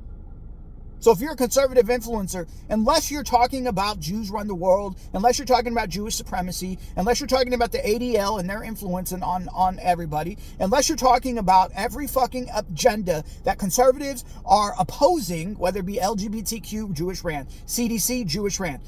So 0.99 1.12
if 1.12 1.20
you're 1.20 1.32
a 1.32 1.36
conservative 1.36 1.86
influencer, 1.86 2.49
unless 2.70 3.11
you're 3.11 3.22
talking 3.22 3.66
about 3.66 4.01
Jews 4.01 4.30
run 4.30 4.49
the 4.49 4.55
world, 4.55 4.99
unless 5.12 5.38
you're 5.38 5.47
talking 5.47 5.72
about 5.72 5.88
Jewish 5.88 6.14
supremacy, 6.14 6.78
unless 6.97 7.20
you're 7.20 7.28
talking 7.28 7.55
about 7.55 7.70
the 7.70 7.78
ADL 7.78 8.40
and 8.40 8.49
their 8.49 8.62
influence 8.62 9.12
on, 9.12 9.49
on 9.53 9.78
everybody, 9.80 10.38
unless 10.59 10.88
you're 10.88 10.97
talking 10.97 11.38
about 11.38 11.70
every 11.74 12.07
fucking 12.07 12.49
agenda 12.55 13.24
that 13.44 13.59
conservatives 13.59 14.24
are 14.44 14.74
opposing, 14.78 15.57
whether 15.59 15.80
it 15.80 15.86
be 15.86 15.97
LGBTQ, 15.97 16.92
Jewish 16.92 17.22
ran, 17.22 17.47
CDC, 17.66 18.26
Jewish 18.26 18.59
ran, 18.59 18.80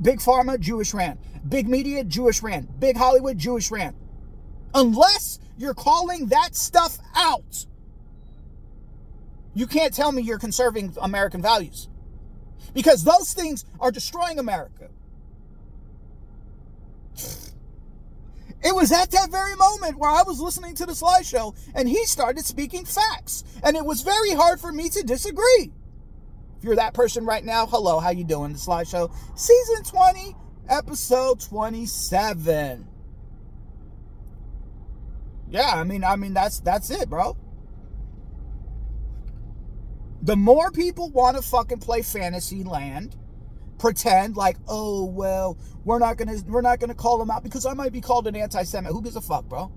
Big 0.00 0.18
Pharma, 0.18 0.58
Jewish 0.58 0.92
ran, 0.92 1.18
Big 1.48 1.68
Media, 1.68 2.04
Jewish 2.04 2.42
ran, 2.42 2.68
Big 2.78 2.96
Hollywood, 2.96 3.38
Jewish 3.38 3.70
ran. 3.70 3.94
Unless 4.74 5.38
you're 5.56 5.74
calling 5.74 6.26
that 6.26 6.56
stuff 6.56 6.98
out 7.14 7.66
You 9.54 9.66
can't 9.66 9.92
tell 9.92 10.12
me 10.12 10.22
you're 10.22 10.38
conserving 10.38 10.96
American 11.00 11.42
values 11.42 11.88
because 12.74 13.04
those 13.04 13.32
things 13.32 13.64
are 13.80 13.90
destroying 13.90 14.38
America. 14.38 14.88
It 18.64 18.74
was 18.74 18.92
at 18.92 19.10
that 19.10 19.30
very 19.30 19.56
moment 19.56 19.98
where 19.98 20.10
I 20.10 20.22
was 20.22 20.40
listening 20.40 20.76
to 20.76 20.86
the 20.86 20.94
Sly 20.94 21.22
Show 21.22 21.54
and 21.74 21.88
he 21.88 22.04
started 22.06 22.44
speaking 22.44 22.84
facts. 22.84 23.42
And 23.64 23.76
it 23.76 23.84
was 23.84 24.02
very 24.02 24.30
hard 24.30 24.60
for 24.60 24.70
me 24.72 24.88
to 24.90 25.02
disagree. 25.02 25.72
If 26.58 26.64
you're 26.64 26.76
that 26.76 26.94
person 26.94 27.24
right 27.24 27.44
now, 27.44 27.66
hello, 27.66 27.98
how 27.98 28.10
you 28.10 28.22
doing? 28.22 28.52
The 28.52 28.58
Sly 28.58 28.84
Show, 28.84 29.10
season 29.34 29.82
20, 29.82 30.36
episode 30.68 31.40
27. 31.40 32.86
Yeah, 35.50 35.72
I 35.74 35.82
mean, 35.82 36.04
I 36.04 36.16
mean 36.16 36.32
that's 36.32 36.60
that's 36.60 36.90
it, 36.90 37.10
bro. 37.10 37.36
The 40.22 40.36
more 40.36 40.70
people 40.70 41.10
want 41.10 41.36
to 41.36 41.42
fucking 41.42 41.78
play 41.78 42.02
fantasy 42.02 42.62
land, 42.62 43.16
pretend 43.78 44.36
like, 44.36 44.56
oh 44.68 45.04
well, 45.04 45.58
we're 45.84 45.98
not 45.98 46.16
gonna 46.16 46.36
we're 46.46 46.62
not 46.62 46.78
gonna 46.78 46.94
call 46.94 47.18
them 47.18 47.30
out 47.30 47.42
because 47.42 47.66
I 47.66 47.74
might 47.74 47.92
be 47.92 48.00
called 48.00 48.28
an 48.28 48.36
anti-Semite. 48.36 48.92
Who 48.92 49.02
gives 49.02 49.16
a 49.16 49.20
fuck, 49.20 49.46
bro? 49.46 49.72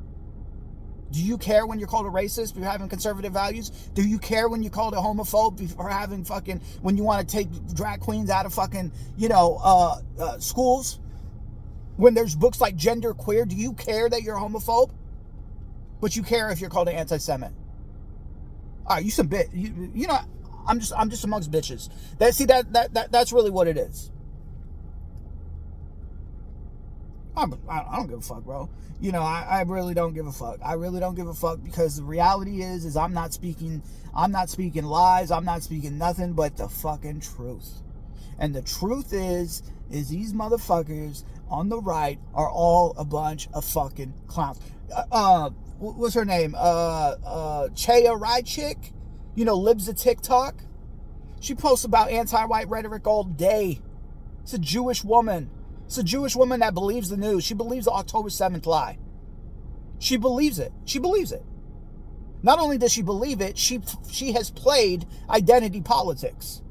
Do 1.11 1.23
you 1.23 1.37
care 1.37 1.65
when 1.65 1.79
you're 1.79 1.87
called 1.87 2.05
a 2.05 2.09
racist 2.09 2.53
for 2.53 2.61
having 2.61 2.89
conservative 2.89 3.33
values? 3.33 3.69
Do 3.93 4.07
you 4.07 4.19
care 4.19 4.47
when 4.47 4.61
you're 4.61 4.71
called 4.71 4.93
a 4.93 4.97
homophobe 4.97 5.75
for 5.75 5.89
having 5.89 6.23
fucking 6.23 6.61
when 6.81 6.97
you 6.97 7.03
want 7.03 7.27
to 7.27 7.35
take 7.35 7.47
drag 7.73 8.01
queens 8.01 8.29
out 8.29 8.45
of 8.45 8.53
fucking 8.53 8.91
you 9.17 9.29
know 9.29 9.59
uh, 9.63 10.01
uh, 10.19 10.39
schools? 10.39 10.99
When 11.97 12.13
there's 12.13 12.35
books 12.35 12.59
like 12.59 12.75
Gender 12.75 13.13
Queer, 13.13 13.45
do 13.45 13.55
you 13.55 13.73
care 13.73 14.09
that 14.09 14.21
you're 14.21 14.35
a 14.35 14.39
homophobe? 14.39 14.91
But 16.01 16.15
you 16.15 16.23
care 16.23 16.49
if 16.51 16.59
you're 16.59 16.69
called 16.69 16.89
an 16.89 16.95
anti-Semite. 16.95 17.53
All 18.85 18.97
right, 18.97 19.05
you 19.05 19.11
some 19.11 19.27
bit. 19.27 19.49
You, 19.53 19.91
you 19.95 20.07
know, 20.07 20.19
I'm 20.67 20.79
just 20.79 20.93
I'm 20.95 21.09
just 21.09 21.23
amongst 21.23 21.51
bitches. 21.51 21.89
That 22.17 22.33
see 22.33 22.45
that 22.45 22.71
that, 22.73 22.93
that 22.93 23.11
that's 23.11 23.31
really 23.31 23.51
what 23.51 23.67
it 23.67 23.77
is. 23.77 24.11
I'm, 27.37 27.53
I 27.69 27.97
don't 27.97 28.07
give 28.07 28.19
a 28.19 28.21
fuck, 28.21 28.43
bro. 28.45 28.69
You 29.01 29.11
know, 29.11 29.21
I, 29.21 29.45
I 29.49 29.61
really 29.63 29.93
don't 29.93 30.13
give 30.13 30.25
a 30.25 30.31
fuck. 30.31 30.59
I 30.63 30.73
really 30.73 30.99
don't 30.99 31.15
give 31.15 31.27
a 31.27 31.33
fuck 31.33 31.61
because 31.61 31.97
the 31.97 32.03
reality 32.03 32.61
is, 32.61 32.85
is 32.85 32.95
I'm 32.95 33.13
not 33.13 33.33
speaking, 33.33 33.83
I'm 34.15 34.31
not 34.31 34.49
speaking 34.49 34.85
lies. 34.85 35.31
I'm 35.31 35.43
not 35.43 35.61
speaking 35.61 35.97
nothing 35.97 36.33
but 36.33 36.55
the 36.55 36.69
fucking 36.69 37.19
truth. 37.19 37.81
And 38.39 38.55
the 38.55 38.61
truth 38.61 39.13
is, 39.13 39.63
is 39.91 40.09
these 40.09 40.33
motherfuckers 40.33 41.23
on 41.49 41.69
the 41.69 41.79
right 41.79 42.19
are 42.33 42.49
all 42.49 42.95
a 42.97 43.05
bunch 43.05 43.49
of 43.53 43.65
fucking 43.65 44.13
clowns. 44.27 44.59
Uh, 44.93 45.03
uh 45.11 45.49
what's 45.79 46.15
her 46.15 46.25
name? 46.25 46.55
Uh, 46.55 47.15
uh, 47.25 47.67
Chaya 47.69 48.17
Raichik 48.19 48.93
you 49.35 49.45
know, 49.45 49.55
Libs 49.55 49.87
of 49.87 49.95
TikTok. 49.95 50.63
She 51.39 51.53
posts 51.53 51.85
about 51.85 52.09
anti-white 52.09 52.69
rhetoric 52.69 53.05
all 53.05 53.23
day. 53.23 53.81
It's 54.43 54.53
a 54.53 54.59
Jewish 54.59 55.03
woman. 55.03 55.49
It's 55.85 55.97
a 55.97 56.03
Jewish 56.03 56.35
woman 56.35 56.61
that 56.61 56.73
believes 56.73 57.09
the 57.09 57.17
news. 57.17 57.43
She 57.43 57.53
believes 57.53 57.85
the 57.85 57.91
October 57.91 58.29
7th 58.29 58.65
lie. 58.65 58.97
She 59.99 60.17
believes 60.17 60.59
it. 60.59 60.71
She 60.85 60.99
believes 60.99 61.31
it. 61.31 61.43
Not 62.41 62.59
only 62.59 62.77
does 62.77 62.91
she 62.91 63.01
believe 63.01 63.41
it, 63.41 63.57
she 63.57 63.81
she 64.09 64.33
has 64.33 64.51
played 64.51 65.07
identity 65.29 65.81
politics. 65.81 66.61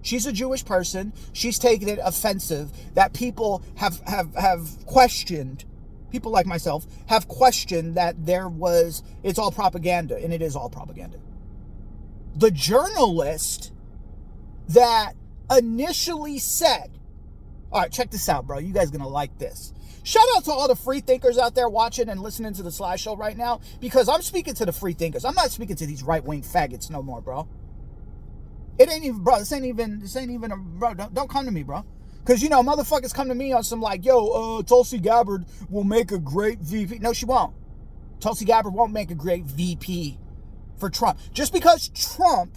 She's 0.00 0.26
a 0.26 0.32
Jewish 0.32 0.64
person. 0.64 1.12
She's 1.32 1.58
taken 1.58 1.88
it 1.88 1.98
offensive 2.02 2.72
that 2.94 3.12
people 3.12 3.62
have 3.76 4.00
have 4.06 4.34
have 4.34 4.86
questioned 4.86 5.64
people 6.12 6.30
like 6.30 6.46
myself 6.46 6.86
have 7.06 7.26
questioned 7.26 7.96
that 7.96 8.24
there 8.24 8.48
was 8.48 9.02
it's 9.24 9.38
all 9.38 9.50
propaganda 9.50 10.16
and 10.16 10.32
it 10.32 10.42
is 10.42 10.54
all 10.54 10.70
propaganda. 10.70 11.18
The 12.36 12.50
journalist 12.50 13.72
that 14.68 15.14
initially 15.50 16.38
said 16.38 16.90
all 17.72 17.80
right 17.80 17.90
check 17.90 18.10
this 18.10 18.28
out 18.28 18.46
bro. 18.46 18.58
You 18.58 18.72
guys 18.72 18.90
gonna 18.90 19.08
like 19.08 19.36
this. 19.38 19.72
Shout 20.04 20.24
out 20.36 20.44
to 20.44 20.52
all 20.52 20.68
the 20.68 20.76
free 20.76 21.00
thinkers 21.00 21.38
out 21.38 21.54
there 21.54 21.68
watching 21.68 22.08
and 22.08 22.20
listening 22.20 22.52
to 22.54 22.62
the 22.62 22.72
Sly 22.72 22.96
Show 22.96 23.16
right 23.16 23.36
now 23.36 23.60
because 23.80 24.08
i'm 24.08 24.20
speaking 24.20 24.54
to 24.54 24.66
the 24.66 24.72
free 24.72 24.92
thinkers. 24.92 25.24
I'm 25.24 25.34
not 25.34 25.50
speaking 25.50 25.76
to 25.76 25.86
these 25.86 26.02
right-wing 26.02 26.42
faggots 26.42 26.90
no 26.90 27.02
more 27.02 27.20
bro. 27.20 27.48
It 28.78 28.90
ain't 28.90 29.04
even 29.04 29.24
bro 29.24 29.38
this 29.38 29.52
ain't 29.52 29.64
even 29.64 30.00
this 30.00 30.14
ain't 30.16 30.30
even 30.30 30.52
a 30.52 30.56
bro 30.56 30.94
don't, 30.94 31.14
don't 31.14 31.30
come 31.30 31.46
to 31.46 31.50
me 31.50 31.62
bro 31.62 31.84
because, 32.24 32.42
you 32.42 32.48
know, 32.48 32.62
motherfuckers 32.62 33.12
come 33.12 33.28
to 33.28 33.34
me 33.34 33.52
on 33.52 33.64
some 33.64 33.80
like, 33.80 34.04
yo, 34.04 34.58
uh, 34.58 34.62
Tulsi 34.62 34.98
Gabbard 34.98 35.44
will 35.68 35.84
make 35.84 36.12
a 36.12 36.18
great 36.18 36.60
VP. 36.60 36.98
No, 37.00 37.12
she 37.12 37.26
won't. 37.26 37.54
Tulsi 38.20 38.44
Gabbard 38.44 38.72
won't 38.72 38.92
make 38.92 39.10
a 39.10 39.16
great 39.16 39.44
VP 39.44 40.18
for 40.78 40.88
Trump. 40.88 41.18
Just 41.32 41.52
because 41.52 41.88
Trump 41.88 42.56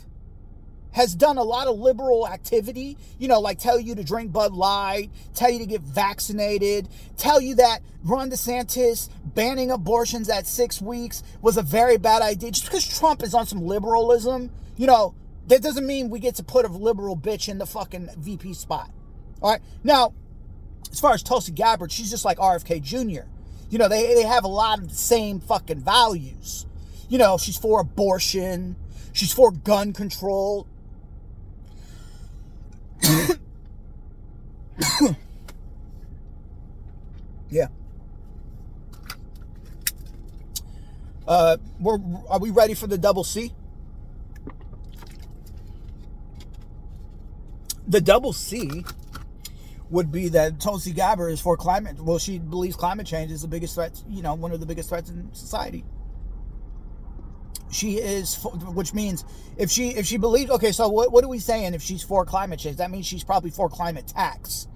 has 0.91 1.15
done 1.15 1.37
a 1.37 1.43
lot 1.43 1.67
of 1.67 1.77
liberal 1.79 2.27
activity, 2.27 2.95
you 3.17 3.27
know, 3.27 3.39
like 3.39 3.57
tell 3.57 3.79
you 3.79 3.95
to 3.95 4.03
drink 4.03 4.31
Bud 4.31 4.53
Light, 4.53 5.09
tell 5.33 5.49
you 5.49 5.59
to 5.59 5.65
get 5.65 5.81
vaccinated, 5.81 6.87
tell 7.17 7.41
you 7.41 7.55
that 7.55 7.79
Ron 8.03 8.29
DeSantis 8.29 9.09
banning 9.25 9.71
abortions 9.71 10.29
at 10.29 10.45
six 10.45 10.79
weeks 10.79 11.23
was 11.41 11.57
a 11.57 11.63
very 11.63 11.97
bad 11.97 12.21
idea. 12.21 12.51
Just 12.51 12.65
because 12.65 12.87
Trump 12.87 13.23
is 13.23 13.33
on 13.33 13.45
some 13.47 13.65
liberalism, 13.65 14.51
you 14.77 14.85
know, 14.85 15.15
that 15.47 15.61
doesn't 15.61 15.85
mean 15.85 16.09
we 16.09 16.19
get 16.19 16.35
to 16.35 16.43
put 16.43 16.65
a 16.65 16.69
liberal 16.69 17.17
bitch 17.17 17.49
in 17.49 17.57
the 17.57 17.65
fucking 17.65 18.09
VP 18.17 18.53
spot. 18.53 18.91
All 19.45 19.51
right. 19.51 19.61
Now, 19.83 20.13
as 20.91 20.99
far 20.99 21.13
as 21.13 21.21
Tulsi 21.21 21.51
Gabbard, 21.51 21.91
she's 21.91 22.09
just 22.09 22.25
like 22.25 22.39
RFK 22.39 22.81
Jr. 22.81 23.27
You 23.69 23.77
know, 23.77 23.87
they, 23.87 24.15
they 24.15 24.23
have 24.23 24.43
a 24.43 24.47
lot 24.47 24.79
of 24.79 24.89
the 24.89 24.95
same 24.95 25.39
fucking 25.39 25.81
values. 25.81 26.65
You 27.09 27.19
know, 27.19 27.37
she's 27.37 27.55
for 27.55 27.79
abortion, 27.79 28.75
she's 29.13 29.31
for 29.31 29.51
gun 29.51 29.93
control. 29.93 30.65
yeah. 37.51 37.67
Uh, 41.27 41.57
we're, 41.79 41.99
are 42.29 42.39
we 42.39 42.49
ready 42.49 42.73
for 42.73 42.87
the 42.87 42.97
double 42.97 43.23
C? 43.23 43.53
The 47.87 48.01
double 48.01 48.33
C 48.33 48.83
would 49.89 50.11
be 50.11 50.29
that 50.29 50.59
Tulsi 50.59 50.91
Gabbard 50.91 51.31
is 51.31 51.39
for 51.39 51.55
climate. 51.57 51.99
Well, 51.99 52.17
she 52.17 52.39
believes 52.39 52.75
climate 52.75 53.05
change 53.05 53.31
is 53.31 53.41
the 53.41 53.47
biggest 53.47 53.75
threat. 53.75 54.01
You 54.09 54.21
know, 54.21 54.33
one 54.33 54.51
of 54.51 54.59
the 54.59 54.65
biggest 54.65 54.89
threats 54.89 55.09
in 55.09 55.33
society. 55.33 55.85
She 57.71 57.95
is, 57.95 58.35
which 58.43 58.93
means 58.93 59.25
if 59.57 59.69
she 59.69 59.89
if 59.89 60.05
she 60.05 60.17
believes, 60.17 60.49
okay, 60.51 60.71
so 60.71 60.87
what 60.87 61.11
what 61.11 61.23
are 61.23 61.27
we 61.27 61.39
saying? 61.39 61.73
If 61.73 61.81
she's 61.81 62.03
for 62.03 62.23
climate 62.25 62.59
change, 62.59 62.77
that 62.77 62.89
means 62.89 63.05
she's 63.05 63.23
probably 63.23 63.49
for 63.49 63.69
climate 63.69 64.07
tax, 64.07 64.67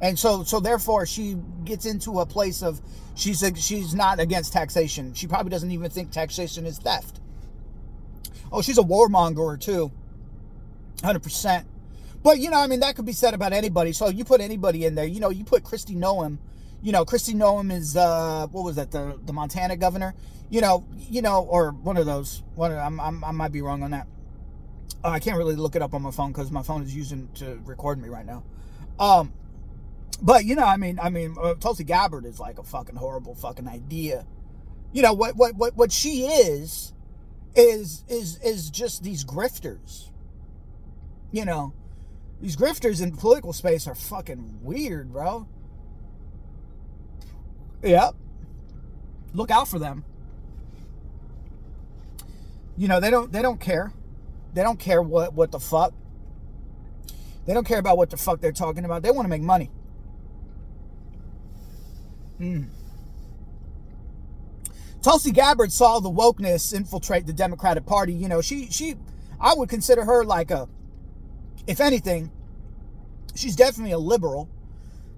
and 0.00 0.18
so 0.18 0.42
so 0.42 0.58
therefore 0.58 1.06
she 1.06 1.36
gets 1.64 1.86
into 1.86 2.20
a 2.20 2.26
place 2.26 2.62
of 2.62 2.80
she's 3.14 3.42
a, 3.42 3.54
she's 3.54 3.94
not 3.94 4.18
against 4.18 4.52
taxation. 4.52 5.14
She 5.14 5.26
probably 5.28 5.50
doesn't 5.50 5.70
even 5.70 5.90
think 5.90 6.10
taxation 6.10 6.66
is 6.66 6.78
theft. 6.78 7.20
Oh, 8.50 8.62
she's 8.62 8.78
a 8.78 8.82
warmonger 8.82 9.60
too, 9.60 9.92
hundred 11.04 11.22
percent. 11.22 11.68
But 12.24 12.40
you 12.40 12.48
know, 12.50 12.58
I 12.58 12.66
mean, 12.66 12.80
that 12.80 12.96
could 12.96 13.04
be 13.04 13.12
said 13.12 13.34
about 13.34 13.52
anybody. 13.52 13.92
So 13.92 14.08
you 14.08 14.24
put 14.24 14.40
anybody 14.40 14.86
in 14.86 14.94
there. 14.94 15.04
You 15.04 15.20
know, 15.20 15.28
you 15.28 15.44
put 15.44 15.62
Kristi 15.62 15.94
Noem. 15.94 16.38
You 16.82 16.90
know, 16.90 17.04
Kristi 17.04 17.34
Noem 17.34 17.70
is 17.70 17.96
uh, 17.96 18.46
what 18.50 18.64
was 18.64 18.76
that? 18.76 18.90
The 18.90 19.20
the 19.24 19.34
Montana 19.34 19.76
governor. 19.76 20.14
You 20.48 20.62
know, 20.62 20.86
you 21.10 21.20
know, 21.20 21.44
or 21.44 21.72
one 21.72 21.98
of 21.98 22.06
those. 22.06 22.42
One, 22.54 22.72
of, 22.72 22.78
I'm, 22.78 22.98
I'm, 22.98 23.22
i 23.22 23.30
might 23.30 23.52
be 23.52 23.60
wrong 23.60 23.82
on 23.82 23.90
that. 23.90 24.06
Uh, 25.04 25.08
I 25.08 25.18
can't 25.18 25.36
really 25.36 25.54
look 25.54 25.76
it 25.76 25.82
up 25.82 25.92
on 25.92 26.00
my 26.00 26.10
phone 26.10 26.32
because 26.32 26.50
my 26.50 26.62
phone 26.62 26.82
is 26.82 26.96
using 26.96 27.28
to 27.34 27.60
record 27.66 28.00
me 28.00 28.08
right 28.08 28.24
now. 28.24 28.42
Um, 28.98 29.34
but 30.22 30.46
you 30.46 30.56
know, 30.56 30.64
I 30.64 30.78
mean, 30.78 30.98
I 30.98 31.10
mean, 31.10 31.36
uh, 31.38 31.54
Tulsi 31.54 31.84
Gabbard 31.84 32.24
is 32.24 32.40
like 32.40 32.58
a 32.58 32.62
fucking 32.62 32.96
horrible 32.96 33.34
fucking 33.34 33.68
idea. 33.68 34.24
You 34.94 35.02
know 35.02 35.12
what? 35.12 35.36
What? 35.36 35.56
What? 35.56 35.76
What 35.76 35.92
she 35.92 36.24
is 36.24 36.94
is 37.54 38.02
is 38.08 38.38
is 38.38 38.70
just 38.70 39.02
these 39.02 39.26
grifters. 39.26 40.08
You 41.30 41.44
know, 41.44 41.74
these 42.40 42.56
grifters 42.56 43.02
in 43.02 43.16
political 43.16 43.52
space 43.52 43.86
are 43.86 43.94
fucking 43.94 44.60
weird, 44.62 45.12
bro. 45.12 45.46
Yep. 47.82 48.14
Look 49.32 49.50
out 49.50 49.68
for 49.68 49.78
them. 49.78 50.04
You 52.76 52.88
know, 52.88 53.00
they 53.00 53.10
don't 53.10 53.32
they 53.32 53.42
don't 53.42 53.60
care. 53.60 53.92
They 54.54 54.62
don't 54.62 54.78
care 54.78 55.02
what 55.02 55.34
what 55.34 55.52
the 55.52 55.60
fuck. 55.60 55.92
They 57.46 57.52
don't 57.52 57.66
care 57.66 57.78
about 57.78 57.96
what 57.96 58.10
the 58.10 58.16
fuck 58.16 58.40
they're 58.40 58.52
talking 58.52 58.84
about. 58.84 59.02
They 59.02 59.10
want 59.10 59.26
to 59.26 59.30
make 59.30 59.42
money. 59.42 59.70
Hmm. 62.38 62.64
Tulsi 65.02 65.30
Gabbard 65.30 65.70
saw 65.70 66.00
the 66.00 66.10
wokeness 66.10 66.72
infiltrate 66.72 67.26
the 67.26 67.32
Democratic 67.32 67.84
Party. 67.84 68.14
You 68.14 68.28
know, 68.28 68.40
she 68.40 68.70
she 68.70 68.96
I 69.38 69.54
would 69.54 69.68
consider 69.68 70.04
her 70.04 70.24
like 70.24 70.50
a 70.50 70.68
if 71.66 71.80
anything, 71.80 72.30
she's 73.34 73.56
definitely 73.56 73.92
a 73.92 73.98
liberal, 73.98 74.48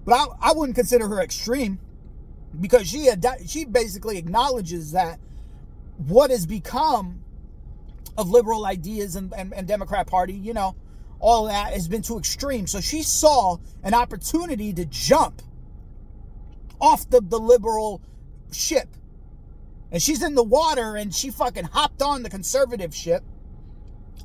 but 0.05 0.13
I, 0.13 0.49
I 0.49 0.53
wouldn't 0.53 0.75
consider 0.75 1.07
her 1.07 1.21
extreme 1.21 1.79
because 2.59 2.87
she 2.87 3.05
had, 3.05 3.25
she 3.45 3.65
basically 3.65 4.17
acknowledges 4.17 4.91
that 4.93 5.19
what 5.97 6.29
has 6.29 6.45
become 6.45 7.23
of 8.17 8.29
liberal 8.29 8.65
ideas 8.65 9.15
and, 9.15 9.33
and, 9.35 9.53
and 9.53 9.67
Democrat 9.67 10.07
Party, 10.07 10.33
you 10.33 10.53
know, 10.53 10.75
all 11.19 11.45
that 11.45 11.73
has 11.73 11.87
been 11.87 12.01
too 12.01 12.17
extreme. 12.17 12.67
So 12.67 12.79
she 12.79 13.03
saw 13.03 13.57
an 13.83 13.93
opportunity 13.93 14.73
to 14.73 14.85
jump 14.85 15.41
off 16.79 17.09
the, 17.09 17.21
the 17.21 17.39
liberal 17.39 18.01
ship. 18.51 18.87
And 19.91 20.01
she's 20.01 20.21
in 20.21 20.35
the 20.35 20.43
water 20.43 20.95
and 20.95 21.13
she 21.13 21.29
fucking 21.29 21.65
hopped 21.65 22.01
on 22.01 22.23
the 22.23 22.29
conservative 22.29 22.93
ship. 22.93 23.23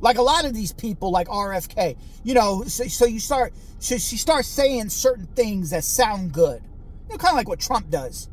Like 0.00 0.18
a 0.18 0.22
lot 0.22 0.44
of 0.44 0.54
these 0.54 0.72
people, 0.72 1.10
like 1.10 1.28
RFK, 1.28 1.96
you 2.24 2.34
know, 2.34 2.64
so, 2.64 2.84
so 2.84 3.06
you 3.06 3.20
start, 3.20 3.52
so 3.78 3.98
she 3.98 4.16
starts 4.16 4.48
saying 4.48 4.88
certain 4.88 5.26
things 5.34 5.70
that 5.70 5.84
sound 5.84 6.32
good. 6.32 6.62
You 7.08 7.14
know, 7.14 7.18
kind 7.18 7.32
of 7.32 7.36
like 7.36 7.48
what 7.48 7.60
Trump 7.60 7.90
does. 7.90 8.28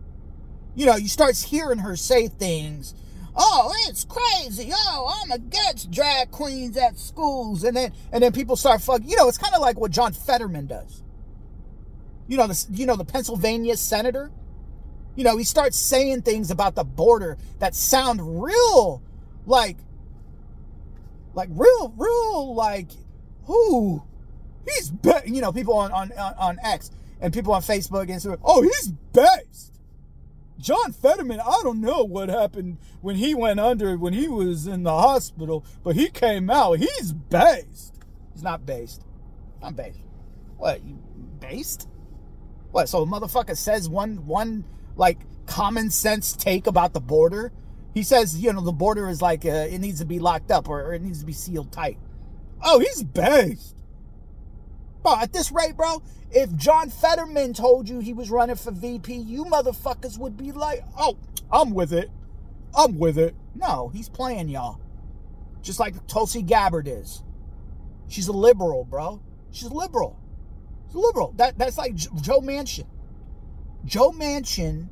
You 0.75 0.85
know, 0.85 0.95
you 0.95 1.07
starts 1.07 1.43
hearing 1.43 1.79
her 1.79 1.95
say 1.95 2.27
things 2.27 2.95
oh, 3.39 3.73
it's 3.87 4.05
crazy. 4.05 4.71
Oh, 4.73 5.21
I'm 5.21 5.31
against 5.31 5.89
drag 5.91 6.29
queens 6.31 6.77
at 6.77 6.99
schools. 6.99 7.63
And 7.63 7.75
then 7.75 7.93
and 8.11 8.21
then 8.21 8.31
people 8.31 8.55
start 8.55 8.81
fucking, 8.81 9.07
you 9.07 9.15
know, 9.15 9.27
it's 9.27 9.37
kind 9.37 9.55
of 9.55 9.61
like 9.61 9.79
what 9.79 9.91
John 9.91 10.13
Fetterman 10.13 10.67
does. 10.67 11.03
You 12.27 12.37
know, 12.37 12.47
the, 12.47 12.65
you 12.71 12.85
know, 12.85 12.95
the 12.95 13.05
Pennsylvania 13.05 13.75
senator? 13.77 14.29
You 15.15 15.23
know, 15.23 15.37
he 15.37 15.43
starts 15.43 15.77
saying 15.77 16.21
things 16.21 16.51
about 16.51 16.75
the 16.75 16.83
border 16.83 17.37
that 17.57 17.75
sound 17.75 18.43
real 18.43 19.01
like 19.45 19.77
like 21.39 21.49
real 21.53 21.93
real 21.97 22.53
like 22.53 22.91
who 23.45 24.03
he's 24.65 24.89
be- 24.89 25.11
you 25.25 25.41
know 25.41 25.53
people 25.53 25.73
on 25.73 25.91
on 25.93 26.11
on 26.11 26.59
X 26.61 26.91
and 27.21 27.33
people 27.33 27.53
on 27.53 27.61
Facebook 27.61 28.09
and 28.09 28.21
so 28.21 28.37
oh 28.43 28.61
he's 28.61 28.89
based 29.13 29.69
John 30.59 30.91
Fetterman, 30.91 31.39
I 31.39 31.61
don't 31.63 31.79
know 31.79 32.03
what 32.03 32.27
happened 32.27 32.79
when 32.99 33.15
he 33.15 33.33
went 33.33 33.61
under, 33.61 33.97
when 33.97 34.11
he 34.11 34.27
was 34.27 34.67
in 34.67 34.83
the 34.83 34.91
hospital, 34.91 35.65
but 35.83 35.95
he 35.95 36.09
came 36.09 36.49
out. 36.49 36.79
He's 36.79 37.13
based. 37.13 37.95
He's 38.33 38.43
not 38.43 38.65
based. 38.65 39.05
I'm 39.63 39.73
based. 39.73 39.99
What, 40.57 40.83
you 40.83 40.99
based? 41.39 41.87
What, 42.71 42.89
so 42.89 43.03
a 43.03 43.07
motherfucker 43.07 43.55
says 43.55 43.87
one, 43.87 44.25
one, 44.27 44.65
like, 44.97 45.19
common 45.45 45.89
sense 45.89 46.33
take 46.33 46.67
about 46.67 46.91
the 46.91 46.99
border? 46.99 47.53
He 47.99 48.03
says, 48.03 48.39
you 48.41 48.53
know, 48.53 48.61
the 48.61 48.71
border 48.71 49.09
is 49.09 49.21
like, 49.21 49.43
uh, 49.43 49.49
it 49.49 49.79
needs 49.79 49.99
to 49.99 50.05
be 50.05 50.19
locked 50.19 50.51
up 50.51 50.69
or, 50.69 50.81
or 50.83 50.93
it 50.93 51.01
needs 51.01 51.19
to 51.19 51.25
be 51.25 51.33
sealed 51.33 51.69
tight. 51.69 51.97
Oh, 52.63 52.79
he's 52.79 53.03
based. 53.03 53.75
Bro, 55.03 55.17
at 55.17 55.33
this 55.33 55.51
rate, 55.51 55.75
bro, 55.75 56.01
if 56.31 56.55
John 56.55 56.89
Fetterman 56.89 57.51
told 57.51 57.89
you 57.89 57.99
he 57.99 58.13
was 58.13 58.31
running 58.31 58.55
for 58.55 58.71
VP, 58.71 59.13
you 59.13 59.43
motherfuckers 59.43 60.17
would 60.17 60.37
be 60.37 60.53
like, 60.53 60.81
oh, 60.97 61.17
I'm 61.51 61.73
with 61.73 61.91
it. 61.91 62.09
I'm 62.73 62.97
with 62.97 63.17
it. 63.17 63.35
No, 63.53 63.89
he's 63.89 64.07
playing 64.07 64.47
y'all. 64.47 64.79
Just 65.61 65.81
like 65.81 66.07
Tulsi 66.07 66.41
Gabbard 66.41 66.87
is. 66.87 67.21
She's 68.07 68.29
a 68.29 68.31
liberal, 68.31 68.85
bro. 68.85 69.21
She's 69.51 69.67
a 69.67 69.73
liberal. 69.73 70.17
She's 70.87 70.95
a 70.95 70.99
liberal. 70.99 71.33
That, 71.35 71.57
that's 71.57 71.77
like 71.77 71.95
Joe 71.95 72.39
Manchin. 72.39 72.87
Joe 73.83 74.11
Manchin, 74.11 74.87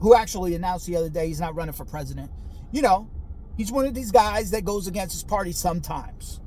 who 0.00 0.14
actually 0.14 0.54
announced 0.54 0.86
the 0.86 0.96
other 0.96 1.10
day 1.10 1.28
he's 1.28 1.40
not 1.40 1.54
running 1.54 1.74
for 1.74 1.84
president, 1.84 2.30
you 2.72 2.82
know, 2.82 3.08
he's 3.56 3.70
one 3.70 3.86
of 3.86 3.94
these 3.94 4.10
guys 4.10 4.50
that 4.50 4.64
goes 4.64 4.86
against 4.86 5.12
his 5.12 5.22
party 5.22 5.52
sometimes. 5.52 6.40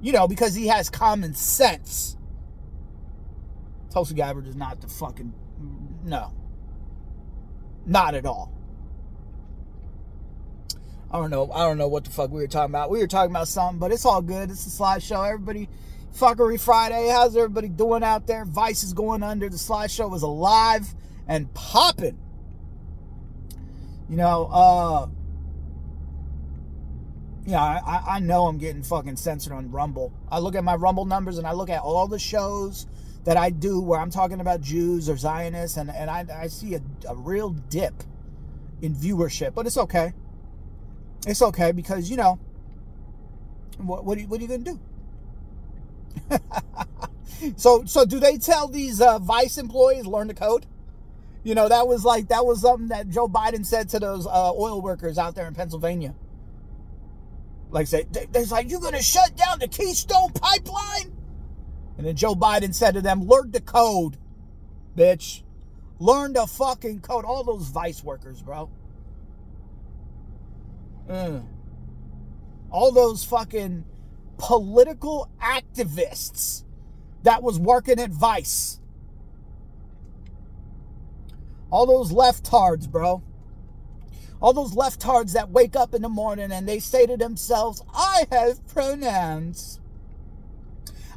You 0.00 0.12
know, 0.12 0.28
because 0.28 0.54
he 0.54 0.68
has 0.68 0.88
common 0.88 1.34
sense. 1.34 2.16
Tulsi 3.90 4.14
Gabbard 4.14 4.46
is 4.46 4.54
not 4.54 4.80
the 4.80 4.86
fucking. 4.86 5.32
No. 6.04 6.32
Not 7.84 8.14
at 8.14 8.24
all. 8.24 8.52
I 11.10 11.18
don't 11.18 11.30
know. 11.30 11.50
I 11.50 11.64
don't 11.64 11.78
know 11.78 11.88
what 11.88 12.04
the 12.04 12.10
fuck 12.10 12.30
we 12.30 12.42
were 12.42 12.46
talking 12.46 12.70
about. 12.70 12.90
We 12.90 13.00
were 13.00 13.06
talking 13.06 13.32
about 13.32 13.48
something, 13.48 13.78
but 13.78 13.90
it's 13.90 14.04
all 14.04 14.22
good. 14.22 14.50
It's 14.50 14.66
a 14.66 14.70
Sly 14.70 14.98
Show. 14.98 15.22
Everybody, 15.22 15.68
fuckery 16.14 16.60
Friday. 16.60 17.08
How's 17.08 17.36
everybody 17.36 17.68
doing 17.68 18.04
out 18.04 18.26
there? 18.26 18.44
Vice 18.44 18.84
is 18.84 18.92
going 18.92 19.22
under. 19.22 19.48
The 19.48 19.58
Sly 19.58 19.86
Show 19.86 20.06
was 20.08 20.22
alive 20.22 20.94
and 21.26 21.52
popping. 21.54 22.18
You 24.08 24.16
know, 24.16 24.48
uh, 24.50 25.06
yeah, 27.44 27.62
I, 27.62 28.16
I 28.16 28.20
know 28.20 28.46
I'm 28.46 28.58
getting 28.58 28.82
fucking 28.82 29.16
censored 29.16 29.52
on 29.52 29.70
Rumble. 29.70 30.12
I 30.30 30.38
look 30.38 30.54
at 30.54 30.64
my 30.64 30.74
Rumble 30.74 31.04
numbers 31.04 31.38
and 31.38 31.46
I 31.46 31.52
look 31.52 31.70
at 31.70 31.80
all 31.80 32.06
the 32.06 32.18
shows 32.18 32.86
that 33.24 33.36
I 33.36 33.50
do 33.50 33.80
where 33.80 34.00
I'm 34.00 34.10
talking 34.10 34.40
about 34.40 34.60
Jews 34.60 35.08
or 35.08 35.16
Zionists, 35.16 35.76
and, 35.76 35.90
and 35.90 36.10
I, 36.10 36.24
I 36.34 36.46
see 36.46 36.74
a, 36.74 36.80
a 37.08 37.14
real 37.14 37.50
dip 37.50 38.02
in 38.80 38.94
viewership. 38.94 39.54
But 39.54 39.66
it's 39.66 39.76
okay. 39.76 40.12
It's 41.26 41.42
okay 41.42 41.72
because, 41.72 42.10
you 42.10 42.16
know, 42.16 42.38
what, 43.78 44.04
what, 44.04 44.16
are, 44.16 44.20
you, 44.20 44.26
what 44.28 44.40
are 44.40 44.42
you 44.42 44.48
going 44.48 44.64
to 44.64 44.72
do? 46.30 47.52
so, 47.56 47.84
so 47.84 48.04
do 48.04 48.18
they 48.18 48.38
tell 48.38 48.68
these 48.68 49.00
uh, 49.00 49.18
Vice 49.18 49.58
employees 49.58 50.06
learn 50.06 50.28
the 50.28 50.34
code? 50.34 50.66
You 51.44 51.54
know, 51.54 51.68
that 51.68 51.86
was 51.86 52.04
like, 52.04 52.28
that 52.28 52.44
was 52.44 52.62
something 52.62 52.88
that 52.88 53.08
Joe 53.08 53.28
Biden 53.28 53.64
said 53.64 53.88
to 53.90 53.98
those 53.98 54.26
uh, 54.26 54.52
oil 54.52 54.82
workers 54.82 55.18
out 55.18 55.34
there 55.34 55.46
in 55.46 55.54
Pennsylvania 55.54 56.14
like 57.70 57.86
say, 57.86 58.06
there's 58.32 58.50
like, 58.50 58.70
you're 58.70 58.80
to 58.80 59.02
shut 59.02 59.36
down 59.36 59.58
the 59.58 59.68
Keystone 59.68 60.32
Pipeline? 60.32 61.12
And 61.96 62.06
then 62.06 62.16
Joe 62.16 62.34
Biden 62.34 62.74
said 62.74 62.94
to 62.94 63.00
them, 63.00 63.24
learn 63.24 63.50
the 63.50 63.60
code, 63.60 64.16
bitch. 64.96 65.42
Learn 65.98 66.32
the 66.32 66.46
fucking 66.46 67.00
code. 67.00 67.24
All 67.24 67.42
those 67.42 67.68
vice 67.68 68.04
workers, 68.04 68.40
bro. 68.40 68.70
Mm. 71.08 71.44
All 72.70 72.92
those 72.92 73.24
fucking 73.24 73.84
political 74.36 75.28
activists 75.42 76.62
that 77.24 77.42
was 77.42 77.58
working 77.58 77.98
at 77.98 78.10
Vice. 78.10 78.78
All 81.70 81.86
those 81.86 82.12
leftards, 82.12 82.88
bro 82.88 83.22
all 84.40 84.52
those 84.52 84.74
leftards 84.74 85.32
that 85.32 85.50
wake 85.50 85.74
up 85.74 85.94
in 85.94 86.02
the 86.02 86.08
morning 86.08 86.52
and 86.52 86.68
they 86.68 86.78
say 86.78 87.06
to 87.06 87.16
themselves, 87.16 87.82
I 87.92 88.26
have 88.30 88.66
pronouns. 88.68 89.80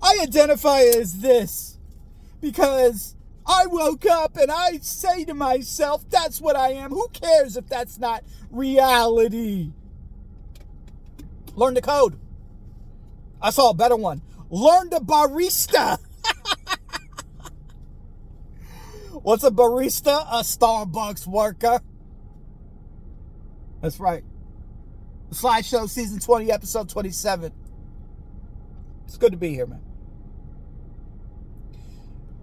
I 0.01 0.17
identify 0.21 0.79
as 0.81 1.19
this 1.19 1.77
because 2.39 3.15
I 3.45 3.67
woke 3.67 4.05
up 4.07 4.37
and 4.37 4.51
I 4.51 4.79
say 4.81 5.23
to 5.25 5.33
myself, 5.33 6.09
that's 6.09 6.41
what 6.41 6.55
I 6.55 6.69
am. 6.69 6.89
Who 6.89 7.07
cares 7.09 7.55
if 7.57 7.67
that's 7.67 7.99
not 7.99 8.23
reality? 8.49 9.71
Learn 11.55 11.75
the 11.75 11.81
code. 11.81 12.17
I 13.41 13.51
saw 13.51 13.69
a 13.69 13.75
better 13.75 13.95
one. 13.95 14.21
Learn 14.49 14.89
the 14.89 14.99
barista. 14.99 15.99
What's 19.11 19.43
a 19.43 19.51
barista? 19.51 20.25
A 20.29 20.41
Starbucks 20.41 21.27
worker. 21.27 21.81
That's 23.81 23.99
right. 23.99 24.23
Sly 25.31 25.61
Show 25.61 25.85
Season 25.87 26.19
20, 26.19 26.51
Episode 26.51 26.89
27. 26.89 27.51
It's 29.05 29.17
good 29.17 29.31
to 29.31 29.37
be 29.37 29.49
here, 29.53 29.65
man. 29.65 29.81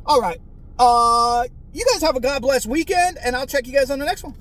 All 0.04 0.20
right. 0.20 0.40
Uh, 0.78 1.44
you 1.72 1.84
guys 1.92 2.02
have 2.02 2.16
a 2.16 2.20
God 2.20 2.42
bless 2.42 2.66
weekend, 2.66 3.18
and 3.22 3.36
I'll 3.36 3.46
check 3.46 3.66
you 3.66 3.72
guys 3.72 3.90
on 3.90 3.98
the 3.98 4.04
next 4.04 4.22
one. 4.22 4.34